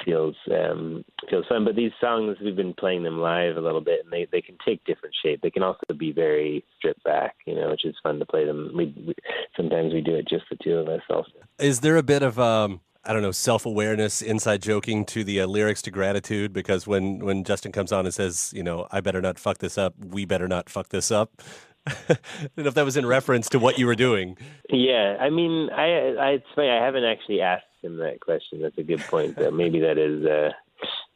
feels 0.05 0.35
um 0.51 1.03
feels 1.29 1.45
fun. 1.47 1.65
But 1.65 1.75
these 1.75 1.91
songs 1.99 2.37
we've 2.43 2.55
been 2.55 2.73
playing 2.73 3.03
them 3.03 3.19
live 3.19 3.57
a 3.57 3.61
little 3.61 3.81
bit 3.81 4.01
and 4.03 4.13
they, 4.13 4.27
they 4.31 4.41
can 4.41 4.57
take 4.65 4.83
different 4.85 5.15
shape. 5.23 5.41
They 5.41 5.49
can 5.49 5.63
also 5.63 5.93
be 5.97 6.11
very 6.11 6.63
stripped 6.77 7.03
back, 7.03 7.35
you 7.45 7.55
know, 7.55 7.69
which 7.71 7.85
is 7.85 7.95
fun 8.03 8.19
to 8.19 8.25
play 8.25 8.45
them. 8.45 8.71
We, 8.75 8.93
we 9.07 9.15
sometimes 9.55 9.93
we 9.93 10.01
do 10.01 10.15
it 10.15 10.27
just 10.27 10.45
the 10.49 10.57
two 10.63 10.75
of 10.75 10.87
us 10.87 11.01
also. 11.09 11.31
Is 11.59 11.79
there 11.79 11.97
a 11.97 12.03
bit 12.03 12.21
of 12.21 12.37
um 12.39 12.81
I 13.07 13.13
don't 13.13 13.21
know 13.21 13.31
self 13.31 13.65
awareness, 13.65 14.21
inside 14.21 14.61
joking 14.61 15.05
to 15.05 15.23
the 15.23 15.41
uh, 15.41 15.47
lyrics 15.47 15.81
to 15.83 15.91
Gratitude? 15.91 16.51
Because 16.51 16.85
when 16.85 17.19
when 17.19 17.45
Justin 17.45 17.71
comes 17.71 17.93
on 17.93 18.05
and 18.05 18.13
says, 18.13 18.51
you 18.53 18.63
know, 18.63 18.87
I 18.91 18.99
better 18.99 19.21
not 19.21 19.39
fuck 19.39 19.59
this 19.59 19.77
up, 19.77 19.93
we 19.97 20.25
better 20.25 20.47
not 20.47 20.69
fuck 20.69 20.89
this 20.89 21.09
up. 21.09 21.41
I 21.87 21.93
don't 22.07 22.57
know 22.57 22.67
if 22.67 22.73
that 22.73 22.83
was 22.83 22.97
in 22.97 23.05
reference 23.05 23.47
to 23.49 23.59
what 23.59 23.79
you 23.79 23.87
were 23.87 23.95
doing. 23.95 24.37
Yeah, 24.69 25.15
I 25.21 25.29
mean, 25.29 25.69
I, 25.69 26.15
I 26.19 26.29
it's 26.31 26.45
funny. 26.53 26.69
I 26.69 26.83
haven't 26.83 27.05
actually 27.05 27.39
asked 27.39 27.63
him 27.81 27.97
that 27.97 28.19
question. 28.19 28.61
That's 28.61 28.77
a 28.77 28.83
good 28.83 28.99
point. 28.99 29.37
Though 29.37 29.51
maybe 29.51 29.79
that 29.79 29.97
is 29.97 30.25
uh, 30.25 30.51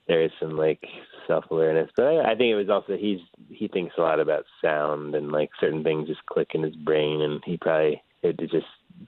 there 0.07 0.23
is 0.23 0.31
some 0.39 0.55
like 0.55 0.85
self 1.27 1.43
awareness, 1.51 1.91
but 1.97 2.05
I, 2.05 2.31
I 2.31 2.35
think 2.35 2.51
it 2.51 2.55
was 2.55 2.69
also 2.69 2.95
he's 2.95 3.19
he 3.49 3.67
thinks 3.67 3.95
a 3.97 4.01
lot 4.01 4.21
about 4.21 4.45
sound 4.63 5.13
and 5.13 5.29
like 5.31 5.49
certain 5.59 5.83
things 5.83 6.07
just 6.07 6.25
click 6.25 6.51
in 6.53 6.63
his 6.63 6.75
brain, 6.75 7.21
and 7.21 7.41
he 7.45 7.57
probably 7.57 8.01
it 8.23 8.39
just 8.39 8.65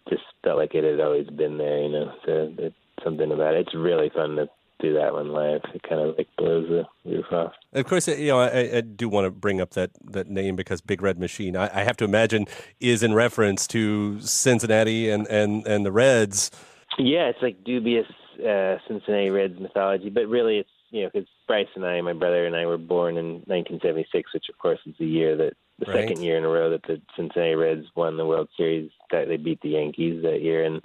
just 0.10 0.24
felt 0.44 0.58
like 0.58 0.76
it 0.76 0.84
had 0.84 1.00
always 1.00 1.28
been 1.28 1.58
there, 1.58 1.82
you 1.82 1.90
know. 1.90 2.14
So 2.26 2.54
it's 2.58 2.76
something 3.04 3.32
about 3.32 3.56
it. 3.56 3.68
It's 3.68 3.76
really 3.76 4.10
fun 4.14 4.36
to 4.38 4.48
do 4.80 4.94
that 4.94 5.14
one 5.14 5.32
live. 5.32 5.62
It 5.74 5.82
kind 5.84 6.02
of 6.02 6.18
like 6.18 6.28
blows 6.38 6.68
the 6.68 6.84
roof 7.10 7.26
off. 7.32 7.54
Of 7.72 7.86
course, 7.86 8.08
you 8.08 8.28
know, 8.28 8.40
I, 8.40 8.78
I 8.78 8.82
do 8.82 9.08
want 9.08 9.26
to 9.26 9.32
bring 9.32 9.62
up 9.62 9.72
that, 9.72 9.92
that 10.12 10.28
name 10.28 10.56
because 10.56 10.82
Big 10.82 11.02
Red 11.02 11.18
Machine, 11.18 11.56
I, 11.56 11.70
I 11.74 11.84
have 11.84 11.98
to 11.98 12.06
imagine, 12.06 12.46
is 12.80 13.02
in 13.02 13.14
reference 13.14 13.66
to 13.68 14.20
Cincinnati 14.22 15.10
and, 15.10 15.26
and, 15.28 15.66
and 15.66 15.86
the 15.86 15.92
Reds. 15.92 16.52
Yeah, 17.00 17.30
it's 17.30 17.42
like 17.42 17.64
dubious 17.64 18.06
uh, 18.40 18.78
Cincinnati 18.88 19.30
Reds 19.30 19.60
mythology, 19.60 20.10
but 20.10 20.28
really 20.28 20.58
it's 20.58 20.70
you 20.92 21.04
know 21.04 21.10
because 21.12 21.28
Bryce 21.48 21.68
and 21.76 21.86
I, 21.86 22.00
my 22.02 22.14
brother 22.14 22.46
and 22.46 22.56
I, 22.56 22.66
were 22.66 22.78
born 22.78 23.18
in 23.18 23.44
1976, 23.46 24.34
which 24.34 24.46
of 24.50 24.58
course 24.60 24.80
is 24.86 24.94
the 25.00 25.06
year 25.06 25.36
that 25.38 25.54
the 25.84 25.92
Right. 25.92 26.08
second 26.08 26.24
year 26.24 26.38
in 26.38 26.44
a 26.44 26.50
row 26.50 26.70
that 26.70 26.84
the 26.84 27.02
Cincinnati 27.16 27.56
Reds 27.56 27.86
won 27.96 28.18
the 28.18 28.26
World 28.26 28.50
Series. 28.58 28.90
That 29.12 29.28
they 29.28 29.38
beat 29.38 29.62
the 29.62 29.70
Yankees 29.70 30.22
that 30.24 30.42
year, 30.42 30.64
and 30.64 30.82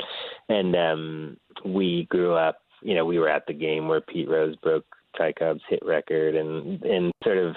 and 0.48 0.76
um, 0.76 1.36
we 1.64 2.06
grew 2.10 2.34
up. 2.34 2.58
You 2.82 2.94
know, 2.94 3.04
we 3.04 3.18
were 3.18 3.28
at 3.28 3.46
the 3.46 3.52
game 3.54 3.88
where 3.88 4.00
Pete 4.00 4.28
Rose 4.28 4.56
broke 4.56 4.84
Ty 5.16 5.32
Cobb's 5.32 5.62
hit 5.68 5.80
record, 5.84 6.34
and 6.34 6.82
and 6.82 7.12
sort 7.24 7.38
of 7.38 7.54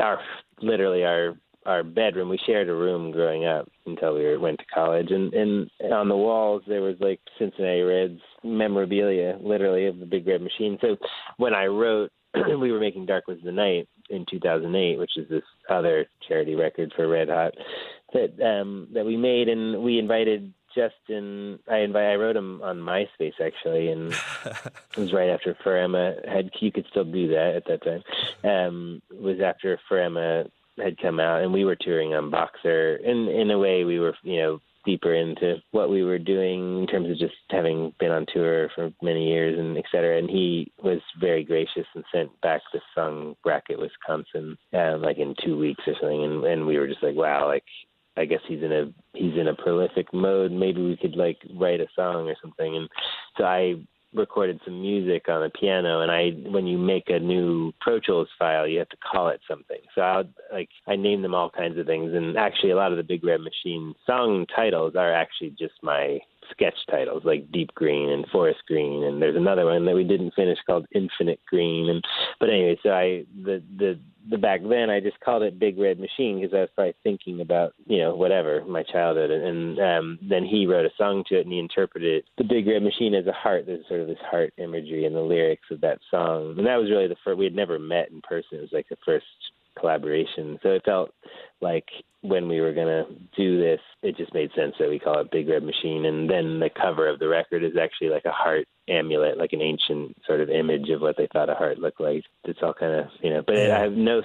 our 0.00 0.20
literally 0.60 1.04
our 1.04 1.36
our 1.66 1.82
bedroom. 1.82 2.28
We 2.28 2.38
shared 2.46 2.68
a 2.68 2.74
room 2.74 3.10
growing 3.10 3.46
up 3.46 3.68
until 3.86 4.14
we 4.14 4.24
were, 4.24 4.38
went 4.38 4.58
to 4.58 4.66
college, 4.66 5.10
and 5.10 5.32
and 5.32 5.70
on 5.92 6.08
the 6.08 6.16
walls 6.16 6.62
there 6.66 6.82
was 6.82 6.96
like 7.00 7.20
Cincinnati 7.38 7.80
Reds 7.82 8.20
memorabilia, 8.42 9.38
literally 9.40 9.86
of 9.86 9.98
the 9.98 10.06
Big 10.06 10.26
Red 10.26 10.42
Machine. 10.42 10.78
So 10.80 10.96
when 11.38 11.54
I 11.54 11.66
wrote, 11.66 12.10
we 12.58 12.72
were 12.72 12.80
making 12.80 13.06
Dark 13.06 13.26
Was 13.26 13.38
the 13.44 13.52
Night 13.52 13.88
in 14.10 14.26
2008, 14.30 14.98
which 14.98 15.16
is 15.16 15.28
this 15.28 15.42
other 15.68 16.06
charity 16.28 16.54
record 16.54 16.92
for 16.94 17.08
Red 17.08 17.28
Hot 17.28 17.54
that 18.12 18.40
um 18.40 18.88
that 18.92 19.04
we 19.04 19.16
made, 19.16 19.48
and 19.48 19.82
we 19.82 19.98
invited. 19.98 20.52
Justin, 20.74 21.60
I 21.70 21.78
invite. 21.78 22.06
I 22.06 22.16
wrote 22.16 22.34
him 22.34 22.60
on 22.60 22.78
MySpace 22.78 23.40
actually, 23.40 23.90
and 23.90 24.12
it 24.44 24.96
was 24.96 25.12
right 25.12 25.28
after 25.28 25.56
For 25.62 25.76
Emma 25.76 26.16
had. 26.26 26.50
You 26.58 26.72
could 26.72 26.86
still 26.90 27.04
do 27.04 27.28
that 27.28 27.54
at 27.54 27.64
that 27.66 27.84
time. 27.84 28.02
Um, 28.42 29.02
it 29.08 29.22
was 29.22 29.38
after 29.40 29.78
For 29.88 30.00
Emma 30.00 30.46
had 30.78 30.98
come 30.98 31.20
out, 31.20 31.42
and 31.42 31.52
we 31.52 31.64
were 31.64 31.76
touring 31.76 32.14
on 32.14 32.30
Boxer. 32.30 32.96
And 32.96 33.28
in 33.28 33.50
a 33.50 33.58
way, 33.58 33.84
we 33.84 34.00
were, 34.00 34.14
you 34.22 34.38
know, 34.40 34.60
deeper 34.84 35.14
into 35.14 35.56
what 35.70 35.90
we 35.90 36.02
were 36.02 36.18
doing 36.18 36.80
in 36.80 36.86
terms 36.86 37.10
of 37.10 37.18
just 37.18 37.34
having 37.50 37.92
been 37.98 38.10
on 38.10 38.26
tour 38.32 38.68
for 38.74 38.90
many 39.02 39.28
years 39.28 39.58
and 39.58 39.76
et 39.76 39.84
cetera. 39.90 40.18
And 40.18 40.28
he 40.28 40.72
was 40.82 41.00
very 41.20 41.44
gracious 41.44 41.86
and 41.94 42.04
sent 42.12 42.40
back 42.40 42.62
the 42.72 42.80
song 42.94 43.36
Brackett, 43.42 43.78
Wisconsin, 43.78 44.56
um, 44.72 45.02
like 45.02 45.18
in 45.18 45.34
two 45.44 45.58
weeks 45.58 45.82
or 45.86 45.94
something. 46.00 46.24
And, 46.24 46.44
and 46.44 46.66
we 46.66 46.78
were 46.78 46.88
just 46.88 47.02
like, 47.02 47.16
wow, 47.16 47.46
like 47.46 47.64
I 48.16 48.24
guess 48.24 48.40
he's 48.46 48.62
in 48.62 48.72
a 48.72 48.92
he's 49.12 49.36
in 49.38 49.48
a 49.48 49.54
prolific 49.54 50.12
mode. 50.12 50.52
Maybe 50.52 50.82
we 50.82 50.96
could 50.96 51.16
like 51.16 51.38
write 51.54 51.80
a 51.80 51.86
song 51.96 52.28
or 52.28 52.36
something. 52.40 52.76
And 52.76 52.88
so 53.36 53.44
I 53.44 53.74
recorded 54.14 54.60
some 54.64 54.80
music 54.80 55.28
on 55.28 55.42
a 55.42 55.50
piano 55.50 56.00
and 56.00 56.10
I 56.10 56.30
when 56.50 56.66
you 56.66 56.78
make 56.78 57.08
a 57.08 57.18
new 57.18 57.72
Pro 57.80 58.00
Tools 58.00 58.28
file 58.38 58.66
you 58.66 58.78
have 58.78 58.88
to 58.90 58.96
call 58.96 59.28
it 59.28 59.40
something. 59.48 59.80
So 59.94 60.00
I 60.02 60.22
like 60.52 60.68
I 60.86 60.96
name 60.96 61.22
them 61.22 61.34
all 61.34 61.50
kinds 61.50 61.78
of 61.78 61.86
things 61.86 62.12
and 62.14 62.36
actually 62.36 62.70
a 62.70 62.76
lot 62.76 62.92
of 62.92 62.96
the 62.96 63.02
Big 63.02 63.24
Red 63.24 63.40
Machine 63.40 63.94
song 64.06 64.46
titles 64.54 64.94
are 64.96 65.12
actually 65.12 65.50
just 65.50 65.74
my 65.82 66.18
sketch 66.50 66.74
titles 66.90 67.22
like 67.24 67.50
Deep 67.52 67.74
Green 67.74 68.10
and 68.10 68.26
Forest 68.28 68.60
Green 68.66 69.04
and 69.04 69.20
there's 69.20 69.36
another 69.36 69.64
one 69.64 69.84
that 69.86 69.94
we 69.94 70.04
didn't 70.04 70.34
finish 70.34 70.58
called 70.66 70.86
Infinite 70.94 71.40
Green. 71.48 71.88
And 71.90 72.04
but 72.40 72.50
anyway 72.50 72.78
so 72.82 72.90
I 72.90 73.24
the 73.42 73.62
the 73.78 73.98
the 74.30 74.38
back 74.38 74.60
then 74.68 74.88
I 74.88 75.00
just 75.00 75.20
called 75.20 75.42
it 75.42 75.58
Big 75.58 75.78
Red 75.78 75.98
Machine 75.98 76.40
because 76.40 76.54
I 76.54 76.60
was 76.60 76.70
probably 76.74 76.94
thinking 77.02 77.40
about 77.40 77.74
you 77.86 77.98
know 77.98 78.14
whatever 78.14 78.64
my 78.66 78.82
childhood. 78.82 79.30
And, 79.30 79.44
and 79.44 79.80
um 79.80 80.18
then 80.22 80.44
he 80.44 80.66
wrote 80.66 80.86
a 80.86 80.96
song 80.96 81.24
to 81.28 81.38
it 81.38 81.44
and 81.44 81.52
he 81.52 81.58
interpreted 81.58 82.24
the 82.38 82.44
Big 82.44 82.66
Red 82.66 82.82
Machine 82.82 83.14
as 83.14 83.26
a 83.26 83.32
heart 83.32 83.66
there's 83.66 83.86
sort 83.88 84.00
of 84.00 84.06
this 84.06 84.18
heart 84.30 84.52
imagery 84.58 85.04
in 85.04 85.12
the 85.12 85.20
lyrics 85.20 85.66
of 85.70 85.80
that 85.80 85.98
song. 86.10 86.54
And 86.56 86.66
that 86.66 86.76
was 86.76 86.90
really 86.90 87.08
the 87.08 87.16
first 87.24 87.38
we 87.38 87.44
had 87.44 87.54
never 87.54 87.78
met 87.78 88.10
in 88.10 88.20
person. 88.22 88.58
It 88.58 88.62
was 88.62 88.72
like 88.72 88.88
the 88.88 88.96
first 89.04 89.26
collaboration 89.78 90.58
so 90.62 90.70
it 90.70 90.82
felt 90.84 91.10
like 91.60 91.86
when 92.24 92.48
we 92.48 92.62
were 92.62 92.72
gonna 92.72 93.04
do 93.36 93.60
this, 93.60 93.80
it 94.02 94.16
just 94.16 94.32
made 94.32 94.50
sense 94.56 94.74
that 94.78 94.88
we 94.88 94.98
call 94.98 95.20
it 95.20 95.30
Big 95.30 95.46
Red 95.46 95.62
Machine. 95.62 96.06
And 96.06 96.28
then 96.28 96.58
the 96.58 96.70
cover 96.70 97.06
of 97.06 97.18
the 97.18 97.28
record 97.28 97.62
is 97.62 97.76
actually 97.76 98.08
like 98.08 98.24
a 98.24 98.30
heart 98.30 98.66
amulet, 98.88 99.36
like 99.36 99.52
an 99.52 99.60
ancient 99.60 100.16
sort 100.26 100.40
of 100.40 100.48
image 100.48 100.88
of 100.88 101.02
what 101.02 101.18
they 101.18 101.28
thought 101.30 101.50
a 101.50 101.54
heart 101.54 101.78
looked 101.78 102.00
like. 102.00 102.24
It's 102.44 102.60
all 102.62 102.72
kind 102.72 102.94
of 102.94 103.08
you 103.20 103.28
know. 103.28 103.42
But 103.46 103.56
I 103.70 103.78
have 103.78 103.92
no, 103.92 104.22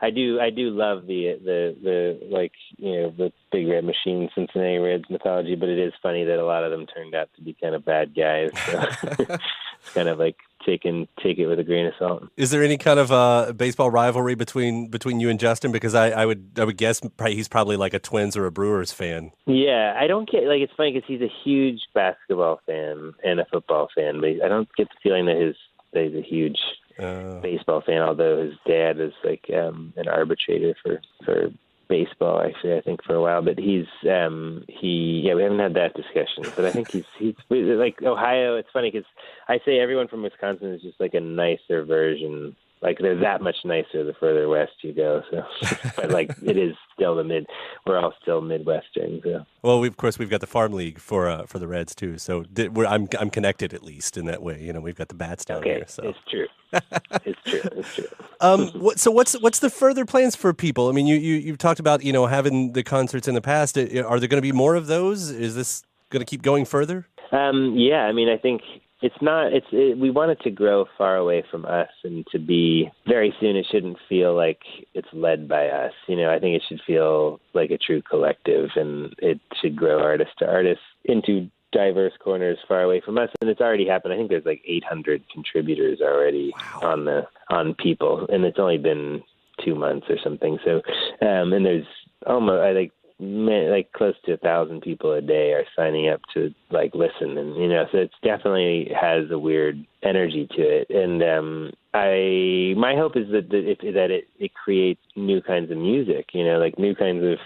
I 0.00 0.08
do 0.08 0.40
I 0.40 0.48
do 0.48 0.70
love 0.70 1.06
the 1.06 1.38
the 1.44 1.76
the 1.82 2.26
like 2.30 2.52
you 2.78 2.92
know 2.92 3.14
the 3.18 3.32
Big 3.52 3.68
Red 3.68 3.84
Machine 3.84 4.30
Cincinnati 4.34 4.78
Reds 4.78 5.04
mythology. 5.10 5.54
But 5.54 5.68
it 5.68 5.78
is 5.78 5.92
funny 6.02 6.24
that 6.24 6.38
a 6.38 6.46
lot 6.46 6.64
of 6.64 6.70
them 6.70 6.86
turned 6.86 7.14
out 7.14 7.28
to 7.36 7.42
be 7.42 7.54
kind 7.60 7.74
of 7.74 7.84
bad 7.84 8.14
guys. 8.16 8.50
So 8.64 8.80
it's 9.18 9.92
kind 9.92 10.08
of 10.08 10.18
like 10.18 10.36
take 10.64 10.84
and 10.84 11.06
take 11.22 11.38
it 11.38 11.46
with 11.46 11.58
a 11.58 11.64
grain 11.64 11.86
of 11.86 11.94
salt. 11.98 12.24
Is 12.36 12.50
there 12.50 12.62
any 12.62 12.78
kind 12.78 12.98
of 12.98 13.12
uh, 13.12 13.52
baseball 13.52 13.90
rivalry 13.90 14.34
between 14.34 14.88
between 14.88 15.20
you 15.20 15.28
and 15.28 15.38
Justin? 15.38 15.72
Because 15.72 15.94
I, 15.94 16.10
I 16.10 16.26
would 16.26 16.52
I 16.58 16.64
would 16.64 16.76
guess 16.76 17.00
probably, 17.00 17.34
he's 17.34 17.48
probably 17.48 17.76
like 17.76 17.94
a 17.94 17.98
Twins 17.98 18.36
or 18.36 18.46
a 18.46 18.52
Brewers 18.52 18.92
fan. 18.92 19.32
Yeah, 19.46 19.94
I 19.98 20.06
don't 20.06 20.30
get 20.30 20.44
like 20.44 20.60
it's 20.60 20.72
funny 20.76 20.92
because 20.92 21.06
he's 21.06 21.22
a 21.22 21.32
huge 21.44 21.80
basketball 21.94 22.60
fan 22.66 23.14
and 23.24 23.40
a 23.40 23.44
football 23.46 23.88
fan, 23.94 24.20
but 24.20 24.44
I 24.44 24.48
don't 24.48 24.68
get 24.76 24.88
the 24.88 24.96
feeling 25.02 25.26
that 25.26 25.36
his 25.36 25.56
that 25.92 26.04
he's 26.04 26.14
a 26.14 26.26
huge 26.26 26.58
Uh, 26.98 27.40
baseball 27.40 27.80
fan. 27.80 28.02
Although 28.02 28.44
his 28.44 28.54
dad 28.66 29.00
is 29.00 29.14
like 29.24 29.50
um, 29.54 29.94
an 29.96 30.08
arbitrator 30.08 30.74
for 30.82 31.00
for 31.24 31.50
baseball, 31.92 32.40
actually, 32.40 32.74
I 32.74 32.80
think 32.80 33.04
for 33.04 33.14
a 33.14 33.20
while. 33.20 33.42
But 33.42 33.58
he's 33.58 33.86
um, 34.10 34.64
he 34.68 35.22
yeah, 35.24 35.34
we 35.34 35.42
haven't 35.42 35.58
had 35.58 35.74
that 35.74 35.94
discussion. 35.94 36.50
But 36.56 36.64
I 36.64 36.70
think 36.70 36.90
he's 36.90 37.04
he's 37.18 37.34
like 37.50 38.02
Ohio. 38.02 38.56
It's 38.56 38.70
funny 38.72 38.90
because 38.90 39.06
I 39.48 39.60
say 39.64 39.78
everyone 39.78 40.08
from 40.08 40.22
Wisconsin 40.22 40.72
is 40.72 40.80
just 40.80 40.98
like 40.98 41.12
a 41.14 41.20
nicer 41.20 41.84
version. 41.84 42.56
Like 42.82 42.98
they're 42.98 43.18
that 43.20 43.40
much 43.40 43.56
nicer 43.64 44.02
the 44.02 44.14
further 44.18 44.48
west 44.48 44.72
you 44.82 44.92
go. 44.92 45.22
So, 45.30 45.44
but 45.96 46.10
like 46.10 46.30
it 46.42 46.56
is 46.56 46.74
still 46.92 47.14
the 47.14 47.22
mid. 47.24 47.46
We're 47.86 47.98
all 47.98 48.12
still 48.20 48.40
Midwestern. 48.40 49.20
So. 49.22 49.46
well, 49.62 49.78
we, 49.78 49.86
of 49.86 49.96
course 49.96 50.18
we've 50.18 50.30
got 50.30 50.40
the 50.40 50.48
farm 50.48 50.72
league 50.72 50.98
for 50.98 51.28
uh, 51.28 51.46
for 51.46 51.58
the 51.60 51.68
Reds 51.68 51.94
too. 51.94 52.18
So 52.18 52.42
did, 52.42 52.76
we're, 52.76 52.86
I'm 52.86 53.08
I'm 53.20 53.30
connected 53.30 53.72
at 53.72 53.84
least 53.84 54.16
in 54.16 54.26
that 54.26 54.42
way. 54.42 54.60
You 54.60 54.72
know, 54.72 54.80
we've 54.80 54.96
got 54.96 55.08
the 55.08 55.14
bats 55.14 55.44
down 55.44 55.58
Okay, 55.58 55.74
here. 55.74 55.84
So 55.86 56.02
it's 56.08 56.18
true. 56.28 56.46
it's 57.24 57.40
true. 57.44 57.70
It's 57.76 57.94
true. 57.94 58.08
um, 58.40 58.68
what, 58.70 58.98
so 58.98 59.10
what's 59.10 59.34
what's 59.40 59.60
the 59.60 59.70
further 59.70 60.04
plans 60.04 60.34
for 60.34 60.52
people? 60.52 60.88
I 60.88 60.92
mean, 60.92 61.06
you 61.06 61.16
you 61.16 61.34
you've 61.36 61.58
talked 61.58 61.78
about 61.78 62.02
you 62.02 62.12
know 62.12 62.26
having 62.26 62.72
the 62.72 62.82
concerts 62.82 63.28
in 63.28 63.34
the 63.34 63.42
past. 63.42 63.78
Are 63.78 63.84
there 63.84 64.02
going 64.02 64.30
to 64.30 64.40
be 64.40 64.52
more 64.52 64.74
of 64.74 64.88
those? 64.88 65.30
Is 65.30 65.54
this 65.54 65.84
going 66.10 66.20
to 66.20 66.26
keep 66.28 66.42
going 66.42 66.64
further? 66.64 67.06
Um, 67.30 67.74
yeah, 67.76 68.02
I 68.04 68.12
mean, 68.12 68.28
I 68.28 68.36
think 68.36 68.62
it's 69.02 69.20
not. 69.20 69.52
It's 69.52 69.66
it, 69.72 69.98
we 69.98 70.10
want 70.10 70.30
it 70.30 70.40
to 70.44 70.50
grow 70.50 70.86
far 70.96 71.16
away 71.16 71.44
from 71.50 71.64
us 71.66 71.90
and 72.04 72.26
to 72.32 72.38
be 72.38 72.90
very 73.06 73.34
soon. 73.40 73.56
It 73.56 73.66
shouldn't 73.70 73.98
feel 74.08 74.34
like 74.34 74.60
it's 74.94 75.08
led 75.12 75.48
by 75.48 75.66
us. 75.68 75.92
You 76.06 76.16
know, 76.16 76.32
I 76.32 76.38
think 76.38 76.56
it 76.56 76.62
should 76.68 76.80
feel 76.86 77.40
like 77.52 77.70
a 77.70 77.78
true 77.78 78.00
collective, 78.02 78.70
and 78.76 79.14
it 79.18 79.40
should 79.60 79.76
grow 79.76 80.00
artist 80.00 80.30
to 80.38 80.48
artist 80.48 80.80
into 81.04 81.50
diverse 81.72 82.12
corners 82.22 82.58
far 82.68 82.82
away 82.82 83.00
from 83.00 83.16
us 83.16 83.30
and 83.40 83.48
it's 83.48 83.62
already 83.62 83.86
happened 83.86 84.12
i 84.12 84.16
think 84.18 84.28
there's 84.28 84.44
like 84.44 84.60
800 84.66 85.22
contributors 85.32 86.00
already 86.02 86.52
on 86.82 87.06
the 87.06 87.22
on 87.48 87.74
people 87.74 88.26
and 88.30 88.44
it's 88.44 88.58
only 88.58 88.76
been 88.76 89.22
two 89.64 89.74
months 89.74 90.06
or 90.10 90.16
something 90.22 90.58
so 90.66 90.82
um 91.26 91.54
and 91.54 91.64
there's 91.64 91.86
almost 92.26 92.60
i 92.60 92.74
ma- 92.74 93.01
like 93.22 93.92
close 93.92 94.14
to 94.24 94.32
a 94.32 94.38
thousand 94.38 94.82
people 94.82 95.12
a 95.12 95.20
day 95.20 95.52
are 95.52 95.64
signing 95.76 96.08
up 96.08 96.20
to 96.34 96.52
like 96.70 96.94
listen. 96.94 97.38
And 97.38 97.56
you 97.56 97.68
know 97.68 97.84
so 97.92 97.98
it's 97.98 98.14
definitely 98.22 98.90
has 98.98 99.30
a 99.30 99.38
weird 99.38 99.84
energy 100.02 100.48
to 100.56 100.62
it. 100.62 100.90
And 100.90 101.22
um 101.22 101.72
i 101.94 102.72
my 102.76 102.96
hope 102.96 103.16
is 103.16 103.26
that 103.30 103.50
that 103.50 103.70
it, 103.70 103.78
that 103.94 104.10
it 104.10 104.24
it 104.38 104.54
creates 104.54 105.00
new 105.14 105.42
kinds 105.42 105.70
of 105.70 105.76
music 105.76 106.26
you 106.32 106.42
know 106.44 106.58
like 106.58 106.78
new 106.78 106.94
kinds 106.94 107.22
of 107.22 107.38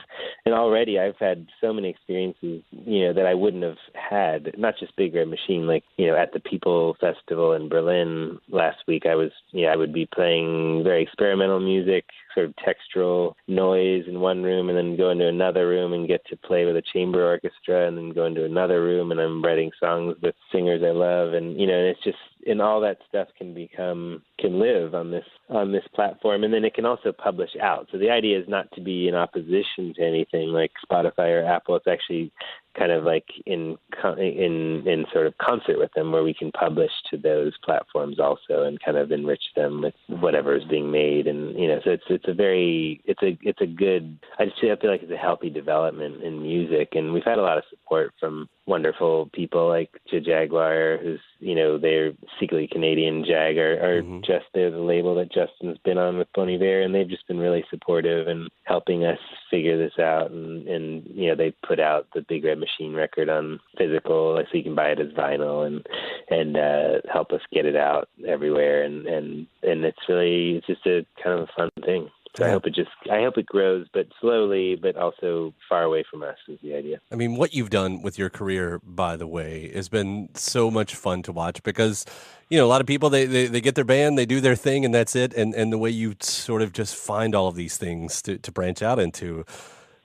and 0.44 0.54
already 0.54 1.00
i've 1.00 1.18
had 1.18 1.46
so 1.60 1.72
many 1.72 1.88
experiences 1.88 2.62
you 2.70 3.02
know 3.04 3.12
that 3.12 3.26
i 3.26 3.34
wouldn't 3.34 3.64
have 3.64 3.78
had 3.94 4.52
not 4.56 4.74
just 4.78 4.94
big 4.96 5.14
red 5.14 5.26
machine 5.26 5.66
like 5.66 5.82
you 5.96 6.06
know 6.06 6.16
at 6.16 6.32
the 6.32 6.38
people 6.40 6.96
festival 7.00 7.54
in 7.54 7.68
berlin 7.68 8.38
last 8.48 8.78
week 8.86 9.02
i 9.04 9.16
was 9.16 9.32
yeah 9.52 9.68
i 9.68 9.76
would 9.76 9.92
be 9.92 10.08
playing 10.14 10.82
very 10.84 11.02
experimental 11.02 11.58
music 11.58 12.04
sort 12.32 12.46
of 12.46 12.54
textural 12.56 13.32
noise 13.48 14.04
in 14.06 14.20
one 14.20 14.44
room 14.44 14.68
and 14.68 14.78
then 14.78 14.96
go 14.96 15.10
into 15.10 15.26
another 15.26 15.66
room 15.66 15.92
and 15.92 16.06
get 16.06 16.24
to 16.26 16.36
play 16.36 16.64
with 16.64 16.76
a 16.76 16.82
chamber 16.92 17.26
orchestra 17.26 17.88
and 17.88 17.96
then 17.96 18.10
go 18.10 18.26
into 18.26 18.44
another 18.44 18.82
room 18.82 19.10
and 19.10 19.18
I'm 19.18 19.42
writing 19.42 19.72
songs 19.80 20.14
with 20.22 20.34
singers 20.52 20.82
I 20.84 20.90
love 20.90 21.32
and 21.32 21.58
you 21.58 21.66
know 21.66 21.78
it's 21.78 22.04
just 22.04 22.18
and 22.46 22.62
all 22.62 22.80
that 22.80 22.98
stuff 23.08 23.28
can 23.36 23.54
become 23.54 24.22
can 24.38 24.58
live 24.58 24.94
on 24.94 25.10
this 25.10 25.24
on 25.48 25.72
this 25.72 25.84
platform 25.94 26.44
and 26.44 26.52
then 26.52 26.64
it 26.64 26.74
can 26.74 26.86
also 26.86 27.12
publish 27.12 27.50
out. 27.60 27.88
So 27.90 27.98
the 27.98 28.10
idea 28.10 28.38
is 28.38 28.48
not 28.48 28.70
to 28.72 28.80
be 28.80 29.08
in 29.08 29.14
opposition 29.14 29.94
to 29.96 30.02
anything 30.02 30.48
like 30.48 30.72
Spotify 30.88 31.42
or 31.42 31.44
Apple. 31.44 31.76
It's 31.76 31.86
actually 31.86 32.32
kind 32.76 32.92
of 32.92 33.04
like 33.04 33.26
in 33.46 33.76
in 34.18 34.82
in 34.86 35.06
sort 35.12 35.26
of 35.26 35.36
concert 35.38 35.78
with 35.78 35.92
them 35.94 36.12
where 36.12 36.22
we 36.22 36.34
can 36.34 36.52
publish 36.52 36.90
to 37.10 37.16
those 37.16 37.52
platforms 37.64 38.18
also 38.20 38.62
and 38.62 38.82
kind 38.82 38.96
of 38.96 39.10
enrich 39.10 39.42
them 39.54 39.82
with 39.82 39.94
whatever 40.08 40.56
is 40.56 40.64
being 40.64 40.90
made. 40.90 41.26
And 41.26 41.58
you 41.58 41.68
know 41.68 41.80
so 41.84 41.90
it's 41.90 42.04
it's 42.08 42.28
a 42.28 42.34
very 42.34 43.00
it's 43.04 43.22
a 43.22 43.38
it's 43.42 43.60
a 43.60 43.66
good 43.66 44.18
I 44.38 44.46
just 44.46 44.60
feel 44.60 44.76
like 44.84 45.02
it's 45.02 45.12
a 45.12 45.16
healthy 45.16 45.50
development 45.50 46.22
in 46.22 46.42
music. 46.42 46.90
And 46.92 47.12
we've 47.12 47.24
had 47.24 47.38
a 47.38 47.42
lot 47.42 47.58
of 47.58 47.64
support 47.70 48.12
from 48.20 48.48
wonderful 48.66 49.30
people 49.32 49.68
like 49.68 49.90
Jagjaguwar 50.12 51.00
who's 51.02 51.20
you 51.38 51.54
know 51.54 51.78
they're 51.78 52.12
secretly 52.38 52.68
Canadian. 52.70 53.24
Jag 53.24 53.56
or, 53.58 53.74
or 53.74 54.02
mm-hmm. 54.02 54.20
just 54.20 54.44
they're 54.54 54.70
the 54.70 54.78
label 54.78 55.14
that 55.16 55.32
Justin's 55.32 55.78
been 55.84 55.98
on 55.98 56.18
with 56.18 56.28
Bon 56.34 56.48
Iver 56.48 56.82
and 56.82 56.94
they've 56.94 57.08
just 57.08 57.26
been 57.26 57.38
really 57.38 57.64
supportive 57.70 58.28
and 58.28 58.48
helping 58.64 59.04
us 59.04 59.18
figure 59.50 59.78
this 59.78 59.98
out. 59.98 60.30
And 60.30 60.66
and 60.68 61.02
you 61.06 61.28
know 61.28 61.36
they 61.36 61.54
put 61.66 61.80
out 61.80 62.08
the 62.14 62.24
Big 62.28 62.44
Red 62.44 62.58
Machine 62.66 62.94
record 62.94 63.28
on 63.28 63.60
physical 63.78 64.34
like 64.34 64.46
so 64.50 64.58
you 64.58 64.64
can 64.64 64.74
buy 64.74 64.88
it 64.88 65.00
as 65.00 65.12
vinyl 65.12 65.66
and 65.66 65.86
and 66.28 66.56
uh 66.56 67.00
help 67.12 67.30
us 67.32 67.40
get 67.52 67.66
it 67.66 67.76
out 67.76 68.08
everywhere 68.26 68.82
and 68.82 69.06
and 69.06 69.46
and 69.62 69.84
it's 69.84 70.08
really 70.08 70.56
it's 70.56 70.66
just 70.66 70.86
a 70.86 71.06
kind 71.22 71.38
of 71.38 71.48
a 71.48 71.52
fun 71.56 71.70
thing. 71.84 72.08
So 72.36 72.44
I 72.44 72.50
hope 72.50 72.66
it 72.66 72.74
just 72.74 72.90
I 73.10 73.22
hope 73.22 73.38
it 73.38 73.46
grows 73.46 73.86
but 73.94 74.08
slowly 74.20 74.76
but 74.76 74.96
also 74.96 75.54
far 75.68 75.84
away 75.84 76.04
from 76.10 76.22
us 76.22 76.36
is 76.48 76.58
the 76.62 76.74
idea. 76.74 77.00
I 77.10 77.14
mean, 77.14 77.36
what 77.36 77.54
you've 77.54 77.70
done 77.70 78.02
with 78.02 78.18
your 78.18 78.28
career, 78.28 78.78
by 78.84 79.16
the 79.16 79.26
way, 79.26 79.72
has 79.74 79.88
been 79.88 80.28
so 80.34 80.70
much 80.70 80.94
fun 80.94 81.22
to 81.22 81.32
watch 81.32 81.62
because, 81.62 82.04
you 82.50 82.58
know, 82.58 82.66
a 82.66 82.68
lot 82.68 82.82
of 82.82 82.86
people, 82.86 83.08
they, 83.08 83.24
they, 83.24 83.46
they 83.46 83.62
get 83.62 83.74
their 83.74 83.84
band, 83.84 84.18
they 84.18 84.26
do 84.26 84.42
their 84.42 84.54
thing, 84.56 84.84
and 84.84 84.94
that's 84.94 85.16
it. 85.16 85.32
And, 85.32 85.54
and 85.54 85.72
the 85.72 85.78
way 85.78 85.88
you 85.88 86.14
sort 86.20 86.60
of 86.60 86.74
just 86.74 86.94
find 86.94 87.34
all 87.34 87.48
of 87.48 87.54
these 87.54 87.78
things 87.78 88.20
to, 88.22 88.36
to 88.36 88.52
branch 88.52 88.82
out 88.82 88.98
into, 88.98 89.46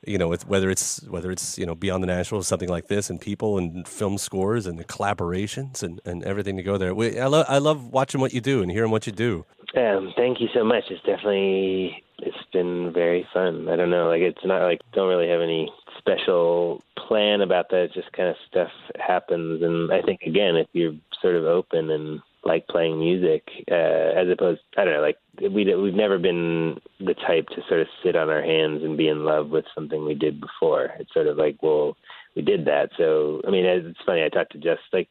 you 0.05 0.17
know, 0.17 0.27
with, 0.27 0.47
whether 0.47 0.69
it's, 0.69 1.03
whether 1.03 1.31
it's, 1.31 1.57
you 1.57 1.65
know, 1.65 1.75
Beyond 1.75 2.03
the 2.03 2.07
Natural, 2.07 2.41
something 2.43 2.69
like 2.69 2.87
this, 2.87 3.09
and 3.09 3.21
people 3.21 3.57
and 3.57 3.87
film 3.87 4.17
scores 4.17 4.65
and 4.65 4.79
the 4.79 4.83
collaborations 4.83 5.83
and, 5.83 6.01
and 6.05 6.23
everything 6.23 6.57
to 6.57 6.63
go 6.63 6.77
there. 6.77 6.93
We, 6.93 7.19
I, 7.19 7.27
love 7.27 7.45
I 7.47 7.59
love 7.59 7.87
watching 7.87 8.21
what 8.21 8.33
you 8.33 8.41
do 8.41 8.61
and 8.61 8.71
hearing 8.71 8.91
what 8.91 9.05
you 9.05 9.13
do. 9.13 9.45
Um, 9.75 10.13
thank 10.17 10.41
you 10.41 10.47
so 10.53 10.63
much. 10.63 10.85
It's 10.89 11.01
definitely 11.03 12.03
it's 12.19 12.37
been 12.51 12.91
very 12.93 13.27
fun. 13.33 13.67
I 13.69 13.75
don't 13.75 13.89
know, 13.89 14.07
like 14.07 14.21
it's 14.21 14.43
not 14.43 14.63
like 14.63 14.81
don't 14.93 15.07
really 15.07 15.29
have 15.29 15.41
any 15.41 15.71
special 15.97 16.81
plan 16.97 17.41
about 17.41 17.69
that. 17.69 17.83
It's 17.83 17.93
just 17.93 18.11
kind 18.11 18.29
of 18.29 18.35
stuff 18.47 18.71
happens, 18.99 19.63
and 19.63 19.91
I 19.91 20.01
think 20.01 20.21
again, 20.23 20.55
if 20.55 20.67
you're 20.73 20.93
sort 21.21 21.35
of 21.35 21.45
open 21.45 21.89
and 21.89 22.21
like 22.43 22.67
playing 22.67 22.99
music, 22.99 23.47
uh, 23.69 24.19
as 24.19 24.27
opposed, 24.31 24.61
I 24.77 24.83
don't 24.83 24.93
know, 24.93 25.01
like 25.01 25.17
we 25.39 25.75
we've 25.75 25.93
never 25.93 26.17
been 26.17 26.79
the 26.99 27.13
type 27.13 27.47
to 27.49 27.61
sort 27.67 27.81
of 27.81 27.87
sit 28.03 28.15
on 28.15 28.29
our 28.29 28.41
hands 28.41 28.83
and 28.83 28.97
be 28.97 29.07
in 29.07 29.23
love 29.23 29.49
with 29.49 29.65
something 29.75 30.05
we 30.05 30.15
did 30.15 30.41
before. 30.41 30.91
It's 30.99 31.13
sort 31.13 31.27
of 31.27 31.37
like, 31.37 31.61
well, 31.61 31.95
we 32.35 32.41
did 32.41 32.65
that. 32.65 32.89
So, 32.97 33.41
I 33.45 33.51
mean, 33.51 33.65
it's 33.65 33.99
funny. 34.05 34.23
I 34.23 34.29
talked 34.29 34.53
to 34.53 34.57
Just 34.57 34.81
like 34.93 35.09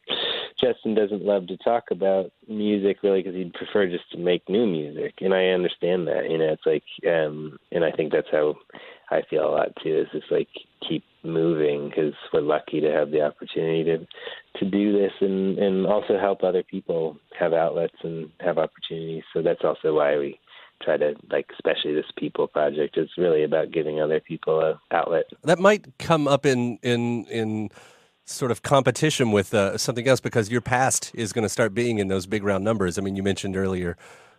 Justin 0.60 0.94
doesn't 0.94 1.24
love 1.24 1.46
to 1.48 1.56
talk 1.58 1.84
about 1.90 2.30
music 2.48 2.98
really 3.02 3.22
because 3.22 3.36
he'd 3.36 3.54
prefer 3.54 3.86
just 3.86 4.10
to 4.12 4.18
make 4.18 4.48
new 4.48 4.66
music, 4.66 5.14
and 5.20 5.34
I 5.34 5.48
understand 5.48 6.06
that. 6.08 6.30
You 6.30 6.38
know, 6.38 6.52
it's 6.52 6.66
like, 6.66 6.84
um, 7.06 7.58
and 7.72 7.84
I 7.84 7.90
think 7.92 8.12
that's 8.12 8.30
how 8.30 8.56
I 9.10 9.22
feel 9.28 9.48
a 9.48 9.50
lot 9.50 9.68
too. 9.82 10.00
Is 10.00 10.20
just 10.20 10.30
like 10.30 10.48
keep 10.88 11.04
moving 11.22 11.88
because 11.88 12.14
we're 12.32 12.40
lucky 12.40 12.80
to 12.80 12.90
have 12.90 13.10
the 13.10 13.22
opportunity 13.22 13.84
to 13.84 14.06
to 14.58 14.70
do 14.70 14.92
this 14.92 15.12
and 15.20 15.58
and 15.58 15.86
also 15.86 16.18
help 16.18 16.42
other 16.42 16.62
people 16.62 17.18
have 17.38 17.52
outlets 17.52 17.96
and 18.02 18.30
have 18.40 18.58
opportunities. 18.58 19.24
So 19.32 19.42
that's 19.42 19.64
also 19.64 19.94
why 19.94 20.16
we 20.16 20.38
try 20.82 20.96
to 20.96 21.14
like 21.30 21.46
especially 21.52 21.94
this 21.94 22.10
people 22.16 22.46
project 22.46 22.96
is 22.96 23.08
really 23.16 23.44
about 23.44 23.70
giving 23.70 24.00
other 24.00 24.20
people 24.20 24.60
a 24.60 24.80
outlet 24.90 25.24
That 25.44 25.58
might 25.58 25.86
come 25.98 26.26
up 26.26 26.46
in 26.46 26.78
in 26.82 27.24
in 27.26 27.70
sort 28.30 28.50
of 28.50 28.62
competition 28.62 29.32
with 29.32 29.52
uh, 29.52 29.76
something 29.76 30.06
else 30.06 30.20
because 30.20 30.50
your 30.50 30.60
past 30.60 31.10
is 31.14 31.32
going 31.32 31.42
to 31.42 31.48
start 31.48 31.74
being 31.74 31.98
in 31.98 32.08
those 32.08 32.26
big 32.26 32.44
round 32.44 32.62
numbers. 32.64 32.96
I 32.96 33.02
mean, 33.02 33.16
you 33.16 33.24
mentioned 33.24 33.56
earlier, 33.56 33.96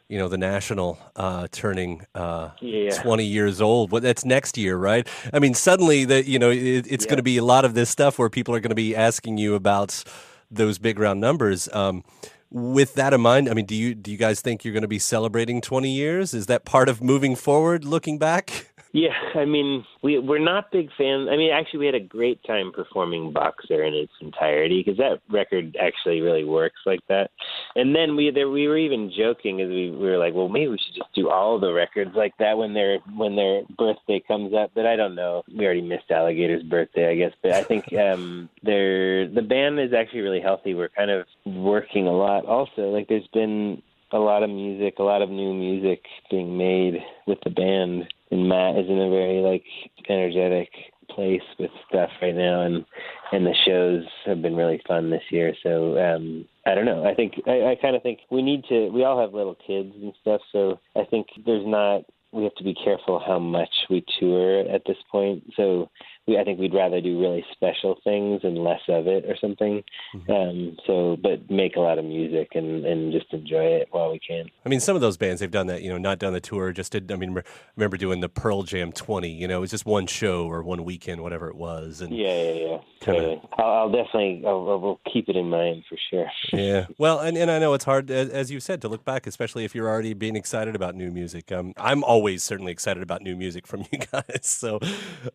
you 0.08 0.18
know, 0.18 0.28
the 0.28 0.38
national 0.38 0.98
uh, 1.16 1.48
turning 1.52 2.06
uh, 2.16 2.52
Yeah. 2.62 3.02
20 3.02 3.26
years 3.26 3.60
old. 3.60 3.92
Well, 3.92 4.02
that's 4.02 4.24
next 4.24 4.58
year, 4.58 4.78
right? 4.78 5.08
I 5.34 5.40
mean, 5.40 5.54
suddenly 5.54 6.06
that 6.06 6.26
you 6.26 6.40
know 6.40 6.52
it, 6.52 6.86
it's 6.90 7.06
going 7.06 7.18
to 7.18 7.24
be 7.24 7.38
a 7.38 7.44
lot 7.44 7.66
of 7.66 7.74
this 7.74 7.90
stuff 7.90 8.18
where 8.18 8.30
people 8.30 8.56
are 8.56 8.60
going 8.60 8.70
to 8.70 8.76
be 8.76 8.96
asking 8.96 9.38
you 9.38 9.56
about 9.56 10.04
those 10.50 10.78
big 10.80 11.00
round 11.00 11.20
numbers. 11.22 11.70
Um, 11.74 12.04
with 12.52 12.96
that 12.96 13.14
in 13.14 13.22
mind, 13.22 13.50
I 13.50 13.54
mean, 13.54 13.66
do 13.66 13.76
you 13.76 13.96
do 13.96 14.12
you 14.12 14.18
guys 14.18 14.42
think 14.42 14.64
you're 14.64 14.74
going 14.74 14.82
to 14.82 14.88
be 14.88 15.00
celebrating 15.00 15.62
20 15.62 15.90
years? 15.90 16.34
Is 16.34 16.48
that 16.48 16.66
part 16.66 16.90
of 16.90 17.02
moving 17.02 17.36
forward, 17.36 17.86
looking 17.86 18.18
back? 18.20 18.68
Yeah, 18.94 19.14
I 19.36 19.46
mean, 19.46 19.86
we 20.04 20.20
we're 20.20 20.38
not 20.38 20.70
big 20.70 20.90
fans. 20.98 21.30
I 21.32 21.38
mean, 21.38 21.52
actually, 21.54 21.80
we 21.80 21.86
had 21.86 21.96
a 21.96 22.02
great 22.02 22.44
time 22.44 22.74
performing 22.74 23.32
Boxer 23.32 23.82
in 23.86 23.94
its 23.94 24.12
entirety 24.20 24.84
because 24.84 24.98
that 24.98 25.22
record 25.30 25.78
actually 25.80 26.20
really 26.20 26.44
works 26.44 26.82
like 26.86 27.00
that. 27.08 27.32
And 27.76 27.96
then 27.96 28.16
we 28.16 28.32
there 28.32 28.50
we 28.50 28.68
were 28.68 28.78
even 28.78 29.12
joking 29.16 29.62
as 29.62 29.70
we, 29.70 29.92
we 29.92 30.10
were 30.10 30.18
like, 30.18 30.34
well, 30.34 30.50
maybe 30.50 30.70
we 30.70 30.78
should 30.78 30.96
just 30.96 31.14
do 31.14 31.30
all 31.30 31.60
the 31.60 31.72
records 31.72 32.12
like 32.16 32.34
that 32.40 32.58
when 32.58 32.74
their 32.74 33.00
when 33.16 33.36
their 33.36 33.64
birthday 33.78 34.22
comes 34.28 34.54
up. 34.54 34.72
But 34.76 34.86
I 34.86 34.96
don't 34.96 35.16
know. 35.16 35.44
We 35.56 35.66
already 35.66 35.82
missed 35.82 36.12
Alligator's 36.12 36.64
birthday, 36.64 37.10
I 37.12 37.16
guess. 37.16 37.34
But 37.42 37.54
I 37.54 37.64
think 37.64 37.92
um, 38.00 38.50
they're 38.64 39.28
the 39.28 39.42
band 39.42 39.80
is 39.80 39.94
actually 39.94 40.22
really 40.22 40.42
healthy. 40.42 40.74
We're 40.74 40.90
kind 40.90 41.12
of 41.12 41.26
working 41.46 42.08
a 42.08 42.14
lot. 42.14 42.46
Also, 42.46 42.90
like 42.90 43.08
there's 43.08 43.28
been 43.34 43.82
a 44.12 44.20
lot 44.20 44.44
of 44.44 44.50
music, 44.50 44.96
a 45.00 45.04
lot 45.04 45.22
of 45.22 45.30
new 45.30 45.54
music 45.54 46.04
being 46.30 46.58
made 46.58 47.02
with 47.28 47.40
the 47.44 47.50
band 47.50 48.08
and 48.32 48.48
Matt 48.48 48.78
is 48.78 48.90
in 48.90 49.00
a 49.00 49.10
very 49.10 49.42
like 49.42 49.64
energetic 50.10 50.70
place 51.10 51.42
with 51.60 51.72
stuff 51.90 52.10
right 52.22 52.36
now 52.36 52.62
and 52.62 52.86
and 53.32 53.46
the 53.46 53.56
shows 53.66 54.04
have 54.26 54.42
been 54.42 54.56
really 54.56 54.82
fun 54.88 55.10
this 55.10 55.24
year. 55.30 55.54
So 55.64 55.98
um 55.98 56.46
i 56.66 56.76
don't 56.76 56.86
know. 56.86 57.06
I 57.06 57.14
think 57.14 57.34
i, 57.48 57.72
I 57.72 57.78
kind 57.82 57.96
of 57.96 58.04
think 58.04 58.20
we 58.30 58.42
need 58.42 58.64
to 58.66 58.90
we 58.90 59.04
all 59.04 59.20
have 59.20 59.34
little 59.34 59.56
kids 59.56 59.94
and 60.02 60.14
stuff 60.22 60.42
so 60.52 60.80
i 60.96 61.04
think 61.04 61.28
there's 61.46 61.66
not 61.66 62.04
we 62.32 62.44
have 62.44 62.56
to 62.56 62.64
be 62.64 62.74
careful 62.74 63.20
how 63.26 63.40
much 63.40 63.70
we 63.90 64.04
tour 64.20 64.62
at 64.70 64.84
this 64.86 64.98
point. 65.12 65.44
So 65.56 65.90
we 66.32 66.40
I 66.40 66.44
think 66.44 66.60
we'd 66.60 66.74
rather 66.74 67.02
do 67.02 67.20
really 67.20 67.46
special 67.52 67.98
things 68.04 68.42
and 68.44 68.58
less 68.58 68.82
of 68.88 69.08
it 69.08 69.26
or 69.26 69.36
something. 69.38 69.84
Mm-hmm. 70.16 70.32
Um, 70.32 70.78
so, 70.86 71.18
but 71.22 71.50
make 71.50 71.76
a 71.76 71.80
lot 71.80 72.00
of 72.00 72.06
music 72.06 72.50
and 72.56 72.86
and 72.86 73.12
just 73.12 73.32
enjoy 73.34 73.66
it 73.66 73.88
while 73.92 74.12
we 74.12 74.20
can. 74.20 74.50
I 74.66 74.70
mean, 74.70 74.80
some 74.80 74.96
of 74.96 75.02
those 75.02 75.18
bands 75.18 75.42
they've 75.42 75.52
done 75.52 75.68
that. 75.68 75.82
You 75.82 75.90
know, 75.90 75.98
not 75.98 76.20
done 76.20 76.34
the 76.34 76.42
tour. 76.42 76.72
Just 76.72 76.92
did. 76.92 77.12
I 77.12 77.16
mean, 77.16 77.34
re- 77.34 77.44
remember 77.76 77.98
doing 77.98 78.22
the 78.22 78.30
Pearl 78.30 78.64
Jam 78.64 78.92
20. 78.92 79.30
You 79.30 79.48
know, 79.48 79.58
it 79.58 79.62
was 79.62 79.72
just 79.72 79.86
one 79.86 80.08
show 80.08 80.46
or 80.48 80.64
one 80.64 80.84
weekend, 80.84 81.22
whatever 81.22 81.50
it 81.50 81.56
was. 81.56 82.02
And 82.02 82.16
yeah, 82.16 82.28
yeah, 82.28 82.54
yeah. 82.54 82.78
Totally. 83.02 83.42
I'll, 83.58 83.66
I'll, 83.66 83.92
definitely. 83.92 84.44
I'll, 84.46 84.70
I'll, 84.70 85.00
keep 85.12 85.28
it 85.28 85.36
in 85.36 85.50
mind 85.50 85.84
for 85.90 85.98
sure. 86.10 86.28
yeah. 86.54 86.86
Well, 86.98 87.20
and, 87.20 87.36
and 87.36 87.50
I 87.50 87.58
know 87.58 87.74
it's 87.74 87.84
hard, 87.84 88.12
as, 88.12 88.30
as 88.30 88.52
you 88.52 88.60
said, 88.60 88.82
to 88.84 88.88
look 88.88 89.04
back, 89.04 89.26
especially 89.26 89.66
if 89.66 89.74
you're 89.74 89.90
already 89.90 90.14
being 90.14 90.36
excited 90.36 90.76
about 90.76 90.96
new 90.96 91.12
music. 91.12 91.52
Um, 91.52 91.74
I'm 91.78 92.04
always 92.04 92.44
certainly 92.44 92.72
excited 92.72 93.02
about 93.02 93.24
new 93.24 93.36
music 93.36 93.66
from 93.66 93.82
you 93.92 94.00
guys. 94.12 94.42
So 94.44 94.80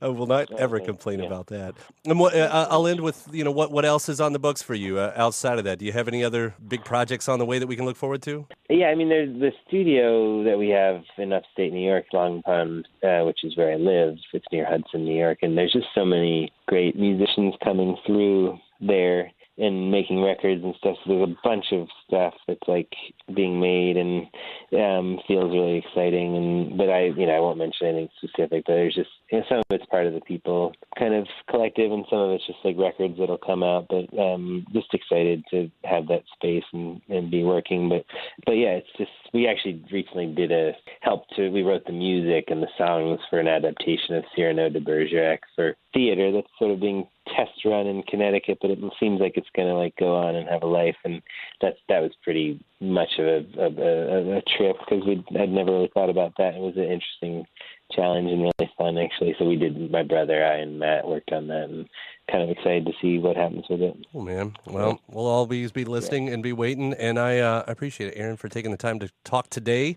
I 0.00 0.08
will 0.08 0.26
not 0.26 0.52
ever 0.52 0.78
complain 0.86 1.20
yeah. 1.20 1.26
about 1.26 1.48
that. 1.48 1.74
And 2.04 2.18
what, 2.18 2.34
uh, 2.34 2.68
I'll 2.70 2.86
end 2.86 3.00
with 3.00 3.28
you 3.32 3.44
know 3.44 3.50
what 3.50 3.70
what 3.70 3.84
else 3.84 4.08
is 4.08 4.20
on 4.20 4.32
the 4.32 4.38
books 4.38 4.62
for 4.62 4.74
you 4.74 4.98
uh, 4.98 5.12
outside 5.16 5.58
of 5.58 5.64
that. 5.64 5.78
Do 5.78 5.84
you 5.84 5.92
have 5.92 6.08
any 6.08 6.24
other 6.24 6.54
big 6.66 6.84
projects 6.84 7.28
on 7.28 7.38
the 7.38 7.44
way 7.44 7.58
that 7.58 7.66
we 7.66 7.76
can 7.76 7.84
look 7.84 7.96
forward 7.96 8.22
to? 8.22 8.46
Yeah, 8.70 8.86
I 8.86 8.94
mean, 8.94 9.08
there's 9.08 9.38
the 9.38 9.52
studio 9.66 10.42
that 10.44 10.58
we 10.58 10.68
have 10.70 11.02
in 11.18 11.32
upstate 11.32 11.72
New 11.72 11.86
York, 11.86 12.06
Long 12.12 12.42
Pond, 12.42 12.88
uh, 13.02 13.22
which 13.24 13.44
is 13.44 13.56
where 13.56 13.72
I 13.72 13.76
live. 13.76 14.16
It's 14.32 14.46
near 14.52 14.66
Hudson, 14.68 15.04
New 15.04 15.16
York, 15.18 15.38
and 15.42 15.56
there's 15.56 15.72
just 15.72 15.88
so 15.94 16.04
many 16.04 16.52
great 16.66 16.96
musicians 16.96 17.54
coming 17.62 17.96
through 18.06 18.58
there 18.80 19.30
and 19.58 19.90
making 19.90 20.22
records 20.22 20.62
and 20.62 20.74
stuff. 20.78 20.96
So 21.04 21.10
there's 21.10 21.30
a 21.30 21.36
bunch 21.42 21.66
of 21.72 21.88
stuff 22.06 22.34
that's 22.46 22.68
like 22.68 22.92
being 23.34 23.58
made 23.58 23.96
and 23.96 24.26
um 24.72 25.18
feels 25.28 25.52
really 25.52 25.78
exciting 25.78 26.36
and 26.36 26.78
but 26.78 26.90
I 26.90 27.06
you 27.06 27.26
know, 27.26 27.32
I 27.32 27.40
won't 27.40 27.58
mention 27.58 27.86
anything 27.86 28.08
specific, 28.18 28.64
but 28.66 28.72
there's 28.72 28.94
just 28.94 29.10
you 29.30 29.38
know, 29.38 29.44
some 29.48 29.58
of 29.58 29.64
it's 29.70 29.86
part 29.86 30.06
of 30.06 30.14
the 30.14 30.20
people 30.20 30.72
kind 30.98 31.14
of 31.14 31.26
collective 31.50 31.92
and 31.92 32.04
some 32.10 32.18
of 32.18 32.30
it's 32.32 32.46
just 32.46 32.58
like 32.64 32.76
records 32.78 33.18
that'll 33.18 33.38
come 33.38 33.62
out. 33.62 33.86
But 33.88 34.06
um 34.18 34.66
just 34.72 34.92
excited 34.92 35.44
to 35.50 35.70
have 35.84 36.06
that 36.08 36.24
space 36.34 36.64
and, 36.72 37.00
and 37.08 37.30
be 37.30 37.44
working. 37.44 37.88
But 37.88 38.04
but 38.44 38.52
yeah, 38.52 38.78
it's 38.80 38.92
just 38.98 39.10
we 39.32 39.46
actually 39.46 39.84
recently 39.92 40.26
did 40.34 40.52
a 40.52 40.72
help 41.00 41.28
to 41.36 41.50
we 41.50 41.62
wrote 41.62 41.84
the 41.86 41.92
music 41.92 42.46
and 42.48 42.62
the 42.62 42.68
songs 42.76 43.20
for 43.30 43.38
an 43.38 43.48
adaptation 43.48 44.16
of 44.16 44.24
Cyrano 44.34 44.68
de 44.68 44.80
Bergerac 44.80 45.40
for 45.54 45.76
theater 45.94 46.32
that's 46.32 46.48
sort 46.58 46.72
of 46.72 46.80
being 46.80 47.06
test 47.34 47.64
run 47.64 47.86
in 47.86 48.02
Connecticut, 48.04 48.58
but 48.60 48.70
it 48.70 48.78
seems 49.00 49.20
like 49.20 49.32
it's 49.36 49.48
going 49.54 49.68
to 49.68 49.74
like 49.74 49.94
go 49.96 50.14
on 50.16 50.36
and 50.36 50.48
have 50.48 50.62
a 50.62 50.66
life, 50.66 50.96
and 51.04 51.22
that 51.60 51.76
that 51.88 52.00
was 52.00 52.12
pretty 52.22 52.62
much 52.80 53.10
of 53.18 53.26
a 53.26 53.44
a, 53.58 53.66
a, 53.66 54.38
a 54.38 54.42
trip 54.56 54.76
because 54.80 55.04
we 55.06 55.24
I'd 55.38 55.50
never 55.50 55.72
really 55.72 55.90
thought 55.92 56.10
about 56.10 56.34
that. 56.38 56.54
It 56.54 56.60
was 56.60 56.76
an 56.76 56.84
interesting 56.84 57.46
challenge 57.92 58.30
and 58.30 58.42
really 58.42 58.72
fun 58.76 58.98
actually. 58.98 59.34
So 59.38 59.44
we 59.44 59.56
did. 59.56 59.90
My 59.90 60.02
brother, 60.02 60.44
I, 60.44 60.56
and 60.56 60.78
Matt 60.78 61.06
worked 61.06 61.32
on 61.32 61.48
that, 61.48 61.68
and 61.68 61.88
kind 62.30 62.42
of 62.42 62.50
excited 62.50 62.86
to 62.86 62.92
see 63.00 63.18
what 63.18 63.36
happens 63.36 63.64
with 63.68 63.80
it. 63.80 63.96
Oh 64.14 64.20
man, 64.20 64.56
well 64.66 65.00
we'll 65.08 65.26
always 65.26 65.72
be 65.72 65.84
listening 65.84 66.26
yeah. 66.26 66.34
and 66.34 66.42
be 66.42 66.52
waiting, 66.52 66.94
and 66.94 67.18
I 67.18 67.38
uh, 67.38 67.64
appreciate 67.66 68.12
it, 68.12 68.18
Aaron, 68.18 68.36
for 68.36 68.48
taking 68.48 68.70
the 68.70 68.76
time 68.76 68.98
to 69.00 69.10
talk 69.24 69.50
today 69.50 69.96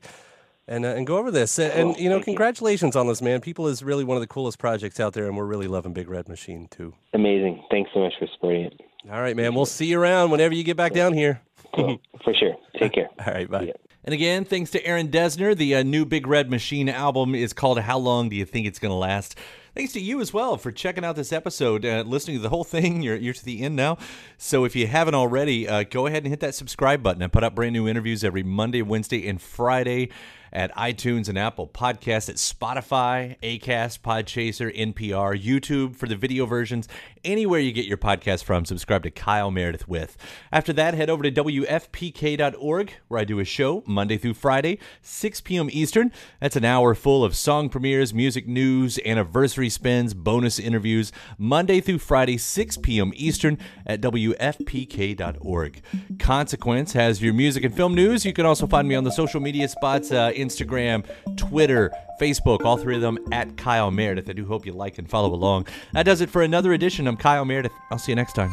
and 0.69 0.85
uh, 0.85 0.89
and 0.89 1.05
go 1.05 1.17
over 1.17 1.31
this. 1.31 1.59
And, 1.59 1.73
and 1.73 1.97
you 1.97 2.09
know, 2.09 2.21
congratulations 2.21 2.95
on 2.95 3.07
this, 3.07 3.21
man. 3.21 3.41
People 3.41 3.67
is 3.67 3.83
really 3.83 4.05
one 4.05 4.15
of 4.15 4.21
the 4.21 4.27
coolest 4.27 4.59
projects 4.59 4.99
out 4.99 5.13
there, 5.13 5.25
and 5.25 5.35
we're 5.35 5.45
really 5.45 5.67
loving 5.67 5.91
Big 5.91 6.07
Red 6.07 6.29
Machine 6.29 6.67
too. 6.69 6.93
Amazing. 7.13 7.65
Thanks 7.69 7.89
so 7.93 7.99
much 7.99 8.13
for 8.17 8.27
supporting 8.33 8.65
it. 8.65 8.81
All 9.11 9.21
right, 9.21 9.35
man. 9.35 9.55
We'll 9.55 9.65
see 9.65 9.87
you 9.87 9.99
around 9.99 10.29
whenever 10.29 10.53
you 10.53 10.63
get 10.63 10.77
back 10.77 10.93
down 10.93 11.13
here. 11.13 11.41
Cool. 11.75 11.99
For 12.23 12.33
sure. 12.33 12.55
Take 12.77 12.93
care. 12.93 13.09
All 13.25 13.33
right. 13.33 13.49
Bye. 13.49 13.61
Yeah. 13.63 13.73
And 14.03 14.13
again, 14.13 14.43
thanks 14.43 14.71
to 14.71 14.85
Aaron 14.85 15.09
Dessner. 15.09 15.55
The 15.55 15.75
uh, 15.75 15.83
new 15.83 16.05
Big 16.05 16.27
Red 16.27 16.49
Machine 16.49 16.89
album 16.89 17.35
is 17.35 17.53
called 17.53 17.79
How 17.79 17.97
Long 17.97 18.29
Do 18.29 18.35
You 18.35 18.43
Think 18.43 18.65
It's 18.67 18.79
Gonna 18.79 18.97
Last? 18.97 19.35
Thanks 19.75 19.93
to 19.93 20.01
you 20.01 20.19
as 20.19 20.33
well 20.33 20.57
for 20.57 20.71
checking 20.71 21.05
out 21.05 21.15
this 21.15 21.31
episode, 21.31 21.85
uh, 21.85 22.03
listening 22.05 22.37
to 22.37 22.43
the 22.43 22.49
whole 22.49 22.63
thing. 22.63 23.01
You're, 23.03 23.15
you're 23.15 23.33
to 23.33 23.45
the 23.45 23.61
end 23.61 23.75
now. 23.75 23.97
So 24.37 24.65
if 24.65 24.75
you 24.75 24.87
haven't 24.87 25.15
already, 25.15 25.67
uh, 25.67 25.83
go 25.83 26.07
ahead 26.07 26.23
and 26.23 26.27
hit 26.27 26.39
that 26.41 26.55
subscribe 26.55 27.03
button. 27.03 27.21
I 27.21 27.27
put 27.27 27.43
up 27.43 27.55
brand 27.55 27.73
new 27.73 27.87
interviews 27.87 28.23
every 28.23 28.43
Monday, 28.43 28.81
Wednesday, 28.81 29.27
and 29.27 29.41
Friday 29.41 30.09
at 30.51 30.75
iTunes 30.75 31.29
and 31.29 31.37
Apple 31.37 31.67
Podcasts, 31.67 32.29
at 32.29 32.35
Spotify, 32.35 33.37
Acast, 33.41 33.99
Podchaser, 34.01 34.75
NPR, 34.75 35.41
YouTube 35.41 35.95
for 35.95 36.07
the 36.07 36.15
video 36.15 36.45
versions, 36.45 36.87
anywhere 37.23 37.59
you 37.59 37.71
get 37.71 37.85
your 37.85 37.97
podcast 37.97 38.43
from. 38.43 38.65
Subscribe 38.65 39.03
to 39.03 39.11
Kyle 39.11 39.51
Meredith 39.51 39.87
with. 39.87 40.17
After 40.51 40.73
that, 40.73 40.93
head 40.93 41.09
over 41.09 41.23
to 41.23 41.31
WFPK.org, 41.31 42.93
where 43.07 43.19
I 43.19 43.23
do 43.23 43.39
a 43.39 43.45
show 43.45 43.83
Monday 43.85 44.17
through 44.17 44.35
Friday, 44.35 44.79
6 45.01 45.41
p.m. 45.41 45.69
Eastern. 45.71 46.11
That's 46.39 46.55
an 46.55 46.65
hour 46.65 46.95
full 46.95 47.23
of 47.23 47.35
song 47.35 47.69
premieres, 47.69 48.13
music 48.13 48.47
news, 48.47 48.99
anniversary 49.05 49.69
spins, 49.69 50.13
bonus 50.13 50.59
interviews, 50.59 51.11
Monday 51.37 51.81
through 51.81 51.99
Friday, 51.99 52.37
6 52.37 52.77
p.m. 52.77 53.11
Eastern 53.15 53.57
at 53.85 54.01
WFPK.org. 54.01 55.81
Consequence 56.19 56.93
has 56.93 57.21
your 57.21 57.33
music 57.33 57.63
and 57.63 57.75
film 57.75 57.95
news. 57.95 58.25
You 58.25 58.33
can 58.33 58.45
also 58.45 58.67
find 58.67 58.87
me 58.87 58.95
on 58.95 59.03
the 59.03 59.11
social 59.11 59.39
media 59.39 59.67
spots. 59.67 60.11
Uh, 60.11 60.31
Instagram, 60.39 61.05
Twitter, 61.37 61.91
Facebook, 62.19 62.65
all 62.65 62.77
three 62.77 62.95
of 62.95 63.01
them 63.01 63.17
at 63.31 63.57
Kyle 63.57 63.91
Meredith. 63.91 64.29
I 64.29 64.33
do 64.33 64.45
hope 64.45 64.65
you 64.65 64.73
like 64.73 64.97
and 64.97 65.09
follow 65.09 65.33
along. 65.33 65.67
That 65.93 66.03
does 66.03 66.21
it 66.21 66.29
for 66.29 66.41
another 66.41 66.73
edition. 66.73 67.07
I'm 67.07 67.17
Kyle 67.17 67.45
Meredith. 67.45 67.71
I'll 67.91 67.99
see 67.99 68.11
you 68.11 68.15
next 68.15 68.33
time. 68.33 68.51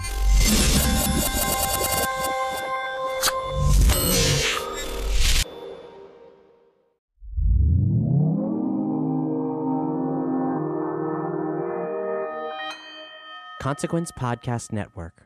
Consequence 13.67 14.13
Podcast 14.13 14.71
Network. 14.71 15.26